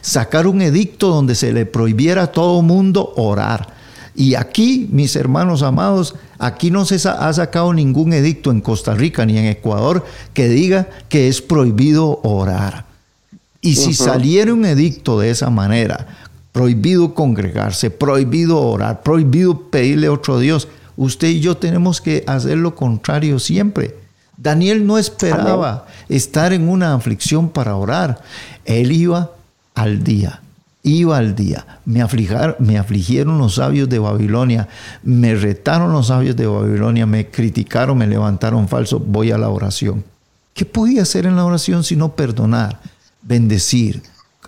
Sacar 0.01 0.47
un 0.47 0.61
edicto 0.61 1.09
donde 1.09 1.35
se 1.35 1.53
le 1.53 1.67
prohibiera 1.67 2.23
a 2.23 2.31
todo 2.31 2.61
mundo 2.63 3.13
orar. 3.17 3.79
Y 4.15 4.33
aquí, 4.33 4.89
mis 4.91 5.15
hermanos 5.15 5.61
amados, 5.61 6.15
aquí 6.39 6.71
no 6.71 6.85
se 6.85 6.95
ha 7.07 7.31
sacado 7.31 7.71
ningún 7.71 8.13
edicto 8.13 8.51
en 8.51 8.61
Costa 8.61 8.95
Rica 8.95 9.25
ni 9.25 9.37
en 9.37 9.45
Ecuador 9.45 10.03
que 10.33 10.49
diga 10.49 10.89
que 11.07 11.27
es 11.27 11.41
prohibido 11.41 12.19
orar. 12.23 12.90
Y 13.62 13.76
si 13.76 13.93
saliera 13.93 14.53
un 14.53 14.66
edicto 14.66 15.20
de 15.20 15.30
esa 15.30 15.49
manera, 15.49 16.07
prohibido 16.51 17.14
congregarse, 17.14 17.91
prohibido 17.91 18.59
orar, 18.59 19.03
prohibido 19.03 19.70
pedirle 19.70 20.07
a 20.07 20.12
otro 20.12 20.39
Dios, 20.39 20.68
usted 20.97 21.28
y 21.28 21.39
yo 21.39 21.55
tenemos 21.57 22.01
que 22.01 22.24
hacer 22.28 22.57
lo 22.57 22.76
contrario 22.76 23.39
siempre. 23.39 23.95
Daniel 24.36 24.86
no 24.88 24.97
esperaba 24.97 25.86
estar 26.09 26.51
en 26.53 26.68
una 26.68 26.95
aflicción 26.95 27.49
para 27.49 27.76
orar. 27.76 28.22
Él 28.66 28.91
iba 28.91 29.32
al 29.76 30.03
día 30.03 30.41
iba 30.84 31.18
al 31.18 31.36
día. 31.36 31.66
Me, 31.86 32.05
me 32.59 32.78
afligieron 32.78 33.38
los 33.38 33.55
sabios 33.55 33.89
de 33.89 33.99
Babilonia, 33.99 34.68
me 35.03 35.36
retaron 35.36 35.91
los 35.91 36.07
sabios 36.07 36.36
de 36.36 36.47
Babilonia, 36.47 37.05
me 37.05 37.28
criticaron, 37.28 37.97
me 37.97 38.07
levantaron 38.07 38.68
falso, 38.68 38.99
voy 38.99 39.32
a 39.32 39.38
la 39.38 39.49
oración. 39.49 40.03
¿Qué 40.53 40.66
podía 40.66 41.03
hacer 41.03 41.26
en 41.26 41.36
la 41.36 41.45
oración 41.45 41.84
sino 41.84 42.14
perdonar, 42.14 42.80
bendecir, 43.22 44.01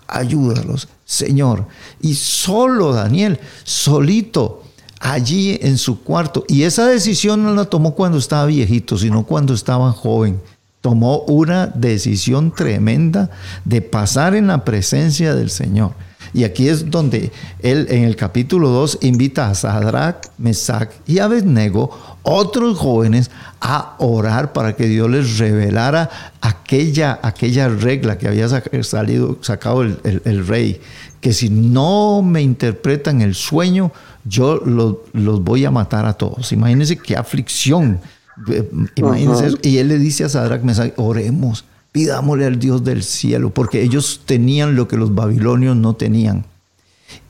ayúdalos, 0.06 0.88
Señor? 1.04 1.66
Y 2.00 2.14
solo 2.14 2.92
Daniel, 2.92 3.38
solito, 3.62 4.62
allí 5.00 5.58
en 5.62 5.78
su 5.78 6.02
cuarto. 6.02 6.44
Y 6.48 6.62
esa 6.62 6.86
decisión 6.86 7.42
no 7.42 7.54
la 7.54 7.66
tomó 7.66 7.94
cuando 7.94 8.18
estaba 8.18 8.46
viejito, 8.46 8.96
sino 8.98 9.24
cuando 9.24 9.54
estaba 9.54 9.92
joven 9.92 10.40
tomó 10.84 11.20
una 11.20 11.66
decisión 11.68 12.52
tremenda 12.54 13.30
de 13.64 13.80
pasar 13.80 14.34
en 14.34 14.48
la 14.48 14.66
presencia 14.66 15.34
del 15.34 15.48
Señor. 15.48 15.92
Y 16.34 16.44
aquí 16.44 16.68
es 16.68 16.90
donde 16.90 17.32
él 17.60 17.86
en 17.88 18.04
el 18.04 18.16
capítulo 18.16 18.68
2 18.68 18.98
invita 19.00 19.48
a 19.48 19.54
Sadrach, 19.54 20.26
Mesach 20.36 20.90
y 21.06 21.20
Abednego, 21.20 22.13
otros 22.24 22.76
jóvenes, 22.76 23.30
a 23.60 23.94
orar 23.98 24.52
para 24.52 24.74
que 24.74 24.86
Dios 24.86 25.08
les 25.08 25.38
revelara 25.38 26.10
aquella, 26.40 27.20
aquella 27.22 27.68
regla 27.68 28.18
que 28.18 28.26
había 28.26 28.48
salido, 28.82 29.38
sacado 29.40 29.82
el, 29.82 30.46
rey, 30.46 30.80
que 31.20 31.32
si 31.32 31.48
no 31.48 32.20
me 32.22 32.42
interpretan 32.42 33.22
el 33.22 33.36
sueño, 33.36 33.92
yo 34.24 34.56
los, 34.56 34.96
voy 35.44 35.64
a 35.64 35.70
matar 35.70 36.06
a 36.06 36.14
todos. 36.14 36.50
Imagínense 36.50 36.96
qué 36.96 37.16
aflicción. 37.16 38.00
Eh, 38.48 38.68
imagínense 38.96 39.46
eso. 39.46 39.58
Y 39.62 39.78
él 39.78 39.88
le 39.88 39.98
dice 39.98 40.24
a 40.24 40.28
Sadrach, 40.28 40.62
Mesach, 40.62 40.92
oremos 40.96 41.64
pidámosle 41.94 42.46
al 42.46 42.58
Dios 42.58 42.82
del 42.82 43.04
cielo, 43.04 43.50
porque 43.50 43.80
ellos 43.80 44.22
tenían 44.26 44.74
lo 44.74 44.88
que 44.88 44.96
los 44.96 45.14
babilonios 45.14 45.76
no 45.76 45.94
tenían. 45.94 46.44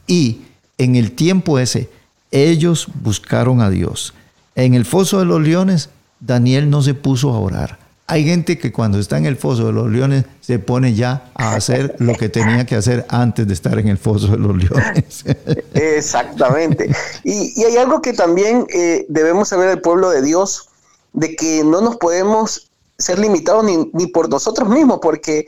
Y 0.06 0.38
en 0.78 0.96
el 0.96 1.12
tiempo 1.12 1.58
ese, 1.58 1.90
ellos 2.30 2.88
buscaron 3.02 3.60
a 3.60 3.68
Dios. 3.68 4.14
En 4.56 4.74
el 4.74 4.84
foso 4.84 5.18
de 5.18 5.24
los 5.24 5.40
leones, 5.40 5.90
Daniel 6.20 6.70
no 6.70 6.82
se 6.82 6.94
puso 6.94 7.30
a 7.30 7.40
orar. 7.40 7.78
Hay 8.06 8.24
gente 8.24 8.58
que 8.58 8.70
cuando 8.70 8.98
está 8.98 9.16
en 9.16 9.24
el 9.24 9.36
foso 9.36 9.66
de 9.66 9.72
los 9.72 9.90
leones 9.90 10.26
se 10.42 10.58
pone 10.58 10.94
ya 10.94 11.30
a 11.34 11.54
hacer 11.54 11.96
lo 11.98 12.14
que 12.14 12.28
tenía 12.28 12.66
que 12.66 12.76
hacer 12.76 13.06
antes 13.08 13.46
de 13.48 13.54
estar 13.54 13.78
en 13.78 13.88
el 13.88 13.96
foso 13.96 14.28
de 14.28 14.36
los 14.36 14.54
leones. 14.56 15.24
Exactamente. 15.74 16.94
Y, 17.24 17.64
hay 17.64 17.76
algo 17.78 18.02
que 18.02 18.12
también 18.12 18.66
eh, 18.68 19.06
debemos 19.08 19.48
saber 19.48 19.70
del 19.70 19.80
pueblo 19.80 20.10
de 20.10 20.20
Dios, 20.20 20.68
de 21.14 21.34
que 21.34 21.64
no 21.64 21.80
nos 21.80 21.96
podemos 21.96 22.70
ser 22.98 23.18
limitados 23.18 23.64
ni, 23.64 24.06
por 24.08 24.28
nosotros 24.28 24.68
mismos, 24.68 24.98
porque 25.00 25.46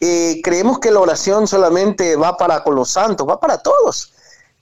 eh, 0.00 0.40
creemos 0.42 0.80
que 0.80 0.90
la 0.90 0.98
oración 1.00 1.46
solamente 1.46 2.16
va 2.16 2.36
para 2.36 2.64
con 2.64 2.74
los 2.74 2.90
santos, 2.90 3.28
va 3.28 3.38
para 3.38 3.58
todos. 3.58 4.12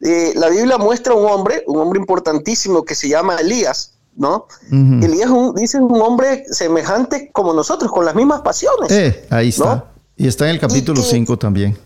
Eh, 0.00 0.32
la 0.36 0.48
Biblia 0.48 0.78
muestra 0.78 1.14
un 1.14 1.26
hombre, 1.30 1.62
un 1.66 1.78
hombre 1.78 2.00
importantísimo 2.00 2.84
que 2.84 2.94
se 2.94 3.08
llama 3.08 3.36
Elías, 3.36 3.92
¿no? 4.16 4.46
Elías 4.70 5.30
un, 5.30 5.54
dice 5.54 5.78
un 5.78 6.00
hombre 6.00 6.44
semejante 6.50 7.30
como 7.32 7.52
nosotros, 7.52 7.90
con 7.92 8.04
las 8.04 8.14
mismas 8.14 8.40
pasiones. 8.40 8.90
Eh, 8.90 9.26
ahí 9.30 9.50
está. 9.50 9.92
Y 10.16 10.26
está 10.26 10.46
en 10.46 10.52
el 10.52 10.60
capítulo 10.60 11.02
5 11.02 11.38
también. 11.38 11.78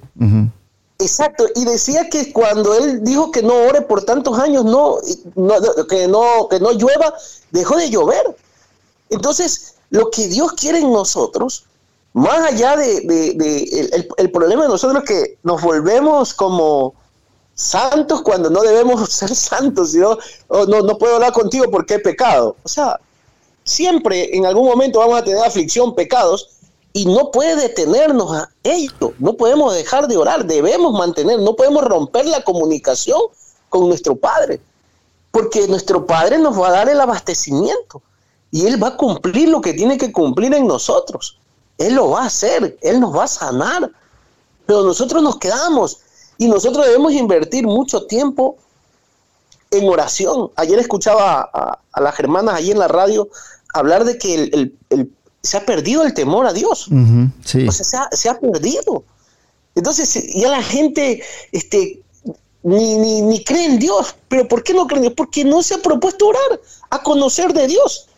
Exacto, 0.98 1.46
y 1.56 1.64
decía 1.64 2.08
que 2.08 2.32
cuando 2.32 2.74
él 2.74 3.02
dijo 3.02 3.30
que 3.32 3.42
no 3.42 3.54
ore 3.54 3.82
por 3.82 4.04
tantos 4.04 4.38
años, 4.38 4.64
no, 4.64 4.98
que, 5.88 6.06
no, 6.06 6.48
que 6.48 6.60
no 6.60 6.72
llueva, 6.72 7.14
dejó 7.50 7.76
de 7.76 7.90
llover. 7.90 8.36
Entonces, 9.10 9.74
lo 9.90 10.10
que 10.10 10.28
Dios 10.28 10.52
quiere 10.52 10.78
en 10.78 10.92
nosotros, 10.92 11.66
más 12.12 12.52
allá 12.52 12.76
de, 12.76 14.06
el, 14.16 14.30
problema 14.30 14.62
de 14.62 14.68
nosotros 14.68 15.02
es 15.02 15.08
que 15.08 15.38
nos 15.42 15.62
volvemos 15.62 16.32
como 16.32 16.94
santos 17.54 18.22
cuando 18.22 18.50
no 18.50 18.62
debemos 18.62 19.08
ser 19.10 19.34
santos, 19.34 19.92
sino 19.92 20.18
oh, 20.48 20.66
no, 20.66 20.82
no 20.82 20.98
puedo 20.98 21.14
hablar 21.14 21.32
contigo 21.32 21.66
porque 21.70 21.94
he 21.94 21.98
pecado. 21.98 22.56
O 22.62 22.68
sea, 22.68 23.00
siempre 23.64 24.36
en 24.36 24.46
algún 24.46 24.66
momento 24.66 24.98
vamos 24.98 25.18
a 25.18 25.24
tener 25.24 25.42
aflicción, 25.42 25.94
pecados, 25.94 26.50
y 26.92 27.06
no 27.06 27.30
puede 27.32 27.56
detenernos 27.56 28.32
a 28.32 28.48
ello. 28.62 29.14
No 29.18 29.34
podemos 29.34 29.74
dejar 29.74 30.06
de 30.06 30.16
orar, 30.16 30.46
debemos 30.46 30.92
mantener, 30.92 31.40
no 31.40 31.56
podemos 31.56 31.82
romper 31.84 32.26
la 32.26 32.42
comunicación 32.44 33.20
con 33.68 33.88
nuestro 33.88 34.14
Padre, 34.14 34.60
porque 35.32 35.66
nuestro 35.66 36.06
Padre 36.06 36.38
nos 36.38 36.58
va 36.58 36.68
a 36.68 36.72
dar 36.72 36.88
el 36.88 37.00
abastecimiento 37.00 38.00
y 38.52 38.66
Él 38.66 38.80
va 38.80 38.88
a 38.88 38.96
cumplir 38.96 39.48
lo 39.48 39.60
que 39.60 39.74
tiene 39.74 39.98
que 39.98 40.12
cumplir 40.12 40.54
en 40.54 40.68
nosotros. 40.68 41.40
Él 41.78 41.94
lo 41.94 42.10
va 42.10 42.22
a 42.22 42.26
hacer, 42.26 42.78
Él 42.82 43.00
nos 43.00 43.16
va 43.16 43.24
a 43.24 43.28
sanar. 43.28 43.90
Pero 44.64 44.84
nosotros 44.84 45.20
nos 45.22 45.38
quedamos 45.38 45.98
y 46.38 46.48
nosotros 46.48 46.86
debemos 46.86 47.12
invertir 47.12 47.64
mucho 47.64 48.06
tiempo 48.06 48.56
en 49.70 49.88
oración. 49.88 50.50
Ayer 50.56 50.78
escuchaba 50.78 51.48
a, 51.52 52.00
las 52.00 52.18
hermanas 52.18 52.56
allí 52.56 52.70
en 52.70 52.78
la 52.78 52.88
radio 52.88 53.28
hablar 53.72 54.04
de 54.04 54.18
que 54.18 54.72
se 55.42 55.56
ha 55.56 55.66
perdido 55.66 56.02
el 56.02 56.14
temor 56.14 56.46
a 56.46 56.52
Dios. 56.52 56.88
O 56.88 57.72
sea, 57.72 58.08
se 58.12 58.28
ha, 58.28 58.38
perdido. 58.38 59.04
Entonces, 59.74 60.32
ya 60.34 60.48
la 60.48 60.62
gente 60.62 61.22
este, 61.52 62.02
ni, 62.62 62.96
ni, 62.96 63.22
ni, 63.22 63.44
cree 63.44 63.66
en 63.66 63.78
Dios. 63.78 64.14
¿Pero 64.28 64.48
por 64.48 64.62
qué 64.62 64.74
no 64.74 64.86
creen 64.86 64.98
en 64.98 65.02
Dios? 65.08 65.14
Porque 65.16 65.44
no 65.44 65.62
se 65.62 65.74
ha 65.74 65.78
propuesto 65.78 66.28
orar, 66.28 66.60
a 66.90 67.02
conocer 67.02 67.52
de 67.52 67.66
Dios. 67.66 68.08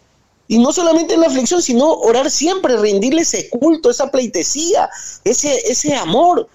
Y 0.48 0.58
no 0.58 0.72
solamente 0.72 1.14
en 1.14 1.20
la 1.20 1.26
aflicción, 1.26 1.60
sino 1.60 1.90
orar 1.90 2.30
siempre, 2.30 2.76
rendirle 2.76 3.22
ese 3.22 3.48
culto, 3.48 3.90
esa 3.90 4.10
pleitesía, 4.10 4.88
ese, 5.24 5.56
ese 5.68 5.94
amor. 5.96 6.48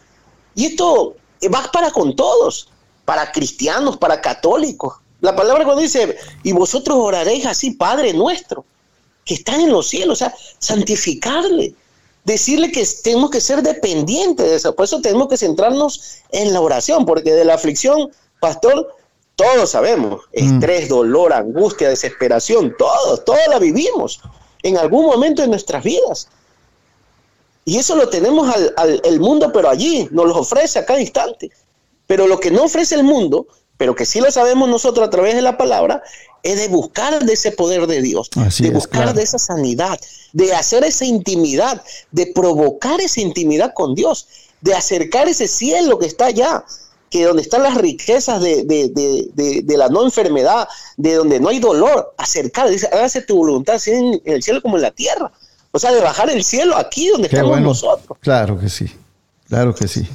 Y 0.56 0.68
esto 0.68 1.16
va 1.50 1.70
para 1.72 1.92
con 1.92 2.16
todos, 2.16 2.70
para 3.06 3.32
cristianos, 3.32 3.98
para 3.98 4.22
católicos. 4.22 4.96
La 5.22 5.36
palabra 5.36 5.64
cuando 5.64 5.82
dice, 5.82 6.18
y 6.44 6.52
vosotros 6.52 6.98
oraréis 7.00 7.46
así, 7.46 7.72
Padre 7.72 8.14
nuestro, 8.14 8.66
que 9.26 9.36
están 9.36 9.62
en 9.62 9.72
los 9.72 9.88
cielos, 9.88 10.22
o 10.22 10.26
sea, 10.26 10.36
santificarle, 10.60 11.76
decirle 12.24 12.72
que 12.72 12.88
tenemos 13.04 13.30
que 13.30 13.42
ser 13.42 13.62
dependientes 13.62 14.50
de 14.50 14.56
eso. 14.56 14.76
Por 14.76 14.86
eso 14.86 15.02
tenemos 15.02 15.28
que 15.28 15.38
centrarnos 15.38 16.20
en 16.32 16.54
la 16.54 16.62
oración, 16.62 17.06
porque 17.06 17.34
de 17.34 17.46
la 17.46 17.56
aflicción, 17.56 18.12
pastor, 18.40 18.96
todos 19.36 19.72
sabemos, 19.72 20.22
mm. 20.34 20.56
estrés, 20.56 20.90
dolor, 20.90 21.34
angustia, 21.34 21.90
desesperación, 21.90 22.76
todos, 22.78 23.24
todos 23.26 23.48
la 23.50 23.60
vivimos 23.60 24.22
en 24.64 24.78
algún 24.78 25.06
momento 25.06 25.42
de 25.42 25.48
nuestras 25.48 25.84
vidas. 25.84 26.28
Y 27.66 27.78
eso 27.78 27.96
lo 27.96 28.10
tenemos 28.10 28.54
al, 28.78 29.02
el 29.04 29.20
mundo, 29.20 29.52
pero 29.54 29.70
allí 29.70 30.08
nos 30.12 30.28
lo 30.28 30.40
ofrece 30.40 30.80
a 30.80 30.86
cada 30.86 31.00
instante. 31.00 31.52
Pero 32.08 32.28
lo 32.28 32.40
que 32.40 32.52
no 32.52 32.64
ofrece 32.64 32.96
el 32.96 33.04
mundo, 33.04 33.48
pero 33.78 33.96
que 33.96 34.06
sí 34.06 34.20
lo 34.20 34.32
sabemos 34.32 34.68
nosotros 34.68 35.08
a 35.08 35.10
través 35.10 35.36
de 35.36 35.42
la 35.42 35.58
palabra, 35.58 36.02
es 36.44 36.58
de 36.58 36.68
buscar 36.68 37.24
de 37.24 37.34
ese 37.34 37.52
poder 37.52 37.88
de 37.88 38.02
Dios, 38.02 38.30
de 38.60 38.72
buscar 38.72 39.14
de 39.14 39.24
esa 39.24 39.38
sanidad, 39.38 40.00
de 40.34 40.54
hacer 40.54 40.84
esa 40.84 41.06
intimidad, 41.06 41.84
de 42.12 42.28
provocar 42.28 43.00
esa 43.00 43.22
intimidad 43.22 43.74
con 43.76 43.94
Dios, 43.94 44.28
de 44.62 44.74
acercar 44.74 45.28
ese 45.28 45.48
cielo 45.48 46.00
que 46.00 46.08
está 46.08 46.26
allá, 46.26 46.64
que 47.10 47.26
donde 47.26 47.42
están 47.42 47.62
las 47.62 47.76
riquezas 47.76 48.42
de, 48.42 49.74
la 49.78 49.90
no 49.90 50.04
enfermedad, 50.04 50.68
de 50.98 51.16
donde 51.16 51.40
no 51.40 51.50
hay 51.50 51.60
dolor, 51.60 52.14
acercar, 52.18 52.70
dice, 52.70 52.88
hágase 52.88 53.22
tu 53.22 53.36
voluntad, 53.36 53.76
así 53.76 53.92
en, 53.92 54.22
el 54.26 54.42
cielo 54.42 54.62
como 54.62 54.78
en 54.78 54.84
la 54.84 54.92
tierra. 54.92 55.32
O 55.72 55.80
sea, 55.80 55.92
de 55.92 56.02
bajar 56.02 56.30
el 56.30 56.44
cielo 56.44 56.78
aquí 56.78 57.08
donde 57.10 57.28
estamos 57.28 57.62
nosotros. 57.62 58.18
Claro 58.22 58.60
que 58.60 58.70
sí, 58.70 58.92
claro 59.48 59.74
que 59.74 59.88
sí. 59.88 60.08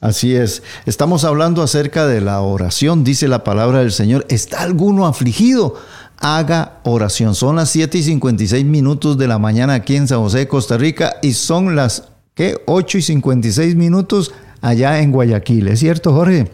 Así 0.00 0.34
es. 0.34 0.62
Estamos 0.84 1.24
hablando 1.24 1.62
acerca 1.62 2.06
de 2.06 2.20
la 2.20 2.42
oración, 2.42 3.04
dice 3.04 3.26
la 3.26 3.42
palabra 3.42 3.78
del 3.78 3.90
Señor. 3.90 4.26
¿Está 4.28 4.60
alguno 4.60 5.06
afligido? 5.06 5.76
Haga 6.18 6.80
oración. 6.84 7.34
Son 7.34 7.56
las 7.56 7.70
7 7.70 7.98
y 7.98 8.02
56 8.02 8.66
minutos 8.66 9.16
de 9.16 9.28
la 9.28 9.38
mañana 9.38 9.72
aquí 9.72 9.96
en 9.96 10.06
San 10.06 10.20
José, 10.20 10.46
Costa 10.46 10.76
Rica, 10.76 11.16
y 11.22 11.32
son 11.32 11.74
las 11.74 12.04
¿qué? 12.34 12.62
8 12.66 12.98
y 12.98 13.02
56 13.02 13.76
minutos 13.76 14.32
allá 14.60 15.00
en 15.00 15.10
Guayaquil. 15.10 15.68
¿Es 15.68 15.80
cierto, 15.80 16.12
Jorge? 16.12 16.50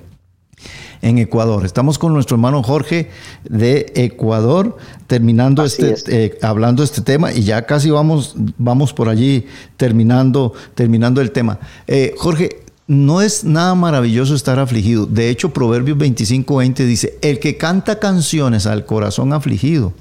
En 1.03 1.19
Ecuador. 1.19 1.65
Estamos 1.65 1.99
con 1.99 2.13
nuestro 2.13 2.37
hermano 2.37 2.63
Jorge 2.63 3.11
de 3.49 3.93
Ecuador, 3.95 4.77
terminando 5.07 5.63
Así 5.63 5.83
este, 5.85 6.25
es. 6.25 6.33
eh, 6.33 6.39
hablando 6.43 6.83
este 6.83 7.01
tema 7.01 7.33
y 7.33 7.43
ya 7.43 7.67
casi 7.67 7.91
vamos, 7.91 8.35
vamos 8.59 8.93
por 8.93 9.09
allí 9.09 9.47
terminando, 9.77 10.53
terminando 10.75 11.21
el 11.21 11.31
tema. 11.31 11.59
Eh, 11.87 12.15
Jorge, 12.19 12.61
no 12.87 13.23
es 13.23 13.45
nada 13.45 13.75
maravilloso 13.75 14.35
estar 14.35 14.59
afligido. 14.59 15.07
De 15.07 15.31
hecho, 15.31 15.53
Proverbios 15.53 15.97
25:20 15.97 16.85
dice, 16.87 17.19
el 17.23 17.39
que 17.39 17.57
canta 17.57 17.99
canciones 17.99 18.67
al 18.67 18.85
corazón 18.85 19.33
afligido 19.33 19.93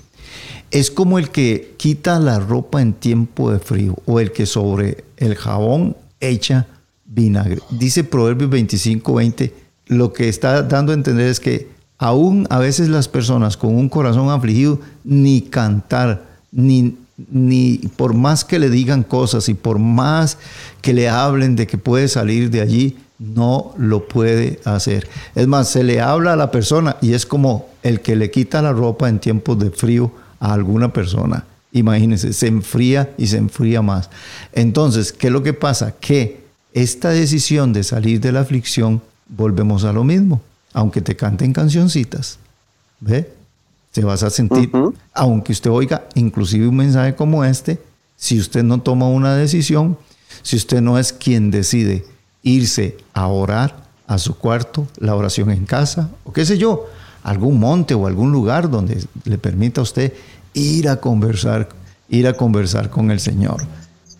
es 0.72 0.92
como 0.92 1.18
el 1.20 1.30
que 1.30 1.76
quita 1.78 2.20
la 2.20 2.40
ropa 2.40 2.82
en 2.82 2.94
tiempo 2.94 3.52
de 3.52 3.60
frío 3.60 3.96
o 4.06 4.20
el 4.20 4.32
que 4.32 4.46
sobre 4.46 5.04
el 5.18 5.36
jabón 5.36 5.96
echa 6.20 6.68
vinagre. 7.06 7.60
Dice 7.72 8.04
Proverbios 8.04 8.50
25:20, 8.52 9.52
lo 9.90 10.14
que 10.14 10.30
está 10.30 10.64
dando 10.64 10.94
a 10.94 10.96
entender 10.96 11.28
es 11.28 11.40
que 11.40 11.68
aún 11.98 12.48
a 12.50 12.60
veces 12.60 12.88
las 12.88 13.10
personas 13.10 13.58
con 13.58 13.76
un 13.76 13.90
corazón 13.90 14.30
afligido 14.30 14.80
ni 15.04 15.42
cantar, 15.42 16.24
ni, 16.52 16.96
ni 17.30 17.80
por 17.98 18.14
más 18.14 18.46
que 18.46 18.60
le 18.60 18.70
digan 18.70 19.04
cosas 19.04 19.50
y 19.50 19.56
por 19.56 19.80
más 19.80 20.38
que 20.82 20.94
le 20.94 21.10
hablen 21.10 21.56
de 21.56 21.68
que 21.68 21.78
puede 21.78 22.08
salir 22.08 22.52
de 22.52 22.62
allí, 22.62 22.98
no 23.18 23.74
lo 23.78 24.08
puede 24.08 24.62
hacer. 24.64 25.10
Es 25.36 25.48
más, 25.48 25.68
se 25.68 25.84
le 25.84 26.00
habla 26.00 26.34
a 26.34 26.38
la 26.38 26.52
persona 26.52 26.96
y 27.02 27.14
es 27.14 27.26
como 27.26 27.68
el 27.84 28.00
que 28.00 28.16
le 28.16 28.32
quita 28.32 28.62
la 28.62 28.72
ropa 28.72 29.10
en 29.10 29.20
tiempos 29.20 29.60
de 29.60 29.72
frío 29.72 30.12
a 30.40 30.54
alguna 30.54 30.94
persona. 30.94 31.46
Imagínense, 31.72 32.32
se 32.32 32.48
enfría 32.48 33.14
y 33.18 33.28
se 33.28 33.38
enfría 33.38 33.82
más. 33.82 34.10
Entonces, 34.54 35.12
¿qué 35.12 35.28
es 35.28 35.34
lo 35.34 35.44
que 35.44 35.54
pasa? 35.54 35.96
Que 36.00 36.46
esta 36.74 37.10
decisión 37.10 37.74
de 37.74 37.84
salir 37.84 38.22
de 38.22 38.32
la 38.32 38.42
aflicción, 38.42 39.02
volvemos 39.30 39.84
a 39.84 39.94
lo 39.94 40.04
mismo. 40.04 40.42
Aunque 40.74 41.02
te 41.02 41.16
canten 41.16 41.54
cancioncitas, 41.54 42.38
¿ve? 43.00 43.34
Se 43.92 44.04
vas 44.04 44.22
a 44.22 44.30
sentir, 44.30 44.70
aunque 45.14 45.52
usted 45.52 45.72
oiga 45.72 46.08
inclusive 46.14 46.68
un 46.68 46.76
mensaje 46.76 47.16
como 47.16 47.44
este, 47.44 47.82
si 48.16 48.40
usted 48.40 48.64
no 48.64 48.82
toma 48.82 49.08
una 49.08 49.36
decisión, 49.36 49.98
si 50.44 50.58
usted 50.58 50.82
no 50.82 51.00
es 51.00 51.12
quien 51.12 51.50
decide 51.50 52.06
irse 52.44 52.98
a 53.14 53.28
orar 53.28 53.84
a 54.06 54.18
su 54.18 54.38
cuarto, 54.38 54.88
la 54.98 55.16
oración 55.16 55.50
en 55.50 55.66
casa, 55.66 56.10
o 56.24 56.34
qué 56.34 56.46
sé 56.46 56.58
yo, 56.58 56.88
algún 57.24 57.60
monte 57.60 57.94
o 57.94 58.08
algún 58.08 58.32
lugar 58.32 58.70
donde 58.70 59.06
le 59.24 59.38
permita 59.38 59.82
a 59.82 59.84
usted 59.84 60.14
ir 60.54 60.90
a 60.90 60.98
conversar, 60.98 61.70
ir 62.10 62.28
a 62.28 62.34
conversar 62.34 62.90
con 62.90 63.12
el 63.12 63.20
Señor. 63.20 63.64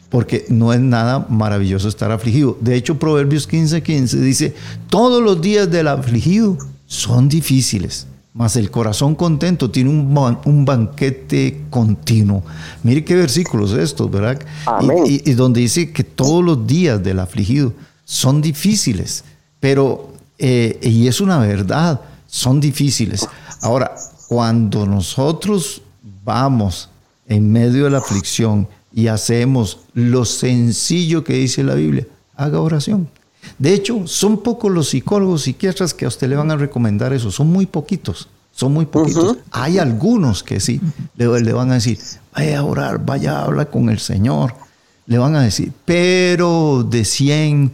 Porque 0.10 0.46
no 0.50 0.74
es 0.74 0.80
nada 0.80 1.28
maravilloso 1.30 1.88
estar 1.88 2.12
afligido. 2.12 2.58
De 2.62 2.76
hecho, 2.76 2.98
Proverbios 2.98 3.48
15:15 3.48 3.84
15 3.84 4.20
dice, 4.22 4.56
todos 4.90 5.22
los 5.22 5.40
días 5.42 5.70
del 5.70 5.88
afligido 5.88 6.58
son 6.88 7.30
difíciles, 7.30 8.08
mas 8.34 8.56
el 8.56 8.72
corazón 8.72 9.14
contento 9.14 9.70
tiene 9.70 9.92
un, 9.92 10.14
ban- 10.16 10.40
un 10.46 10.66
banquete 10.66 11.62
continuo. 11.70 12.42
Mire 12.82 13.04
qué 13.06 13.16
versículos 13.16 13.74
estos, 13.74 14.10
¿verdad? 14.10 14.40
Y- 14.42 14.46
Amén. 14.66 15.04
y, 15.06 15.30
y 15.30 15.34
donde 15.36 15.62
dice 15.62 15.92
que 15.92 16.04
todos 16.04 16.44
los 16.44 16.66
días 16.66 17.04
del 17.04 17.20
afligido 17.20 17.74
son 18.04 18.42
difíciles, 18.42 19.24
pero, 19.60 20.12
eh, 20.40 20.80
y 20.82 21.08
es 21.08 21.22
una 21.22 21.38
verdad, 21.38 22.02
son 22.26 22.60
difíciles. 22.60 23.28
Ahora, 23.62 23.94
cuando 24.28 24.88
nosotros 24.88 25.84
vamos 26.26 26.90
en 27.28 27.52
medio 27.52 27.84
de 27.84 27.90
la 27.92 28.00
aflicción 28.00 28.68
y 28.94 29.08
hacemos 29.08 29.80
lo 29.94 30.26
sencillo 30.26 31.24
que 31.24 31.34
dice 31.34 31.64
la 31.64 31.76
Biblia, 31.76 32.08
haga 32.36 32.60
oración. 32.60 33.10
De 33.58 33.74
hecho, 33.74 34.08
son 34.08 34.42
pocos 34.44 34.72
los 34.72 34.90
psicólogos, 34.90 35.44
psiquiatras 35.44 35.94
que 35.94 36.06
a 36.06 36.08
usted 36.08 36.30
le 36.30 36.36
van 36.36 36.52
a 36.52 36.58
recomendar 36.58 37.14
eso, 37.14 37.32
son 37.32 37.48
muy 37.48 37.66
poquitos, 37.66 38.28
son 38.52 38.74
muy 38.74 38.86
poquitos. 38.86 39.38
Hay 39.52 39.78
algunos 39.78 40.44
que 40.44 40.60
sí, 40.60 40.82
le, 41.16 41.42
le 41.42 41.54
van 41.54 41.72
a 41.72 41.76
decir, 41.76 42.00
vaya 42.36 42.60
a 42.60 42.64
orar, 42.64 43.06
vaya 43.06 43.40
a 43.40 43.46
hablar 43.46 43.70
con 43.70 43.90
el 43.90 44.00
Señor, 44.00 44.56
le 45.06 45.18
van 45.18 45.36
a 45.36 45.42
decir, 45.42 45.72
pero 45.86 46.86
de 46.88 47.06
100 47.06 47.72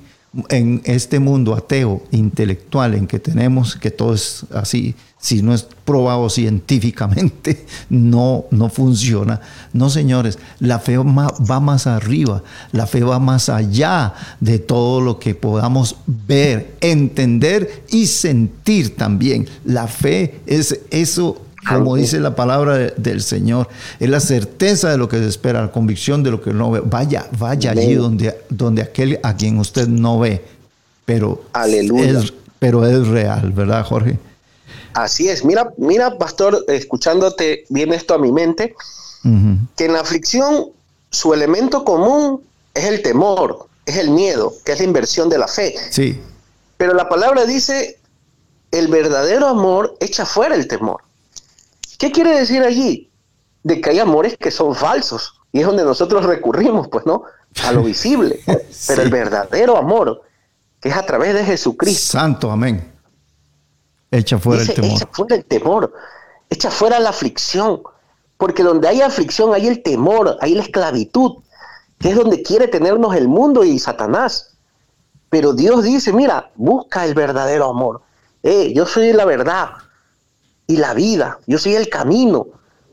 en 0.49 0.81
este 0.85 1.19
mundo 1.19 1.55
ateo, 1.55 2.03
intelectual 2.11 2.93
en 2.95 3.07
que 3.07 3.19
tenemos, 3.19 3.75
que 3.75 3.91
todo 3.91 4.13
es 4.13 4.45
así, 4.53 4.95
si 5.17 5.41
no 5.41 5.53
es 5.53 5.63
probado 5.85 6.29
científicamente, 6.29 7.65
no, 7.89 8.45
no 8.51 8.69
funciona. 8.69 9.41
No, 9.73 9.89
señores, 9.89 10.37
la 10.59 10.79
fe 10.79 10.97
va 10.97 11.59
más 11.59 11.87
arriba, 11.87 12.43
la 12.71 12.85
fe 12.85 13.03
va 13.03 13.19
más 13.19 13.49
allá 13.49 14.13
de 14.39 14.59
todo 14.59 15.01
lo 15.01 15.19
que 15.19 15.33
podamos 15.33 15.95
ver, 16.05 16.75
entender 16.81 17.83
y 17.89 18.07
sentir 18.07 18.95
también. 18.95 19.47
La 19.63 19.87
fe 19.87 20.41
es 20.45 20.79
eso 20.91 21.44
como 21.67 21.95
dice 21.95 22.19
la 22.19 22.35
palabra 22.35 22.75
de- 22.77 22.93
del 22.97 23.21
Señor, 23.21 23.67
es 23.99 24.09
la 24.09 24.19
certeza 24.19 24.89
de 24.91 24.97
lo 24.97 25.07
que 25.09 25.17
se 25.17 25.27
espera, 25.27 25.61
la 25.61 25.71
convicción 25.71 26.23
de 26.23 26.31
lo 26.31 26.41
que 26.41 26.53
no 26.53 26.71
ve. 26.71 26.81
Vaya, 26.83 27.27
vaya 27.37 27.71
allí 27.71 27.95
donde, 27.95 28.39
donde 28.49 28.81
aquel 28.81 29.19
a 29.23 29.35
quien 29.35 29.57
usted 29.59 29.87
no 29.87 30.19
ve, 30.19 30.43
pero 31.05 31.43
Aleluya. 31.53 32.19
es, 32.19 32.33
pero 32.59 32.85
es 32.85 33.07
real, 33.07 33.51
¿verdad, 33.51 33.83
Jorge? 33.85 34.17
Así 34.93 35.27
es. 35.27 35.43
Mira, 35.43 35.71
mira, 35.77 36.17
pastor, 36.17 36.63
escuchándote, 36.67 37.65
viene 37.69 37.95
esto 37.95 38.13
a 38.13 38.17
mi 38.17 38.31
mente, 38.31 38.73
que 39.75 39.85
en 39.85 39.93
la 39.93 40.01
aflicción 40.01 40.67
su 41.09 41.33
elemento 41.33 41.83
común 41.83 42.41
es 42.73 42.85
el 42.85 43.01
temor, 43.01 43.67
es 43.85 43.97
el 43.97 44.09
miedo, 44.11 44.53
que 44.63 44.71
es 44.73 44.79
la 44.79 44.85
inversión 44.85 45.29
de 45.29 45.37
la 45.39 45.47
fe. 45.47 45.75
Sí, 45.89 46.19
Pero 46.77 46.93
la 46.93 47.07
palabra 47.09 47.45
dice, 47.45 47.97
el 48.71 48.87
verdadero 48.89 49.47
amor 49.47 49.95
echa 49.99 50.25
fuera 50.25 50.55
el 50.55 50.67
temor. 50.67 50.97
¿Qué 51.97 52.11
quiere 52.11 52.37
decir 52.37 52.61
allí? 52.63 53.11
De 53.63 53.81
que 53.81 53.89
hay 53.89 53.99
amores 53.99 54.37
que 54.37 54.51
son 54.51 54.75
falsos. 54.75 55.41
Y 55.51 55.61
es 55.61 55.65
donde 55.65 55.83
nosotros 55.83 56.25
recurrimos, 56.25 56.87
pues, 56.87 57.05
¿no? 57.05 57.23
A 57.63 57.71
lo 57.71 57.83
visible. 57.83 58.41
Pero 58.87 59.01
el 59.01 59.09
verdadero 59.09 59.77
amor, 59.77 60.21
que 60.81 60.89
es 60.89 60.95
a 60.95 61.05
través 61.05 61.33
de 61.33 61.45
Jesucristo, 61.45 62.17
santo, 62.17 62.51
amén. 62.51 62.91
Echa 64.11 64.37
fuera 64.37 64.61
dice, 64.61 64.73
el 64.73 64.81
temor. 64.81 64.97
echa 64.97 65.09
fuera 65.11 65.35
el 65.35 65.45
temor, 65.45 65.93
echa 66.49 66.71
fuera 66.71 66.99
la 66.99 67.09
aflicción. 67.09 67.81
Porque 68.37 68.63
donde 68.63 68.87
hay 68.87 69.01
aflicción 69.01 69.53
hay 69.53 69.67
el 69.67 69.81
temor, 69.81 70.37
hay 70.41 70.55
la 70.55 70.63
esclavitud, 70.63 71.37
que 71.99 72.09
es 72.09 72.15
donde 72.15 72.43
quiere 72.43 72.67
tenernos 72.67 73.15
el 73.15 73.29
mundo 73.29 73.63
y 73.63 73.79
Satanás. 73.79 74.57
Pero 75.29 75.53
Dios 75.53 75.83
dice, 75.83 76.11
mira, 76.11 76.51
busca 76.55 77.05
el 77.05 77.13
verdadero 77.13 77.69
amor. 77.69 78.01
Eh, 78.43 78.73
yo 78.75 78.85
soy 78.85 79.13
la 79.13 79.25
verdad 79.25 79.69
y 80.67 80.77
la 80.77 80.93
vida, 80.93 81.39
yo 81.47 81.57
soy 81.57 81.75
el 81.75 81.89
camino. 81.89 82.47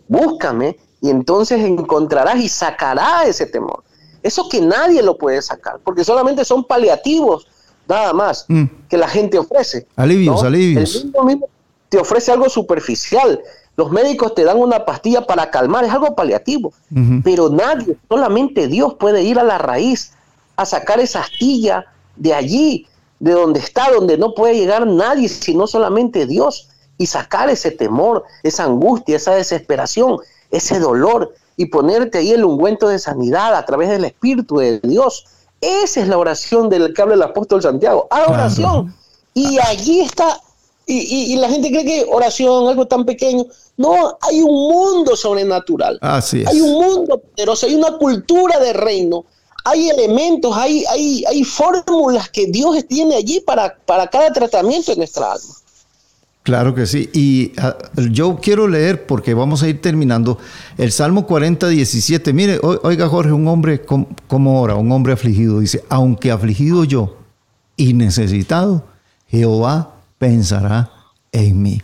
Búscame 0.09 0.79
y 1.01 1.11
entonces 1.11 1.61
encontrarás 1.65 2.37
y 2.41 2.49
sacarás 2.49 3.27
ese 3.27 3.47
temor. 3.47 3.83
Eso 4.23 4.49
que 4.49 4.61
nadie 4.61 5.03
lo 5.03 5.17
puede 5.19 5.41
sacar, 5.43 5.81
porque 5.83 6.05
solamente 6.05 6.45
son 6.45 6.65
paliativos, 6.65 7.47
nada 7.89 8.13
más, 8.13 8.45
Mm. 8.49 8.65
que 8.89 8.97
la 8.97 9.09
gente 9.09 9.39
ofrece. 9.39 9.87
Alivios, 9.97 10.43
alivios. 10.45 10.95
El 10.97 11.05
mundo 11.05 11.25
mismo 11.25 11.49
te 11.89 11.99
ofrece 11.99 12.31
algo 12.31 12.49
superficial. 12.49 13.41
Los 13.77 13.91
médicos 13.91 14.35
te 14.35 14.45
dan 14.45 14.59
una 14.59 14.85
pastilla 14.85 15.27
para 15.27 15.51
calmar, 15.51 15.85
es 15.85 15.91
algo 15.91 16.15
paliativo. 16.15 16.73
Pero 17.25 17.49
nadie, 17.49 17.97
solamente 18.09 18.69
Dios 18.69 18.95
puede 18.95 19.23
ir 19.23 19.39
a 19.39 19.45
la 19.45 19.59
raíz, 19.59 20.13
a 20.57 20.67
sacar 20.67 21.01
esa 21.01 21.21
astilla 21.21 21.87
de 22.17 22.35
allí, 22.35 22.87
de 23.19 23.33
donde 23.33 23.61
está, 23.61 23.91
donde 23.91 24.19
no 24.19 24.35
puede 24.35 24.55
llegar 24.57 24.87
nadie, 24.87 25.29
sino 25.29 25.67
solamente 25.67 26.27
Dios, 26.27 26.69
y 26.99 27.07
sacar 27.07 27.49
ese 27.51 27.71
temor, 27.71 28.25
esa 28.43 28.65
angustia, 28.65 29.17
esa 29.17 29.35
desesperación, 29.35 30.19
ese 30.51 30.79
dolor, 30.79 31.35
y 31.57 31.67
ponerte 31.67 32.19
ahí 32.19 32.31
el 32.33 32.45
ungüento 32.45 32.89
de 32.89 32.99
sanidad 32.99 33.55
a 33.55 33.65
través 33.65 33.89
del 33.91 34.05
Espíritu 34.05 34.57
de 34.59 34.81
Dios. 34.81 35.25
Esa 35.61 36.01
es 36.01 36.09
la 36.09 36.19
oración 36.19 36.69
del 36.69 36.93
que 36.95 37.03
habla 37.03 37.15
el 37.15 37.23
apóstol 37.23 37.63
Santiago. 37.63 38.07
Haz 38.11 38.19
Claro. 38.27 38.33
oración. 38.43 38.95
Y 39.35 39.59
allí 39.59 40.01
está. 40.01 40.41
Y, 40.87 40.99
y- 40.99 41.33
y 41.35 41.37
la 41.37 41.49
gente 41.49 41.69
cree 41.71 41.85
que 41.85 42.07
oración, 42.11 42.69
algo 42.69 42.87
tan 42.89 43.05
pequeño. 43.05 43.45
No, 43.77 44.19
hay 44.21 44.41
un 44.43 44.51
mundo 44.53 45.15
sobrenatural. 45.17 45.99
Así 46.03 46.43
es. 46.43 46.49
Hay 46.49 46.61
un 46.61 46.73
mundo 46.73 47.19
poderoso, 47.19 47.67
hay 47.67 47.75
una 47.77 47.97
cultura 47.97 48.59
de 48.59 48.73
reino, 48.73 49.25
hay 49.65 49.89
elementos, 49.91 50.55
hay, 50.57 50.85
hay, 50.87 51.25
hay 51.27 51.45
fórmulas 51.45 52.29
que 52.31 52.47
Dios 52.47 52.85
tiene 52.89 53.15
allí 53.15 53.41
para, 53.41 53.77
para 53.87 54.09
cada 54.09 54.33
tratamiento 54.33 54.91
de 54.91 54.97
nuestra 54.99 55.33
alma. 55.33 55.55
Claro 56.43 56.75
que 56.75 56.87
sí. 56.87 57.09
Y 57.13 57.53
ah, 57.59 57.77
yo 58.11 58.39
quiero 58.43 58.67
leer, 58.67 59.07
porque 59.07 59.33
vamos 59.35 59.63
a 59.63 59.69
ir 59.69 59.81
terminando, 59.81 60.39
el 60.77 60.91
Salmo 60.91 61.25
40, 61.27 61.69
17. 61.69 62.33
Mire, 62.33 62.59
oiga 62.63 63.09
Jorge, 63.09 63.33
un 63.33 63.47
hombre 63.47 63.83
com- 63.83 64.07
como 64.27 64.61
ora, 64.61 64.75
un 64.75 64.91
hombre 64.91 65.13
afligido, 65.13 65.61
dice, 65.61 65.85
aunque 65.89 66.31
afligido 66.33 66.85
yo 66.85 67.17
y 67.77 67.95
necesitado, 67.95 68.85
Jehová 69.29 69.95
pensará 70.19 70.91
en 71.31 71.63
mí. 71.63 71.81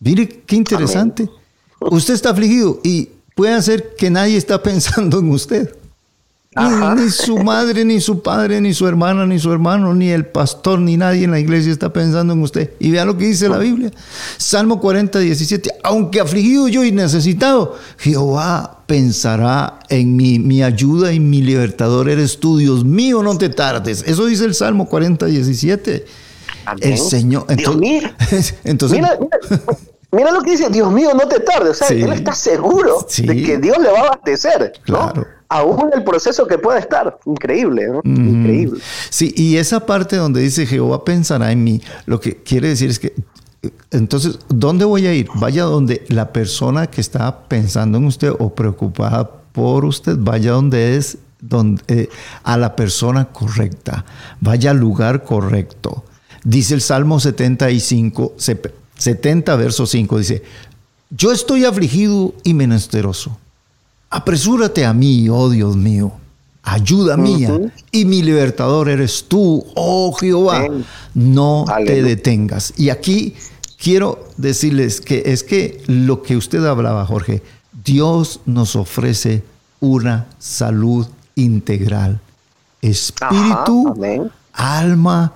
Mire, 0.00 0.28
qué 0.28 0.56
interesante. 0.56 1.30
Usted 1.78 2.14
está 2.14 2.30
afligido 2.30 2.80
y 2.82 3.10
puede 3.34 3.60
ser 3.62 3.94
que 3.96 4.10
nadie 4.10 4.36
está 4.36 4.62
pensando 4.62 5.20
en 5.20 5.30
usted. 5.30 5.76
Ni, 6.56 6.64
Ajá. 6.64 6.96
ni 6.96 7.08
su 7.10 7.38
madre, 7.38 7.84
ni 7.84 8.00
su 8.00 8.22
padre, 8.22 8.60
ni 8.60 8.74
su 8.74 8.84
hermana, 8.88 9.24
ni 9.24 9.38
su 9.38 9.52
hermano, 9.52 9.94
ni 9.94 10.10
el 10.10 10.26
pastor, 10.26 10.80
ni 10.80 10.96
nadie 10.96 11.22
en 11.22 11.30
la 11.30 11.38
iglesia 11.38 11.70
está 11.70 11.92
pensando 11.92 12.32
en 12.32 12.42
usted. 12.42 12.72
Y 12.80 12.90
vea 12.90 13.04
lo 13.04 13.16
que 13.16 13.26
dice 13.26 13.48
la 13.48 13.58
Biblia. 13.58 13.92
Salmo 14.36 14.80
40, 14.80 15.20
17. 15.20 15.70
Aunque 15.84 16.18
afligido 16.20 16.66
yo 16.66 16.82
y 16.82 16.90
necesitado, 16.90 17.76
Jehová 17.98 18.80
pensará 18.86 19.78
en 19.90 20.16
mí. 20.16 20.40
Mi 20.40 20.64
ayuda 20.64 21.12
y 21.12 21.20
mi 21.20 21.40
libertador 21.40 22.08
eres 22.08 22.40
tú, 22.40 22.58
Dios 22.58 22.84
mío, 22.84 23.22
no 23.22 23.38
te 23.38 23.48
tardes. 23.50 24.02
Eso 24.04 24.26
dice 24.26 24.44
el 24.44 24.56
Salmo 24.56 24.88
40, 24.88 25.26
17. 25.26 26.04
Amén. 26.64 26.82
El 26.82 26.98
Señor. 26.98 27.46
Dios 27.54 27.76
mío. 27.76 28.08
entonces, 28.64 28.98
Mira, 28.98 29.16
mira, 29.20 29.62
mira 30.10 30.32
lo 30.32 30.40
que 30.42 30.50
dice, 30.50 30.68
Dios 30.68 30.92
mío, 30.92 31.10
no 31.14 31.28
te 31.28 31.38
tardes. 31.38 31.70
O 31.70 31.74
sea, 31.74 31.86
Sí. 31.86 32.02
él 32.02 32.12
está 32.12 32.34
seguro 32.34 33.06
Sí. 33.08 33.24
de 33.24 33.40
que 33.40 33.58
Dios 33.58 33.78
le 33.78 33.88
va 33.92 34.00
a 34.00 34.02
abastecer, 34.08 34.72
¿no? 34.88 35.12
Claro. 35.12 35.26
Aún 35.50 35.90
el 35.92 36.04
proceso 36.04 36.46
que 36.46 36.56
pueda 36.58 36.78
estar. 36.78 37.18
Increíble, 37.26 37.88
¿no? 37.88 38.00
Increíble. 38.04 38.80
Sí, 39.10 39.34
y 39.36 39.56
esa 39.56 39.84
parte 39.84 40.16
donde 40.16 40.40
dice 40.40 40.64
Jehová 40.64 41.04
pensará 41.04 41.50
en 41.52 41.62
mí, 41.64 41.82
lo 42.06 42.20
que 42.20 42.36
quiere 42.36 42.68
decir 42.68 42.88
es 42.88 42.98
que, 43.00 43.12
eh, 43.62 43.70
entonces, 43.90 44.38
¿dónde 44.48 44.84
voy 44.84 45.06
a 45.06 45.12
ir? 45.12 45.28
Vaya 45.34 45.64
donde 45.64 46.04
la 46.08 46.32
persona 46.32 46.86
que 46.86 47.00
está 47.00 47.40
pensando 47.48 47.98
en 47.98 48.04
usted 48.04 48.32
o 48.38 48.54
preocupada 48.54 49.28
por 49.52 49.84
usted, 49.84 50.16
vaya 50.18 50.52
donde 50.52 50.96
es, 50.96 51.18
donde, 51.40 51.82
eh, 51.88 52.08
a 52.44 52.56
la 52.56 52.76
persona 52.76 53.24
correcta, 53.26 54.04
vaya 54.40 54.70
al 54.70 54.76
lugar 54.78 55.24
correcto. 55.24 56.04
Dice 56.44 56.74
el 56.74 56.80
Salmo 56.80 57.18
75, 57.18 58.34
se- 58.36 58.60
70, 58.96 59.56
verso 59.56 59.84
5, 59.84 60.18
dice, 60.18 60.42
yo 61.10 61.32
estoy 61.32 61.64
afligido 61.64 62.34
y 62.44 62.54
menesteroso. 62.54 63.36
Apresúrate 64.10 64.84
a 64.84 64.92
mí, 64.92 65.28
oh 65.28 65.48
Dios 65.48 65.76
mío. 65.76 66.12
Ayuda 66.62 67.16
mía 67.16 67.58
y 67.90 68.04
mi 68.04 68.22
libertador 68.22 68.88
eres 68.88 69.24
tú, 69.28 69.64
oh 69.74 70.12
Jehová. 70.12 70.66
No 71.14 71.64
te 71.86 72.02
detengas. 72.02 72.74
Y 72.76 72.90
aquí 72.90 73.34
quiero 73.78 74.28
decirles 74.36 75.00
que 75.00 75.22
es 75.26 75.42
que 75.42 75.82
lo 75.86 76.22
que 76.22 76.36
usted 76.36 76.64
hablaba, 76.66 77.06
Jorge, 77.06 77.42
Dios 77.84 78.40
nos 78.46 78.76
ofrece 78.76 79.42
una 79.80 80.26
salud 80.38 81.06
integral. 81.34 82.20
Espíritu, 82.82 83.94
Ajá, 84.52 84.80
alma 84.80 85.32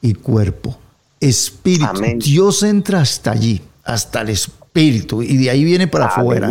y 0.00 0.14
cuerpo. 0.14 0.78
Espíritu. 1.20 1.86
Amén. 1.86 2.18
Dios 2.18 2.62
entra 2.62 3.00
hasta 3.00 3.32
allí, 3.32 3.60
hasta 3.84 4.20
el 4.20 4.30
espíritu, 4.30 5.22
y 5.22 5.36
de 5.36 5.50
ahí 5.50 5.64
viene 5.64 5.88
para 5.88 6.06
afuera. 6.06 6.50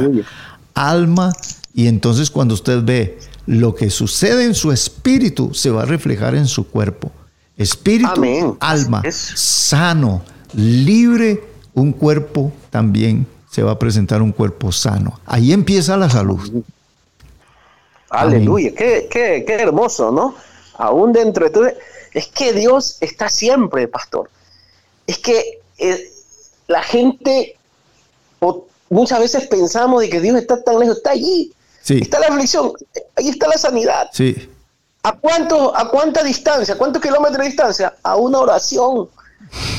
Alma, 0.74 1.34
y 1.78 1.88
entonces 1.88 2.32
cuando 2.32 2.56
usted 2.56 2.82
ve 2.84 3.20
lo 3.46 3.76
que 3.76 3.92
sucede 3.92 4.46
en 4.46 4.56
su 4.56 4.72
espíritu, 4.72 5.54
se 5.54 5.70
va 5.70 5.84
a 5.84 5.86
reflejar 5.86 6.34
en 6.34 6.48
su 6.48 6.68
cuerpo. 6.68 7.12
Espíritu, 7.56 8.10
Amén. 8.16 8.58
alma, 8.60 9.04
Es- 9.06 9.16
sano, 9.36 10.24
libre, 10.56 11.44
un 11.76 11.94
cuerpo 11.94 12.52
también 12.72 13.28
se 13.52 13.62
va 13.62 13.74
a 13.74 13.78
presentar 13.80 14.24
un 14.24 14.32
cuerpo 14.32 14.72
sano. 14.72 15.20
Ahí 15.28 15.54
empieza 15.54 15.96
la 15.98 16.10
salud. 16.10 16.64
Aleluya, 18.10 18.74
qué, 18.76 19.08
qué, 19.12 19.44
qué 19.46 19.54
hermoso, 19.54 20.12
¿no? 20.12 20.34
Aún 20.80 21.14
dentro 21.14 21.46
de 21.46 21.52
todo. 21.52 21.68
Es 22.12 22.26
que 22.28 22.54
Dios 22.54 22.98
está 23.02 23.30
siempre, 23.30 23.88
pastor. 23.88 24.32
Es 25.06 25.20
que 25.20 25.60
eh, 25.78 26.10
la 26.68 26.82
gente, 26.82 27.56
o 28.40 28.66
muchas 28.90 29.20
veces 29.20 29.46
pensamos 29.46 30.02
de 30.02 30.10
que 30.10 30.20
Dios 30.22 30.36
está 30.38 30.64
tan 30.64 30.80
lejos, 30.80 30.98
está 30.98 31.12
allí. 31.12 31.54
Sí, 31.88 32.00
Está 32.02 32.20
la 32.20 32.28
aflicción, 32.28 32.74
ahí 33.16 33.30
está 33.30 33.48
la 33.48 33.58
sanidad. 33.58 34.10
sí, 34.12 34.50
¿A 35.04 35.14
cuánto, 35.14 35.74
a 35.74 35.90
cuánta 35.90 36.22
distancia, 36.22 36.74
a 36.74 36.78
cuántos 36.78 37.02
kilómetros 37.02 37.38
de 37.38 37.46
distancia? 37.46 37.96
A 38.04 38.18
una 38.18 38.40
oración, 38.40 39.08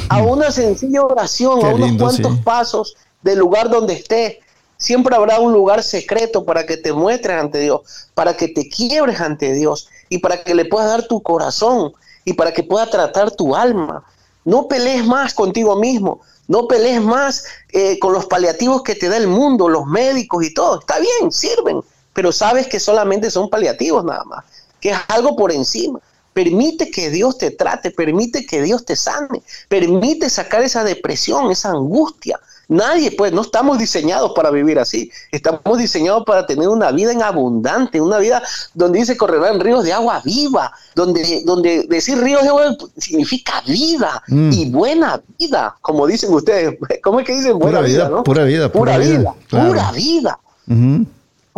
a 0.08 0.22
una 0.22 0.50
sencilla 0.50 1.02
oración, 1.02 1.60
Qué 1.60 1.66
a 1.66 1.74
unos 1.74 1.86
lindo, 1.86 2.04
cuantos 2.06 2.32
sí. 2.34 2.40
pasos 2.42 2.96
del 3.20 3.38
lugar 3.40 3.68
donde 3.68 3.92
esté. 3.92 4.40
Siempre 4.78 5.14
habrá 5.14 5.38
un 5.38 5.52
lugar 5.52 5.82
secreto 5.82 6.46
para 6.46 6.64
que 6.64 6.78
te 6.78 6.94
muestres 6.94 7.36
ante 7.38 7.58
Dios, 7.60 7.82
para 8.14 8.38
que 8.38 8.48
te 8.48 8.70
quiebres 8.70 9.20
ante 9.20 9.52
Dios 9.52 9.90
y 10.08 10.16
para 10.18 10.42
que 10.42 10.54
le 10.54 10.64
puedas 10.64 10.88
dar 10.88 11.06
tu 11.08 11.20
corazón 11.22 11.92
y 12.24 12.32
para 12.32 12.52
que 12.54 12.62
pueda 12.62 12.88
tratar 12.88 13.30
tu 13.32 13.54
alma. 13.54 14.04
No 14.46 14.66
pelees 14.66 15.04
más 15.04 15.34
contigo 15.34 15.76
mismo, 15.76 16.22
no 16.46 16.66
pelees 16.68 17.02
más 17.02 17.44
eh, 17.72 17.98
con 17.98 18.14
los 18.14 18.24
paliativos 18.24 18.82
que 18.82 18.94
te 18.94 19.10
da 19.10 19.18
el 19.18 19.28
mundo, 19.28 19.68
los 19.68 19.84
médicos 19.84 20.42
y 20.42 20.54
todo. 20.54 20.80
Está 20.80 20.98
bien, 21.00 21.30
sirven, 21.30 21.82
pero 22.18 22.32
sabes 22.32 22.66
que 22.66 22.80
solamente 22.80 23.30
son 23.30 23.48
paliativos 23.48 24.04
nada 24.04 24.24
más, 24.24 24.44
que 24.80 24.90
es 24.90 24.98
algo 25.06 25.36
por 25.36 25.52
encima. 25.52 26.00
Permite 26.32 26.90
que 26.90 27.10
Dios 27.10 27.38
te 27.38 27.52
trate, 27.52 27.92
permite 27.92 28.44
que 28.44 28.60
Dios 28.60 28.84
te 28.84 28.96
sane, 28.96 29.40
permite 29.68 30.28
sacar 30.28 30.62
esa 30.62 30.82
depresión, 30.82 31.52
esa 31.52 31.68
angustia. 31.70 32.40
Nadie, 32.66 33.12
pues, 33.12 33.32
no 33.32 33.42
estamos 33.42 33.78
diseñados 33.78 34.32
para 34.34 34.50
vivir 34.50 34.80
así. 34.80 35.12
Estamos 35.30 35.78
diseñados 35.78 36.24
para 36.26 36.44
tener 36.44 36.68
una 36.68 36.90
vida 36.90 37.12
en 37.12 37.22
abundante, 37.22 38.00
una 38.00 38.18
vida 38.18 38.42
donde 38.74 38.98
dice 38.98 39.16
correrán 39.16 39.60
ríos 39.60 39.84
de 39.84 39.92
agua 39.92 40.20
viva, 40.24 40.72
donde, 40.96 41.42
donde 41.46 41.84
decir 41.88 42.18
ríos 42.18 42.42
de 42.42 42.48
agua 42.48 42.76
significa 42.96 43.62
vida 43.64 44.24
Mm. 44.26 44.52
y 44.52 44.70
buena 44.70 45.22
vida, 45.38 45.76
como 45.82 46.04
dicen 46.08 46.34
ustedes. 46.34 46.76
¿Cómo 47.04 47.20
es 47.20 47.26
que 47.26 47.36
dicen 47.36 47.56
buena 47.60 47.78
Pura 47.78 47.88
vida, 47.88 48.04
vida, 48.06 48.08
no? 48.08 48.24
pura 48.24 48.42
vida, 48.42 48.72
pura, 48.72 48.94
pura 48.94 48.98
vida, 48.98 49.18
vida, 49.18 49.34
claro. 49.48 49.68
pura 49.68 49.92
vida. 49.92 50.38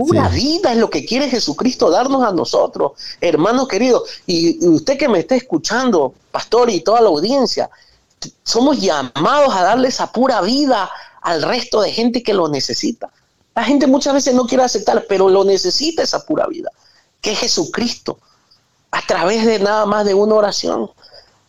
Pura 0.01 0.31
Sí. 0.31 0.37
vida 0.37 0.73
es 0.73 0.79
lo 0.79 0.89
que 0.89 1.05
quiere 1.05 1.29
Jesucristo 1.29 1.91
darnos 1.91 2.23
a 2.23 2.33
nosotros, 2.33 2.93
hermano 3.21 3.69
querido. 3.69 4.03
Y, 4.27 4.65
y 4.65 4.69
usted 4.69 4.97
que 4.97 5.09
me 5.09 5.19
está 5.19 5.35
escuchando, 5.35 6.15
pastor, 6.31 6.71
y 6.71 6.81
toda 6.81 7.03
la 7.03 7.09
audiencia, 7.09 7.69
somos 8.43 8.81
llamados 8.81 9.55
a 9.55 9.63
darle 9.63 9.89
esa 9.89 10.11
pura 10.11 10.41
vida 10.41 10.91
al 11.21 11.43
resto 11.43 11.83
de 11.83 11.93
gente 11.93 12.23
que 12.23 12.33
lo 12.33 12.49
necesita. 12.49 13.11
La 13.55 13.63
gente 13.65 13.87
muchas 13.87 14.15
veces 14.15 14.35
no 14.35 14.47
quiere 14.47 14.65
aceptar, 14.65 15.05
pero 15.07 15.29
lo 15.29 15.45
necesita 15.45 16.03
esa 16.03 16.25
pura 16.25 16.47
vida, 16.47 16.71
que 17.21 17.33
es 17.33 17.39
Jesucristo, 17.41 18.19
a 18.91 19.03
través 19.07 19.45
de 19.45 19.59
nada 19.59 19.85
más 19.85 20.07
de 20.07 20.15
una 20.15 20.35
oración. 20.37 20.91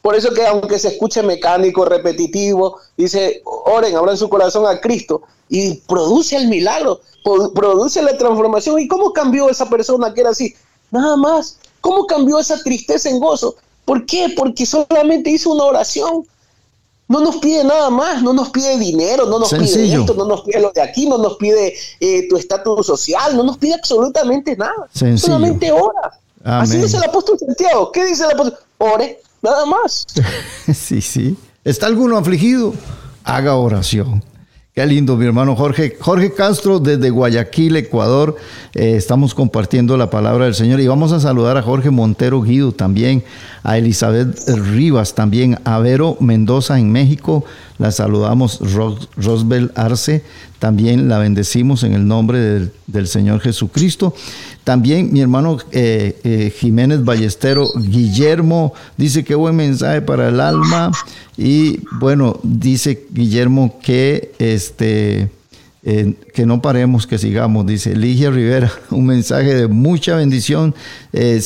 Por 0.02 0.16
eso 0.16 0.34
que 0.34 0.46
aunque 0.46 0.78
se 0.78 0.90
escuche 0.90 1.24
mecánico, 1.24 1.86
repetitivo, 1.86 2.80
dice, 2.98 3.42
oren, 3.46 3.96
abran 3.96 4.18
su 4.18 4.28
corazón 4.28 4.66
a 4.66 4.82
Cristo 4.82 5.22
y 5.52 5.76
produce 5.82 6.38
el 6.38 6.48
milagro, 6.48 7.02
produce 7.54 8.02
la 8.02 8.18
transformación. 8.18 8.80
¿Y 8.80 8.88
cómo 8.88 9.12
cambió 9.12 9.50
esa 9.50 9.70
persona 9.70 10.14
que 10.14 10.22
era 10.22 10.30
así? 10.30 10.56
Nada 10.90 11.18
más. 11.18 11.58
¿Cómo 11.82 12.08
cambió 12.08 12.40
esa 12.40 12.58
tristeza 12.64 13.10
en 13.10 13.20
gozo? 13.20 13.56
¿Por 13.84 14.06
qué? 14.06 14.34
Porque 14.36 14.66
solamente 14.66 15.30
hizo 15.30 15.52
una 15.52 15.66
oración. 15.66 16.26
No 17.10 17.20
nos 17.20 17.38
pide 17.38 17.66
nada 17.66 17.90
más, 17.90 18.24
no 18.24 18.32
nos 18.32 18.50
pide 18.52 18.78
dinero, 18.80 19.26
no 19.26 19.40
nos 19.40 19.50
pide 19.50 19.94
esto, 19.94 20.14
no 20.14 20.24
nos 20.24 20.44
pide 20.44 20.62
lo 20.62 20.72
de 20.72 20.82
aquí, 20.82 21.10
no 21.10 21.18
nos 21.18 21.36
pide 21.36 21.74
eh, 22.00 22.30
tu 22.30 22.38
estatus 22.38 22.88
social, 22.88 23.36
no 23.36 23.44
nos 23.44 23.58
pide 23.58 23.74
absolutamente 23.74 24.56
nada. 24.56 24.88
Sencillo. 24.94 25.34
Solamente 25.34 25.70
ora. 25.70 26.18
Así 26.46 26.76
Amén. 26.76 26.86
dice 26.86 26.96
el 26.96 27.04
apóstol 27.04 27.38
Santiago. 27.38 27.92
¿Qué 27.92 28.06
dice 28.06 28.24
el 28.24 28.32
apóstol? 28.32 28.58
Ore, 28.78 29.20
nada 29.42 29.66
más. 29.66 30.06
Sí, 30.74 31.02
sí. 31.02 31.36
¿Está 31.66 31.88
alguno 31.88 32.18
afligido? 32.18 32.74
Haga 33.26 33.58
oración. 33.58 34.24
Qué 34.74 34.86
lindo, 34.86 35.18
mi 35.18 35.26
hermano 35.26 35.54
Jorge. 35.58 35.98
Jorge 36.00 36.32
Castro, 36.32 36.80
desde 36.80 37.10
Guayaquil, 37.10 37.76
Ecuador. 37.76 38.38
Eh, 38.74 38.96
estamos 38.96 39.36
compartiendo 39.36 39.98
la 39.98 40.10
palabra 40.10 40.46
del 40.46 40.56
Señor 40.56 40.80
y 40.80 40.88
vamos 40.88 41.12
a 41.12 41.20
saludar 41.20 41.58
a 41.58 41.62
Jorge 41.62 41.90
Montero 41.90 42.42
Guido 42.42 42.72
también, 42.72 43.22
a 43.64 43.78
Elizabeth 43.78 44.34
Rivas 44.48 45.14
también, 45.14 45.60
a 45.66 45.80
Vero 45.80 46.16
Mendoza 46.22 46.80
en 46.80 46.90
México. 46.90 47.44
La 47.80 47.92
saludamos, 47.92 48.60
Ros- 48.74 49.10
Rosbel 49.18 49.74
Arce. 49.76 50.24
También 50.62 51.10
la 51.10 51.18
bendecimos 51.18 51.82
en 51.82 51.94
el 51.94 52.08
nombre 52.08 52.70
del, 52.86 53.08
Señor 53.08 53.40
Jesucristo. 53.40 54.14
También 54.64 55.12
mi 55.12 55.20
hermano 55.20 55.58
eh, 55.72 56.20
eh, 56.24 56.54
Jiménez 56.56 57.04
Ballestero, 57.04 57.72
Guillermo, 57.76 58.72
dice 58.96 59.24
qué 59.24 59.34
buen 59.34 59.56
mensaje 59.56 60.04
para 60.04 60.30
el 60.30 60.40
alma. 60.40 60.92
Y 61.36 61.80
bueno, 62.00 62.40
dice 62.44 63.08
Guillermo 63.10 63.80
que 63.82 64.34
este 64.38 65.32
eh, 65.82 66.14
que 66.36 66.46
no 66.46 66.62
paremos, 66.62 67.08
que 67.08 67.18
sigamos, 67.18 67.66
dice 67.66 67.96
Ligia 67.96 68.30
Rivera, 68.30 68.72
un 68.92 69.08
mensaje 69.08 69.56
de 69.56 69.68
mucha 69.68 70.16
bendición. 70.16 70.76
Eh, 71.12 71.42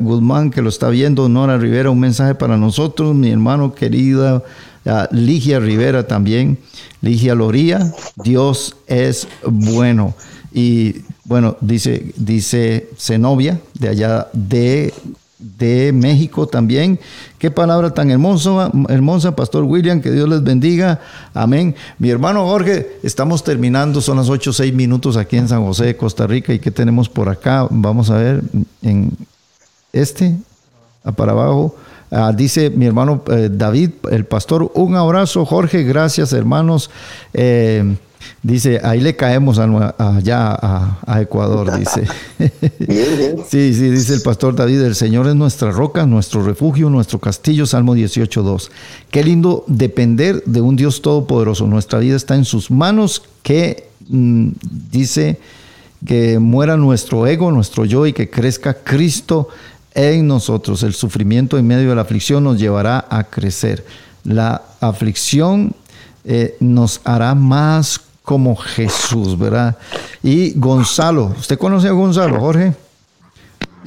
Guzmán, 0.00 0.50
que 0.50 0.62
lo 0.62 0.70
está 0.70 0.88
viendo, 0.88 1.28
Nora 1.28 1.58
Rivera, 1.58 1.90
un 1.90 2.00
mensaje 2.00 2.34
para 2.34 2.56
nosotros, 2.56 3.14
mi 3.14 3.30
hermano 3.30 3.74
querida 3.74 4.42
Ligia 5.10 5.60
Rivera 5.60 6.06
también, 6.06 6.58
Ligia 7.00 7.34
Loría, 7.34 7.92
Dios 8.16 8.76
es 8.86 9.28
bueno. 9.46 10.14
Y 10.52 11.02
bueno, 11.24 11.56
dice, 11.60 12.12
dice 12.16 12.88
Zenobia, 12.96 13.60
de 13.74 13.88
allá 13.88 14.28
de 14.32 14.92
de 15.58 15.92
México 15.92 16.46
también. 16.46 16.98
Qué 17.38 17.50
palabra 17.50 17.92
tan 17.92 18.10
hermosa, 18.10 18.70
hermosa, 18.88 19.36
Pastor 19.36 19.64
William, 19.64 20.00
que 20.00 20.10
Dios 20.10 20.28
les 20.28 20.42
bendiga. 20.42 21.00
Amén. 21.34 21.74
Mi 21.98 22.10
hermano 22.10 22.46
Jorge, 22.46 22.98
estamos 23.02 23.44
terminando, 23.44 24.00
son 24.00 24.16
las 24.16 24.28
8 24.28 24.50
o 24.50 24.52
6 24.52 24.72
minutos 24.72 25.16
aquí 25.16 25.36
en 25.36 25.48
San 25.48 25.64
José, 25.64 25.96
Costa 25.96 26.26
Rica. 26.26 26.52
¿Y 26.52 26.58
qué 26.58 26.70
tenemos 26.70 27.08
por 27.08 27.28
acá? 27.28 27.66
Vamos 27.70 28.10
a 28.10 28.16
ver 28.16 28.42
en 28.82 29.12
este, 29.92 30.36
para 31.16 31.32
abajo. 31.32 31.76
Ah, 32.14 32.32
dice 32.32 32.70
mi 32.70 32.86
hermano 32.86 33.22
eh, 33.30 33.48
David, 33.52 33.90
el 34.10 34.24
pastor, 34.24 34.70
un 34.74 34.94
abrazo, 34.94 35.44
Jorge, 35.44 35.82
gracias 35.82 36.32
hermanos. 36.32 36.90
Eh, 37.32 37.96
dice, 38.42 38.80
ahí 38.84 39.00
le 39.00 39.16
caemos 39.16 39.58
a- 39.58 39.94
allá 39.98 40.52
a, 40.52 40.98
a 41.06 41.20
Ecuador, 41.20 41.76
dice. 41.78 42.06
Sí, 43.48 43.74
sí, 43.74 43.90
dice 43.90 44.14
el 44.14 44.22
pastor 44.22 44.54
David, 44.56 44.80
el 44.82 44.94
Señor 44.94 45.26
es 45.26 45.34
nuestra 45.34 45.70
roca, 45.70 46.06
nuestro 46.06 46.42
refugio, 46.42 46.88
nuestro 46.90 47.18
castillo, 47.18 47.66
Salmo 47.66 47.94
18.2. 47.94 48.70
Qué 49.10 49.22
lindo 49.24 49.64
depender 49.66 50.42
de 50.46 50.60
un 50.60 50.76
Dios 50.76 51.02
todopoderoso. 51.02 51.66
Nuestra 51.66 51.98
vida 51.98 52.16
está 52.16 52.34
en 52.34 52.44
sus 52.44 52.70
manos, 52.70 53.22
que 53.42 53.88
mm, 54.08 54.48
dice 54.90 55.38
que 56.06 56.38
muera 56.38 56.76
nuestro 56.76 57.26
ego, 57.26 57.50
nuestro 57.50 57.84
yo 57.84 58.06
y 58.06 58.12
que 58.12 58.28
crezca 58.30 58.74
Cristo 58.74 59.48
en 59.94 60.26
nosotros. 60.26 60.82
El 60.82 60.94
sufrimiento 60.94 61.56
en 61.58 61.66
medio 61.66 61.88
de 61.88 61.94
la 61.94 62.02
aflicción 62.02 62.44
nos 62.44 62.58
llevará 62.58 63.06
a 63.08 63.24
crecer. 63.24 63.84
La 64.24 64.62
aflicción 64.80 65.74
eh, 66.24 66.56
nos 66.60 67.00
hará 67.04 67.34
más 67.34 68.00
como 68.22 68.56
Jesús, 68.56 69.38
¿verdad? 69.38 69.76
Y 70.22 70.52
Gonzalo, 70.58 71.34
¿usted 71.38 71.58
conoce 71.58 71.88
a 71.88 71.92
Gonzalo, 71.92 72.40
Jorge? 72.40 72.74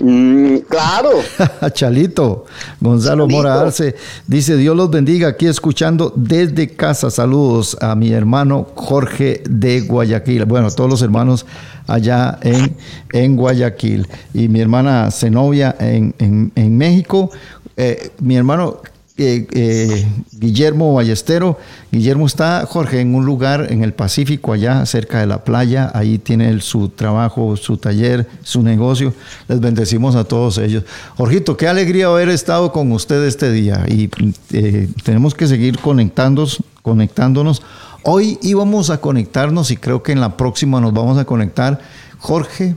Mm, 0.02 0.58
claro. 0.70 1.10
Chalito, 1.74 2.46
Gonzalo 2.80 3.24
Chalito. 3.26 3.38
Mora 3.38 3.62
Arce 3.62 3.96
dice, 4.28 4.56
Dios 4.58 4.76
los 4.76 4.90
bendiga, 4.92 5.30
aquí 5.30 5.48
escuchando 5.48 6.14
desde 6.16 6.70
casa. 6.70 7.10
Saludos 7.10 7.78
a 7.82 7.96
mi 7.96 8.12
hermano 8.12 8.68
Jorge 8.76 9.42
de 9.50 9.82
Guayaquil. 9.82 10.46
Bueno, 10.46 10.70
todos 10.72 10.90
los 10.90 11.02
hermanos 11.02 11.46
allá 11.88 12.38
en, 12.44 12.76
en 13.14 13.36
Guayaquil. 13.36 14.08
Y 14.34 14.48
mi 14.50 14.62
hermana 14.62 15.10
Zenobia 15.12 15.76
en, 15.80 16.14
en- 16.20 16.52
en 16.56 16.78
México. 16.78 17.32
Eh, 17.76 18.12
mi 18.22 18.36
hermano 18.36 18.82
eh, 19.18 19.48
eh, 19.52 20.08
Guillermo 20.32 20.94
Ballestero. 20.94 21.58
Guillermo 21.92 22.28
está, 22.28 22.66
Jorge, 22.68 23.02
en 23.02 23.16
un 23.16 23.26
lugar 23.26 23.68
en 23.72 23.84
el 23.84 23.94
Pacífico, 23.94 24.54
allá 24.54 24.86
cerca 24.86 25.20
de 25.20 25.26
la 25.26 25.44
playa. 25.44 25.92
Ahí 25.96 26.20
tiene 26.20 26.62
su 26.62 26.90
trabajo, 26.90 27.58
su 27.58 27.78
taller, 27.78 28.28
su 28.44 28.62
negocio. 28.62 29.14
Les 29.48 29.60
bendecimos 29.60 30.16
a 30.16 30.24
todos 30.24 30.60
ellos. 30.60 30.84
Jorgito, 31.16 31.58
qué 31.58 31.68
alegría 31.68 32.08
haber 32.08 32.30
estado 32.30 32.72
con 32.72 32.92
usted 32.92 33.24
este 33.26 33.52
día. 33.52 33.86
Y 33.88 34.10
eh, 34.52 34.88
tenemos 35.04 35.34
que 35.34 35.48
seguir 35.48 35.80
conectándonos, 35.80 36.64
conectándonos. 36.84 37.64
Hoy 38.04 38.38
íbamos 38.44 38.90
a 38.90 39.00
conectarnos 39.00 39.72
y 39.72 39.78
creo 39.78 40.04
que 40.04 40.12
en 40.12 40.22
la 40.22 40.38
próxima 40.38 40.80
nos 40.80 40.94
vamos 40.94 41.18
a 41.18 41.26
conectar. 41.26 41.80
Jorge, 42.20 42.76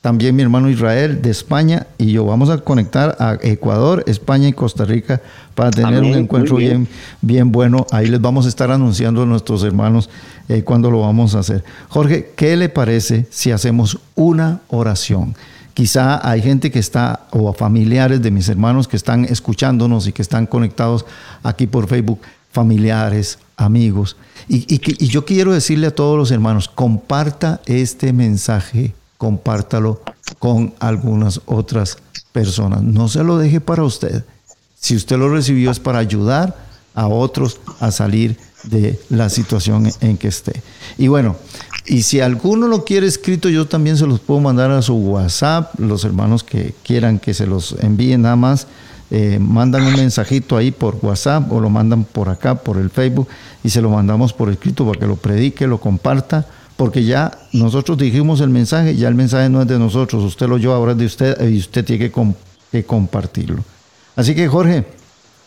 también 0.00 0.34
mi 0.34 0.42
hermano 0.42 0.70
Israel 0.70 1.20
de 1.20 1.30
España 1.30 1.86
y 1.98 2.12
yo 2.12 2.24
vamos 2.24 2.48
a 2.48 2.58
conectar 2.58 3.16
a 3.20 3.36
Ecuador, 3.42 4.02
España 4.06 4.48
y 4.48 4.52
Costa 4.54 4.84
Rica 4.86 5.20
para 5.54 5.70
tener 5.70 5.98
Amén, 5.98 6.12
un 6.12 6.18
encuentro 6.18 6.56
bien. 6.56 6.84
bien. 6.84 6.88
bien 7.20 7.52
bueno. 7.52 7.86
Ahí 7.90 8.06
les 8.06 8.20
vamos 8.20 8.46
a 8.46 8.48
estar 8.48 8.70
anunciando 8.70 9.22
a 9.22 9.26
nuestros 9.26 9.62
hermanos 9.62 10.08
eh, 10.48 10.62
cuándo 10.62 10.90
lo 10.90 11.00
vamos 11.02 11.34
a 11.34 11.40
hacer. 11.40 11.62
Jorge, 11.90 12.32
¿qué 12.34 12.56
le 12.56 12.70
parece 12.70 13.26
si 13.30 13.50
hacemos 13.52 13.98
una 14.14 14.60
oración? 14.68 15.34
Quizá 15.74 16.26
hay 16.28 16.40
gente 16.42 16.70
que 16.70 16.78
está, 16.78 17.26
o 17.30 17.52
familiares 17.52 18.22
de 18.22 18.30
mis 18.30 18.48
hermanos 18.48 18.88
que 18.88 18.96
están 18.96 19.24
escuchándonos 19.26 20.06
y 20.06 20.12
que 20.12 20.22
están 20.22 20.46
conectados 20.46 21.04
aquí 21.42 21.66
por 21.66 21.86
Facebook, 21.88 22.20
familiares, 22.52 23.38
amigos. 23.56 24.16
Y, 24.48 24.64
y 24.74 24.78
que- 24.78 24.96
y 24.98 25.08
yo 25.08 25.24
quiero 25.26 25.52
decirle 25.52 25.86
a 25.88 25.94
todos 25.94 26.18
los 26.18 26.30
hermanos, 26.30 26.68
comparta 26.68 27.60
este 27.66 28.12
mensaje, 28.12 28.94
compártalo 29.20 30.00
con 30.38 30.72
algunas 30.80 31.42
otras 31.44 31.98
personas. 32.32 32.82
No 32.82 33.06
se 33.06 33.22
lo 33.22 33.36
deje 33.36 33.60
para 33.60 33.84
usted. 33.84 34.24
Si 34.78 34.96
usted 34.96 35.18
lo 35.18 35.28
recibió 35.28 35.70
es 35.70 35.78
para 35.78 35.98
ayudar 35.98 36.56
a 36.94 37.06
otros 37.06 37.60
a 37.80 37.90
salir 37.90 38.38
de 38.64 38.98
la 39.10 39.28
situación 39.28 39.92
en 40.00 40.16
que 40.16 40.28
esté. 40.28 40.62
Y 40.96 41.08
bueno, 41.08 41.36
y 41.84 42.00
si 42.00 42.20
alguno 42.20 42.66
lo 42.66 42.86
quiere 42.86 43.06
escrito, 43.06 43.50
yo 43.50 43.66
también 43.66 43.98
se 43.98 44.06
los 44.06 44.20
puedo 44.20 44.40
mandar 44.40 44.70
a 44.70 44.80
su 44.80 44.94
WhatsApp. 44.94 45.78
Los 45.78 46.04
hermanos 46.04 46.42
que 46.42 46.74
quieran 46.82 47.18
que 47.18 47.34
se 47.34 47.46
los 47.46 47.76
envíen 47.80 48.22
nada 48.22 48.36
más, 48.36 48.68
eh, 49.10 49.38
mandan 49.38 49.82
un 49.82 49.96
mensajito 49.96 50.56
ahí 50.56 50.70
por 50.70 50.98
WhatsApp 51.02 51.52
o 51.52 51.60
lo 51.60 51.68
mandan 51.68 52.04
por 52.04 52.30
acá, 52.30 52.54
por 52.54 52.78
el 52.78 52.88
Facebook, 52.88 53.28
y 53.62 53.68
se 53.68 53.82
lo 53.82 53.90
mandamos 53.90 54.32
por 54.32 54.48
escrito 54.48 54.86
para 54.86 54.98
que 54.98 55.06
lo 55.06 55.16
predique, 55.16 55.66
lo 55.66 55.78
comparta, 55.78 56.46
porque 56.80 57.04
ya 57.04 57.30
nosotros 57.52 57.98
dijimos 57.98 58.40
el 58.40 58.48
mensaje, 58.48 58.96
ya 58.96 59.08
el 59.08 59.14
mensaje 59.14 59.50
no 59.50 59.60
es 59.60 59.68
de 59.68 59.78
nosotros, 59.78 60.24
usted 60.24 60.48
lo 60.48 60.54
oyó 60.54 60.72
ahora 60.72 60.92
es 60.92 60.98
de 60.98 61.04
usted 61.04 61.50
y 61.50 61.58
usted 61.58 61.84
tiene 61.84 62.06
que, 62.06 62.10
com- 62.10 62.32
que 62.72 62.84
compartirlo. 62.84 63.62
Así 64.16 64.34
que 64.34 64.48
Jorge, 64.48 64.86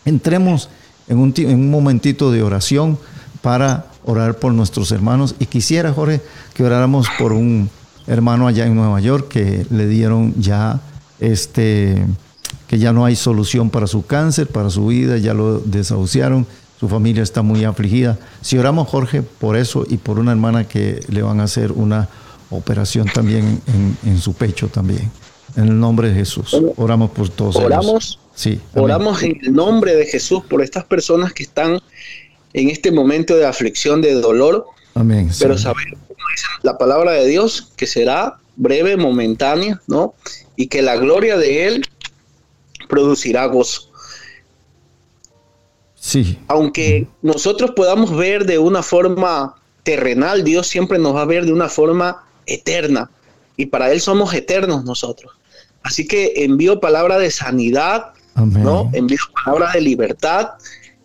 entremos 0.05 0.69
en 1.07 1.17
un, 1.17 1.33
en 1.35 1.55
un 1.55 1.71
momentito 1.71 2.31
de 2.31 2.43
oración 2.43 2.99
para 3.41 3.87
orar 4.05 4.35
por 4.35 4.53
nuestros 4.53 4.91
hermanos. 4.91 5.33
Y 5.39 5.47
quisiera, 5.47 5.91
Jorge, 5.91 6.21
que 6.53 6.63
oráramos 6.63 7.07
por 7.17 7.33
un 7.33 7.67
hermano 8.05 8.45
allá 8.45 8.67
en 8.67 8.75
Nueva 8.75 8.99
York 8.99 9.27
que 9.29 9.65
le 9.71 9.87
dieron 9.87 10.35
ya 10.37 10.81
este 11.19 12.05
que 12.67 12.77
ya 12.77 12.93
no 12.93 13.05
hay 13.05 13.15
solución 13.15 13.71
para 13.71 13.87
su 13.87 14.05
cáncer, 14.05 14.49
para 14.49 14.69
su 14.69 14.85
vida, 14.85 15.17
ya 15.17 15.33
lo 15.33 15.57
desahuciaron, 15.61 16.45
su 16.83 16.89
familia 16.89 17.23
está 17.23 17.41
muy 17.43 17.63
afligida. 17.63 18.19
Si 18.41 18.57
oramos, 18.57 18.89
Jorge, 18.89 19.21
por 19.21 19.55
eso 19.55 19.85
y 19.87 19.95
por 19.95 20.19
una 20.19 20.33
hermana 20.33 20.67
que 20.67 20.99
le 21.07 21.21
van 21.21 21.39
a 21.39 21.43
hacer 21.43 21.71
una 21.71 22.09
operación 22.49 23.07
también 23.07 23.61
en, 23.67 23.97
en 24.05 24.19
su 24.19 24.33
pecho 24.33 24.67
también. 24.67 25.09
En 25.55 25.69
el 25.69 25.79
nombre 25.79 26.09
de 26.09 26.15
Jesús. 26.15 26.53
Oramos 26.75 27.11
por 27.11 27.29
todos 27.29 27.55
ellos. 27.55 27.67
Oramos. 27.67 28.19
Sí. 28.35 28.59
Oramos 28.75 29.23
en 29.23 29.39
el 29.43 29.53
nombre 29.53 29.95
de 29.95 30.05
Jesús 30.07 30.43
por 30.43 30.61
estas 30.61 30.83
personas 30.83 31.31
que 31.31 31.43
están 31.43 31.79
en 32.51 32.69
este 32.69 32.91
momento 32.91 33.37
de 33.37 33.45
aflicción, 33.45 34.01
de 34.01 34.15
dolor, 34.15 34.65
Amén. 34.93 35.29
pero 35.39 35.57
sí. 35.57 35.63
saber, 35.63 35.85
como 35.89 36.19
dice 36.35 36.47
la 36.63 36.77
palabra 36.77 37.13
de 37.13 37.25
Dios, 37.27 37.71
que 37.77 37.87
será 37.87 38.39
breve, 38.57 38.97
momentánea, 38.97 39.81
¿no? 39.87 40.15
Y 40.57 40.67
que 40.67 40.81
la 40.81 40.97
gloria 40.97 41.37
de 41.37 41.65
Él 41.65 41.85
producirá 42.89 43.45
gozo. 43.45 43.92
Sí. 46.05 46.37
Aunque 46.49 47.07
nosotros 47.21 47.71
podamos 47.71 48.13
ver 48.13 48.45
de 48.45 48.59
una 48.59 48.83
forma 48.83 49.55
terrenal, 49.83 50.43
Dios 50.43 50.67
siempre 50.67 50.99
nos 50.99 51.15
va 51.15 51.21
a 51.21 51.25
ver 51.25 51.45
de 51.45 51.53
una 51.53 51.69
forma 51.69 52.25
eterna. 52.45 53.09
Y 53.55 53.67
para 53.67 53.89
Él 53.89 54.01
somos 54.01 54.33
eternos 54.33 54.83
nosotros. 54.83 55.31
Así 55.81 56.05
que 56.05 56.33
envío 56.43 56.81
palabra 56.81 57.17
de 57.19 57.31
sanidad, 57.31 58.07
Amén. 58.35 58.63
¿no? 58.63 58.89
Envío 58.93 59.19
palabra 59.45 59.71
de 59.71 59.79
libertad, 59.79 60.49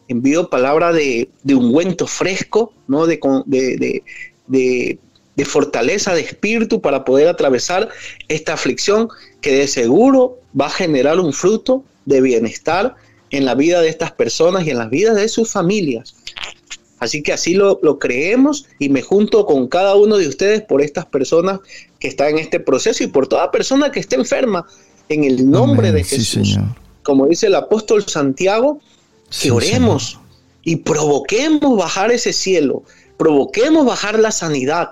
envío 0.09 0.51
palabra 0.51 0.93
de, 0.93 1.29
de 1.45 1.55
ungüento 1.55 2.09
fresco, 2.09 2.73
¿no? 2.89 3.07
De, 3.07 3.21
de- 3.47 4.03
de- 4.49 4.99
de 5.37 5.45
fortaleza 5.45 6.13
de 6.15 6.23
espíritu 6.23 6.81
para 6.81 7.05
poder 7.05 7.29
atravesar 7.29 7.89
esta 8.27 8.55
aflicción 8.55 9.09
que 9.41 9.53
de 9.53 9.69
seguro 9.69 10.39
va 10.61 10.67
a 10.67 10.71
generar 10.71 11.21
un 11.21 11.33
fruto 11.33 11.85
de 12.05 12.21
bienestar 12.21 12.97
en 13.31 13.45
la 13.45 13.55
vida 13.55 13.81
de 13.81 13.89
estas 13.89 14.13
personas 14.13 14.67
y 14.67 14.71
en 14.71 14.79
las 14.79 14.91
vidas 14.91 15.17
de 15.17 15.29
sus 15.29 15.51
familias. 15.51 16.15
Así 17.01 17.23
que 17.23 17.33
así 17.33 17.55
lo, 17.55 17.79
lo 17.83 17.99
creemos 17.99 18.67
y 18.79 18.89
me 18.89 19.03
junto 19.03 19.47
con 19.47 19.69
cada 19.69 19.95
uno 19.95 20.17
de 20.17 20.27
ustedes 20.27 20.63
por 20.63 20.83
estas 20.83 21.07
personas 21.07 21.61
que 22.01 22.09
están 22.09 22.31
en 22.31 22.39
este 22.39 22.59
proceso 22.59 23.05
y 23.05 23.07
por 23.07 23.29
toda 23.29 23.51
persona 23.51 23.93
que 23.93 24.01
esté 24.01 24.17
enferma 24.17 24.67
en 25.09 25.25
el 25.25 25.49
nombre 25.49 25.89
Amén. 25.91 26.03
de 26.03 26.09
Sí, 26.09 26.17
Jesús 26.17 26.53
Señor. 26.53 26.65
como 27.05 27.27
dice 27.27 27.47
el 27.47 27.55
apóstol 27.55 28.05
Santiago, 28.07 28.81
que 29.41 29.51
oremos 29.51 30.19
y 30.65 30.77
provoquemos 30.77 31.79
bajar 31.79 32.11
ese 32.11 32.33
cielo, 32.33 32.83
provoquemos 33.17 33.87
bajar 33.87 34.19
la 34.19 34.33
sanidad, 34.33 34.91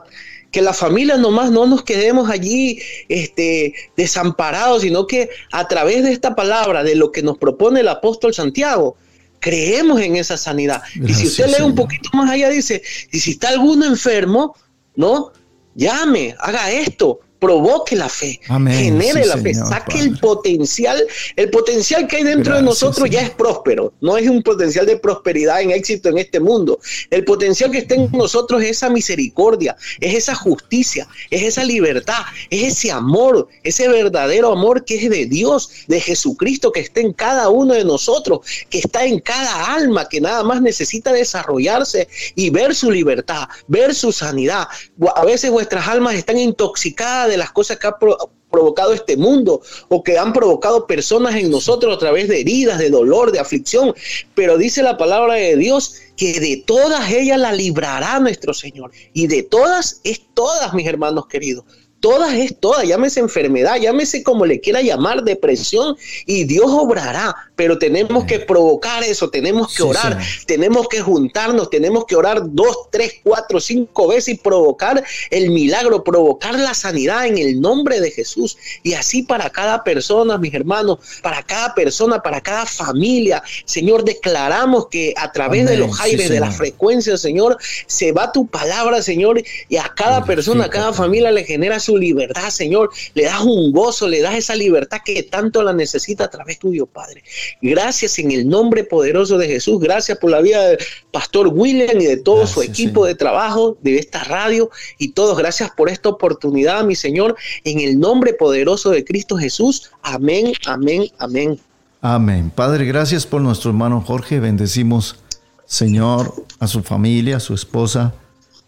que 0.50 0.62
las 0.62 0.78
familias 0.78 1.18
nomás 1.18 1.50
no 1.50 1.66
nos 1.66 1.82
quedemos 1.82 2.30
allí 2.30 2.80
este, 3.08 3.74
desamparados, 3.96 4.82
sino 4.82 5.06
que 5.06 5.30
a 5.52 5.68
través 5.68 6.02
de 6.02 6.12
esta 6.12 6.34
palabra, 6.34 6.82
de 6.82 6.94
lo 6.94 7.12
que 7.12 7.22
nos 7.22 7.38
propone 7.38 7.80
el 7.80 7.88
apóstol 7.88 8.32
Santiago, 8.34 8.96
creemos 9.40 10.00
en 10.00 10.16
esa 10.16 10.36
sanidad. 10.36 10.82
y 10.94 11.12
si 11.14 11.26
usted 11.26 11.46
lee 11.46 11.64
un 11.64 11.74
poquito 11.74 12.10
más 12.14 12.30
allá, 12.30 12.48
dice, 12.48 12.82
y 13.12 13.20
si 13.20 13.32
está 13.32 13.50
alguno 13.50 13.84
enfermo, 13.84 14.56
¿no? 14.94 15.32
Llame, 15.74 16.34
haga 16.38 16.70
esto, 16.70 17.20
provoque 17.38 17.96
la 17.96 18.08
fe, 18.08 18.40
Amén. 18.48 18.74
genere 18.74 19.22
Sí, 19.22 19.28
la 19.28 19.36
fe, 19.38 19.54
Señor, 19.54 19.68
saque 19.68 19.92
Padre. 19.92 20.00
el 20.06 20.18
potencial, 20.18 21.06
el 21.36 21.50
potencial 21.50 22.06
que 22.06 22.16
hay 22.16 22.24
dentro 22.24 22.56
de 22.56 22.62
nosotros 22.62 23.08
ya 23.10 23.18
Señor. 23.18 23.30
es 23.30 23.36
próspero, 23.36 23.92
no 24.00 24.16
es 24.16 24.28
un 24.28 24.42
potencial 24.42 24.86
de 24.86 24.96
prosperidad 24.96 25.60
en 25.60 25.70
éxito 25.70 26.08
en 26.08 26.18
este 26.18 26.40
mundo. 26.40 26.78
El 27.10 27.24
potencial 27.24 27.70
que 27.70 27.78
está 27.78 27.94
en 27.94 28.10
nosotros 28.12 28.62
es 28.62 28.70
esa 28.70 28.90
misericordia, 28.90 29.76
es 30.00 30.14
esa 30.14 30.34
justicia, 30.34 31.06
es 31.30 31.42
esa 31.42 31.64
libertad, 31.64 32.22
es 32.50 32.74
ese 32.74 32.90
amor, 32.90 33.48
ese 33.62 33.88
verdadero 33.88 34.52
amor 34.52 34.84
que 34.84 34.96
es 34.96 35.10
de 35.10 35.26
Dios, 35.26 35.70
de 35.86 36.00
Jesucristo, 36.00 36.72
que 36.72 36.80
está 36.80 37.00
en 37.00 37.12
cada 37.12 37.48
uno 37.48 37.74
de 37.74 37.84
nosotros, 37.84 38.40
que 38.70 38.78
está 38.78 39.04
en 39.04 39.20
cada 39.20 39.74
alma, 39.74 40.08
que 40.08 40.20
nada 40.20 40.42
más 40.42 40.62
necesita 40.62 41.12
desarrollarse 41.12 42.08
y 42.34 42.50
ver 42.50 42.74
su 42.74 42.90
libertad, 42.90 43.48
ver 43.68 43.94
su 43.94 44.12
sanidad. 44.12 44.66
A 45.14 45.24
veces 45.24 45.50
vuestras 45.50 45.86
almas 45.88 46.14
están 46.14 46.38
intoxicadas 46.38 47.25
de 47.26 47.36
las 47.36 47.52
cosas 47.52 47.78
que 47.78 47.86
ha 47.86 47.98
pro- 47.98 48.16
provocado 48.50 48.92
este 48.92 49.16
mundo 49.16 49.60
o 49.88 50.02
que 50.02 50.18
han 50.18 50.32
provocado 50.32 50.86
personas 50.86 51.34
en 51.34 51.50
nosotros 51.50 51.94
a 51.94 51.98
través 51.98 52.28
de 52.28 52.40
heridas, 52.40 52.78
de 52.78 52.90
dolor, 52.90 53.32
de 53.32 53.40
aflicción. 53.40 53.94
Pero 54.34 54.56
dice 54.56 54.82
la 54.82 54.96
palabra 54.96 55.34
de 55.34 55.56
Dios 55.56 55.96
que 56.16 56.40
de 56.40 56.62
todas 56.66 57.10
ellas 57.10 57.38
la 57.38 57.52
librará 57.52 58.18
nuestro 58.20 58.54
Señor. 58.54 58.92
Y 59.12 59.26
de 59.26 59.42
todas 59.42 60.00
es 60.04 60.20
todas, 60.34 60.72
mis 60.74 60.86
hermanos 60.86 61.26
queridos. 61.26 61.64
Todas 62.06 62.34
es 62.34 62.60
todas, 62.60 62.86
llámese 62.86 63.18
enfermedad, 63.18 63.80
llámese 63.80 64.22
como 64.22 64.46
le 64.46 64.60
quiera 64.60 64.80
llamar, 64.80 65.24
depresión, 65.24 65.96
y 66.24 66.44
Dios 66.44 66.66
obrará, 66.68 67.34
pero 67.56 67.78
tenemos 67.78 68.26
que 68.26 68.38
provocar 68.38 69.02
eso, 69.02 69.28
tenemos 69.28 69.74
que 69.74 69.82
Sí, 69.82 69.82
orar, 69.82 70.16
tenemos 70.46 70.86
que 70.86 71.00
juntarnos, 71.00 71.68
tenemos 71.68 72.04
que 72.04 72.14
orar 72.14 72.42
dos, 72.44 72.90
tres, 72.92 73.14
cuatro, 73.24 73.60
cinco 73.60 74.06
veces 74.06 74.34
y 74.34 74.36
provocar 74.36 75.02
el 75.30 75.50
milagro, 75.50 76.04
provocar 76.04 76.54
la 76.54 76.74
sanidad 76.74 77.26
en 77.26 77.38
el 77.38 77.60
nombre 77.60 78.00
de 78.00 78.12
Jesús. 78.12 78.56
Y 78.84 78.92
así 78.92 79.24
para 79.24 79.50
cada 79.50 79.82
persona, 79.82 80.38
mis 80.38 80.54
hermanos, 80.54 81.00
para 81.22 81.42
cada 81.42 81.74
persona, 81.74 82.22
para 82.22 82.40
cada 82.40 82.66
familia, 82.66 83.42
Señor, 83.64 84.04
declaramos 84.04 84.86
que 84.86 85.12
a 85.16 85.32
través 85.32 85.68
de 85.68 85.76
los 85.76 85.96
sí, 85.96 86.02
aires, 86.04 86.28
de 86.28 86.38
la 86.38 86.46
Señor. 86.46 86.58
frecuencia, 86.58 87.16
Señor, 87.16 87.58
se 87.88 88.12
va 88.12 88.30
tu 88.30 88.46
palabra, 88.46 89.02
Señor, 89.02 89.42
y 89.68 89.76
a 89.76 89.92
cada 89.96 90.24
persona, 90.24 90.66
a 90.66 90.70
cada 90.70 90.92
familia 90.92 91.32
le 91.32 91.44
genera 91.44 91.80
su 91.80 91.95
libertad, 91.96 92.50
Señor, 92.50 92.90
le 93.14 93.24
das 93.24 93.40
un 93.40 93.72
gozo, 93.72 94.08
le 94.08 94.20
das 94.20 94.34
esa 94.36 94.54
libertad 94.54 94.98
que 95.04 95.22
tanto 95.22 95.62
la 95.62 95.72
necesita 95.72 96.24
a 96.24 96.30
través 96.30 96.58
tuyo, 96.58 96.86
Padre. 96.86 97.22
Gracias 97.62 98.18
en 98.18 98.30
el 98.30 98.48
nombre 98.48 98.84
poderoso 98.84 99.38
de 99.38 99.46
Jesús. 99.46 99.80
Gracias 99.80 100.18
por 100.18 100.30
la 100.30 100.40
vida 100.40 100.62
del 100.68 100.78
pastor 101.12 101.48
William 101.48 102.00
y 102.00 102.06
de 102.06 102.16
todo 102.16 102.46
su 102.46 102.62
equipo 102.62 103.06
de 103.06 103.14
trabajo, 103.14 103.76
de 103.82 103.98
esta 103.98 104.24
radio 104.24 104.70
y 104.98 105.12
todos. 105.12 105.36
Gracias 105.38 105.70
por 105.76 105.88
esta 105.88 106.08
oportunidad, 106.08 106.84
mi 106.84 106.94
Señor, 106.94 107.36
en 107.64 107.80
el 107.80 107.98
nombre 107.98 108.34
poderoso 108.34 108.90
de 108.90 109.04
Cristo 109.04 109.36
Jesús. 109.36 109.90
Amén, 110.02 110.52
amén, 110.66 111.10
amén. 111.18 111.58
Amén. 112.00 112.52
Padre, 112.54 112.84
gracias 112.84 113.26
por 113.26 113.40
nuestro 113.40 113.70
hermano 113.70 114.00
Jorge. 114.00 114.38
Bendecimos, 114.38 115.16
Señor, 115.64 116.34
a 116.60 116.66
su 116.66 116.82
familia, 116.82 117.38
a 117.38 117.40
su 117.40 117.54
esposa, 117.54 118.14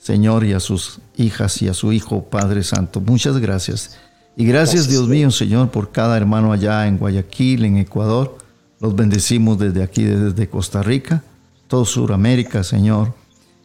Señor, 0.09 0.42
y 0.44 0.54
a 0.54 0.61
sus 0.61 1.00
hijas 1.18 1.61
y 1.61 1.68
a 1.68 1.74
su 1.74 1.92
hijo, 1.92 2.22
Padre 2.22 2.62
Santo. 2.62 2.98
Muchas 3.02 3.36
gracias. 3.36 3.98
Y 4.38 4.46
gracias, 4.46 4.86
Gracias, 4.86 4.88
Dios 4.88 5.06
mío, 5.06 5.30
Señor, 5.30 5.70
por 5.70 5.92
cada 5.92 6.16
hermano 6.16 6.50
allá 6.50 6.86
en 6.86 6.96
Guayaquil, 6.96 7.66
en 7.66 7.76
Ecuador. 7.76 8.38
Los 8.80 8.96
bendecimos 8.96 9.59
desde 9.59 9.82
aquí, 9.82 10.04
desde 10.04 10.48
Costa 10.48 10.82
Rica, 10.82 11.22
todo 11.66 11.84
Sudamérica, 11.84 12.64
Señor. 12.64 13.12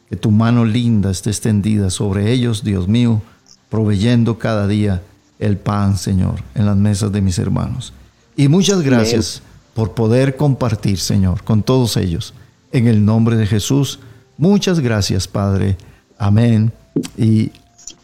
Que 0.09 0.17
tu 0.17 0.31
mano 0.31 0.65
linda 0.65 1.11
esté 1.11 1.29
extendida 1.29 1.89
sobre 1.89 2.33
ellos, 2.33 2.61
Dios 2.61 2.89
mío, 2.89 3.21
proveyendo 3.69 4.37
cada 4.37 4.67
día 4.67 5.01
el 5.39 5.55
pan, 5.55 5.97
Señor, 5.97 6.43
en 6.55 6.65
las 6.65 6.75
mesas 6.75 7.13
de 7.13 7.21
mis 7.21 7.39
hermanos. 7.39 7.93
Y 8.35 8.49
muchas 8.49 8.81
gracias 8.81 9.41
por 9.73 9.93
poder 9.93 10.35
compartir, 10.35 10.99
Señor, 10.99 11.41
con 11.45 11.63
todos 11.63 11.95
ellos. 11.95 12.33
En 12.73 12.89
el 12.89 13.05
nombre 13.05 13.37
de 13.37 13.47
Jesús, 13.47 14.01
muchas 14.37 14.81
gracias, 14.81 15.25
Padre. 15.29 15.77
Amén 16.17 16.71
y 17.17 17.51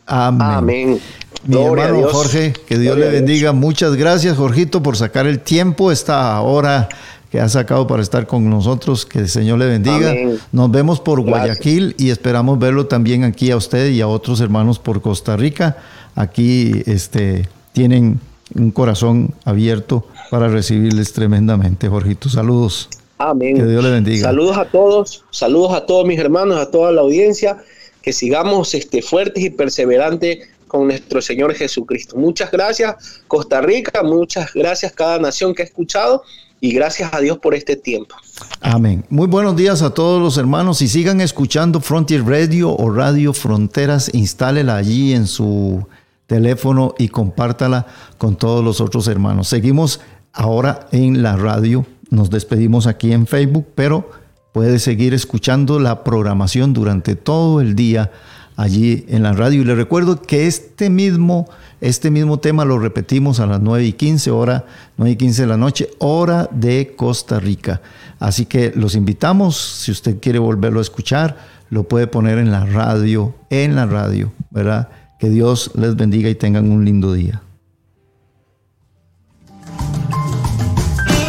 amén. 0.06 0.42
Amén. 0.42 1.00
Mi 1.46 1.56
Gloria 1.56 1.86
hermano 1.86 2.08
Dios. 2.08 2.12
Jorge, 2.12 2.54
que 2.68 2.78
Dios 2.78 2.96
Gloria 2.96 3.12
le 3.12 3.12
Dios. 3.12 3.26
bendiga. 3.26 3.54
Muchas 3.54 3.96
gracias, 3.96 4.38
Jorgito, 4.38 4.84
por 4.84 4.98
sacar 4.98 5.26
el 5.26 5.40
tiempo 5.40 5.92
esta 5.92 6.40
hora 6.42 6.90
que 7.32 7.40
ha 7.40 7.48
sacado 7.48 7.88
para 7.88 8.02
estar 8.02 8.28
con 8.28 8.50
nosotros. 8.50 9.06
Que 9.06 9.20
el 9.20 9.30
Señor 9.30 9.60
le 9.60 9.68
bendiga. 9.68 10.12
Amén. 10.12 10.40
Nos 10.52 10.72
vemos 10.72 11.00
por 11.00 11.24
Gracias. 11.24 11.60
Guayaquil 11.60 11.96
y 11.98 12.10
esperamos 12.10 12.60
verlo 12.60 12.88
también 12.88 13.24
aquí 13.24 13.52
a 13.52 13.58
usted 13.58 13.90
y 13.90 14.02
a 14.02 14.08
otros 14.08 14.42
hermanos 14.42 14.80
por 14.80 15.02
Costa 15.02 15.38
Rica. 15.38 15.78
Aquí 16.16 16.84
este, 16.88 17.48
tienen 17.72 18.20
un 18.56 18.72
corazón 18.72 19.34
abierto 19.46 20.08
para 20.32 20.48
recibirles 20.48 21.14
tremendamente, 21.14 21.88
Jorgito. 21.88 22.30
Saludos. 22.30 22.90
Amén. 23.18 23.56
Que 23.56 23.66
Dios 23.66 23.84
le 23.84 23.92
bendiga. 23.92 24.24
Saludos 24.24 24.58
a 24.58 24.66
todos, 24.66 25.24
saludos 25.30 25.74
a 25.74 25.86
todos 25.86 26.06
mis 26.06 26.20
hermanos, 26.20 26.58
a 26.60 26.72
toda 26.72 26.92
la 26.92 27.02
audiencia, 27.02 27.58
que 28.02 28.14
sigamos 28.14 28.74
este, 28.74 29.02
fuertes 29.02 29.44
y 29.44 29.50
perseverantes 29.50 30.48
con 30.68 30.88
nuestro 30.88 31.22
Señor 31.22 31.54
Jesucristo. 31.56 32.16
Muchas 32.16 32.52
gracias, 32.52 33.22
Costa 33.28 33.60
Rica, 33.62 34.04
muchas 34.04 34.54
gracias 34.54 34.94
cada 34.94 35.20
nación 35.20 35.54
que 35.54 35.64
ha 35.64 35.66
escuchado 35.66 36.24
y 36.62 36.74
gracias 36.74 37.14
a 37.14 37.20
Dios 37.20 37.40
por 37.40 37.56
este 37.56 37.76
tiempo. 37.76 38.16
Amén. 38.62 39.06
Muy 39.10 39.28
buenos 39.28 39.56
días 39.56 39.82
a 39.82 39.94
todos 39.94 40.22
los 40.22 40.38
hermanos 40.38 40.82
y 40.82 40.88
sigan 40.88 41.22
escuchando 41.22 41.80
Frontier 41.82 42.24
Radio 42.24 42.72
o 42.72 42.90
Radio 42.92 43.34
Fronteras. 43.34 44.14
Instálela 44.14 44.76
allí 44.76 45.14
en 45.14 45.28
su 45.28 45.86
teléfono 46.28 46.94
y 46.98 47.08
compártala 47.10 47.88
con 48.18 48.36
todos 48.36 48.64
los 48.64 48.82
otros 48.82 49.08
hermanos. 49.08 49.48
Seguimos 49.48 50.02
ahora 50.34 50.88
en 50.92 51.24
la 51.24 51.36
radio. 51.36 51.86
Nos 52.10 52.30
despedimos 52.30 52.88
aquí 52.88 53.12
en 53.14 53.26
Facebook, 53.26 53.68
pero 53.76 54.12
puede 54.54 54.80
seguir 54.80 55.14
escuchando 55.14 55.80
la 55.80 56.04
programación 56.04 56.74
durante 56.74 57.16
todo 57.16 57.62
el 57.62 57.76
día 57.76 58.12
allí 58.56 59.06
en 59.08 59.24
la 59.24 59.34
radio. 59.34 59.62
Y 59.62 59.66
le 59.66 59.76
recuerdo 59.76 60.22
que 60.22 60.48
este 60.48 60.90
mismo, 60.90 61.48
este 61.80 62.12
mismo 62.12 62.40
tema 62.40 62.66
lo 62.66 62.78
repetimos 62.78 63.40
a 63.40 63.46
las 63.46 63.62
9 63.62 63.86
y 63.86 63.94
15 63.94 64.32
hora, 64.32 64.66
9 64.98 65.12
y 65.12 65.16
15 65.16 65.42
de 65.44 65.48
la 65.48 65.58
noche, 65.58 65.90
hora 66.00 66.50
de 66.52 66.94
Costa 66.98 67.40
Rica. 67.40 67.82
Así 68.20 68.46
que 68.46 68.74
los 68.76 68.96
invitamos, 68.96 69.56
si 69.58 69.92
usted 69.92 70.20
quiere 70.20 70.40
volverlo 70.40 70.80
a 70.80 70.82
escuchar, 70.82 71.38
lo 71.70 71.84
puede 71.84 72.08
poner 72.08 72.38
en 72.38 72.52
la 72.52 72.66
radio, 72.66 73.36
en 73.50 73.76
la 73.76 73.86
radio, 73.86 74.34
¿verdad? 74.50 74.90
Que 75.20 75.30
Dios 75.30 75.72
les 75.76 75.96
bendiga 75.96 76.30
y 76.30 76.36
tengan 76.36 76.70
un 76.72 76.84
lindo 76.84 77.14
día. 77.14 77.42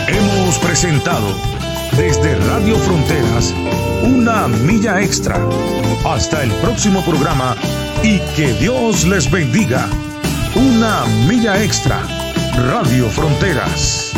Hemos 0.08 0.58
presentado 0.58 1.59
desde 1.96 2.34
Radio 2.48 2.76
Fronteras 2.76 3.54
una 4.02 4.48
milla 4.48 5.00
extra. 5.00 5.36
Hasta 6.04 6.42
el 6.42 6.50
próximo 6.54 7.04
programa 7.04 7.54
y 8.02 8.18
que 8.34 8.52
Dios 8.54 9.06
les 9.06 9.30
bendiga. 9.30 9.88
Una 10.54 11.04
milla 11.28 11.62
extra. 11.62 12.02
Radio 12.56 13.08
Fronteras. 13.08 14.12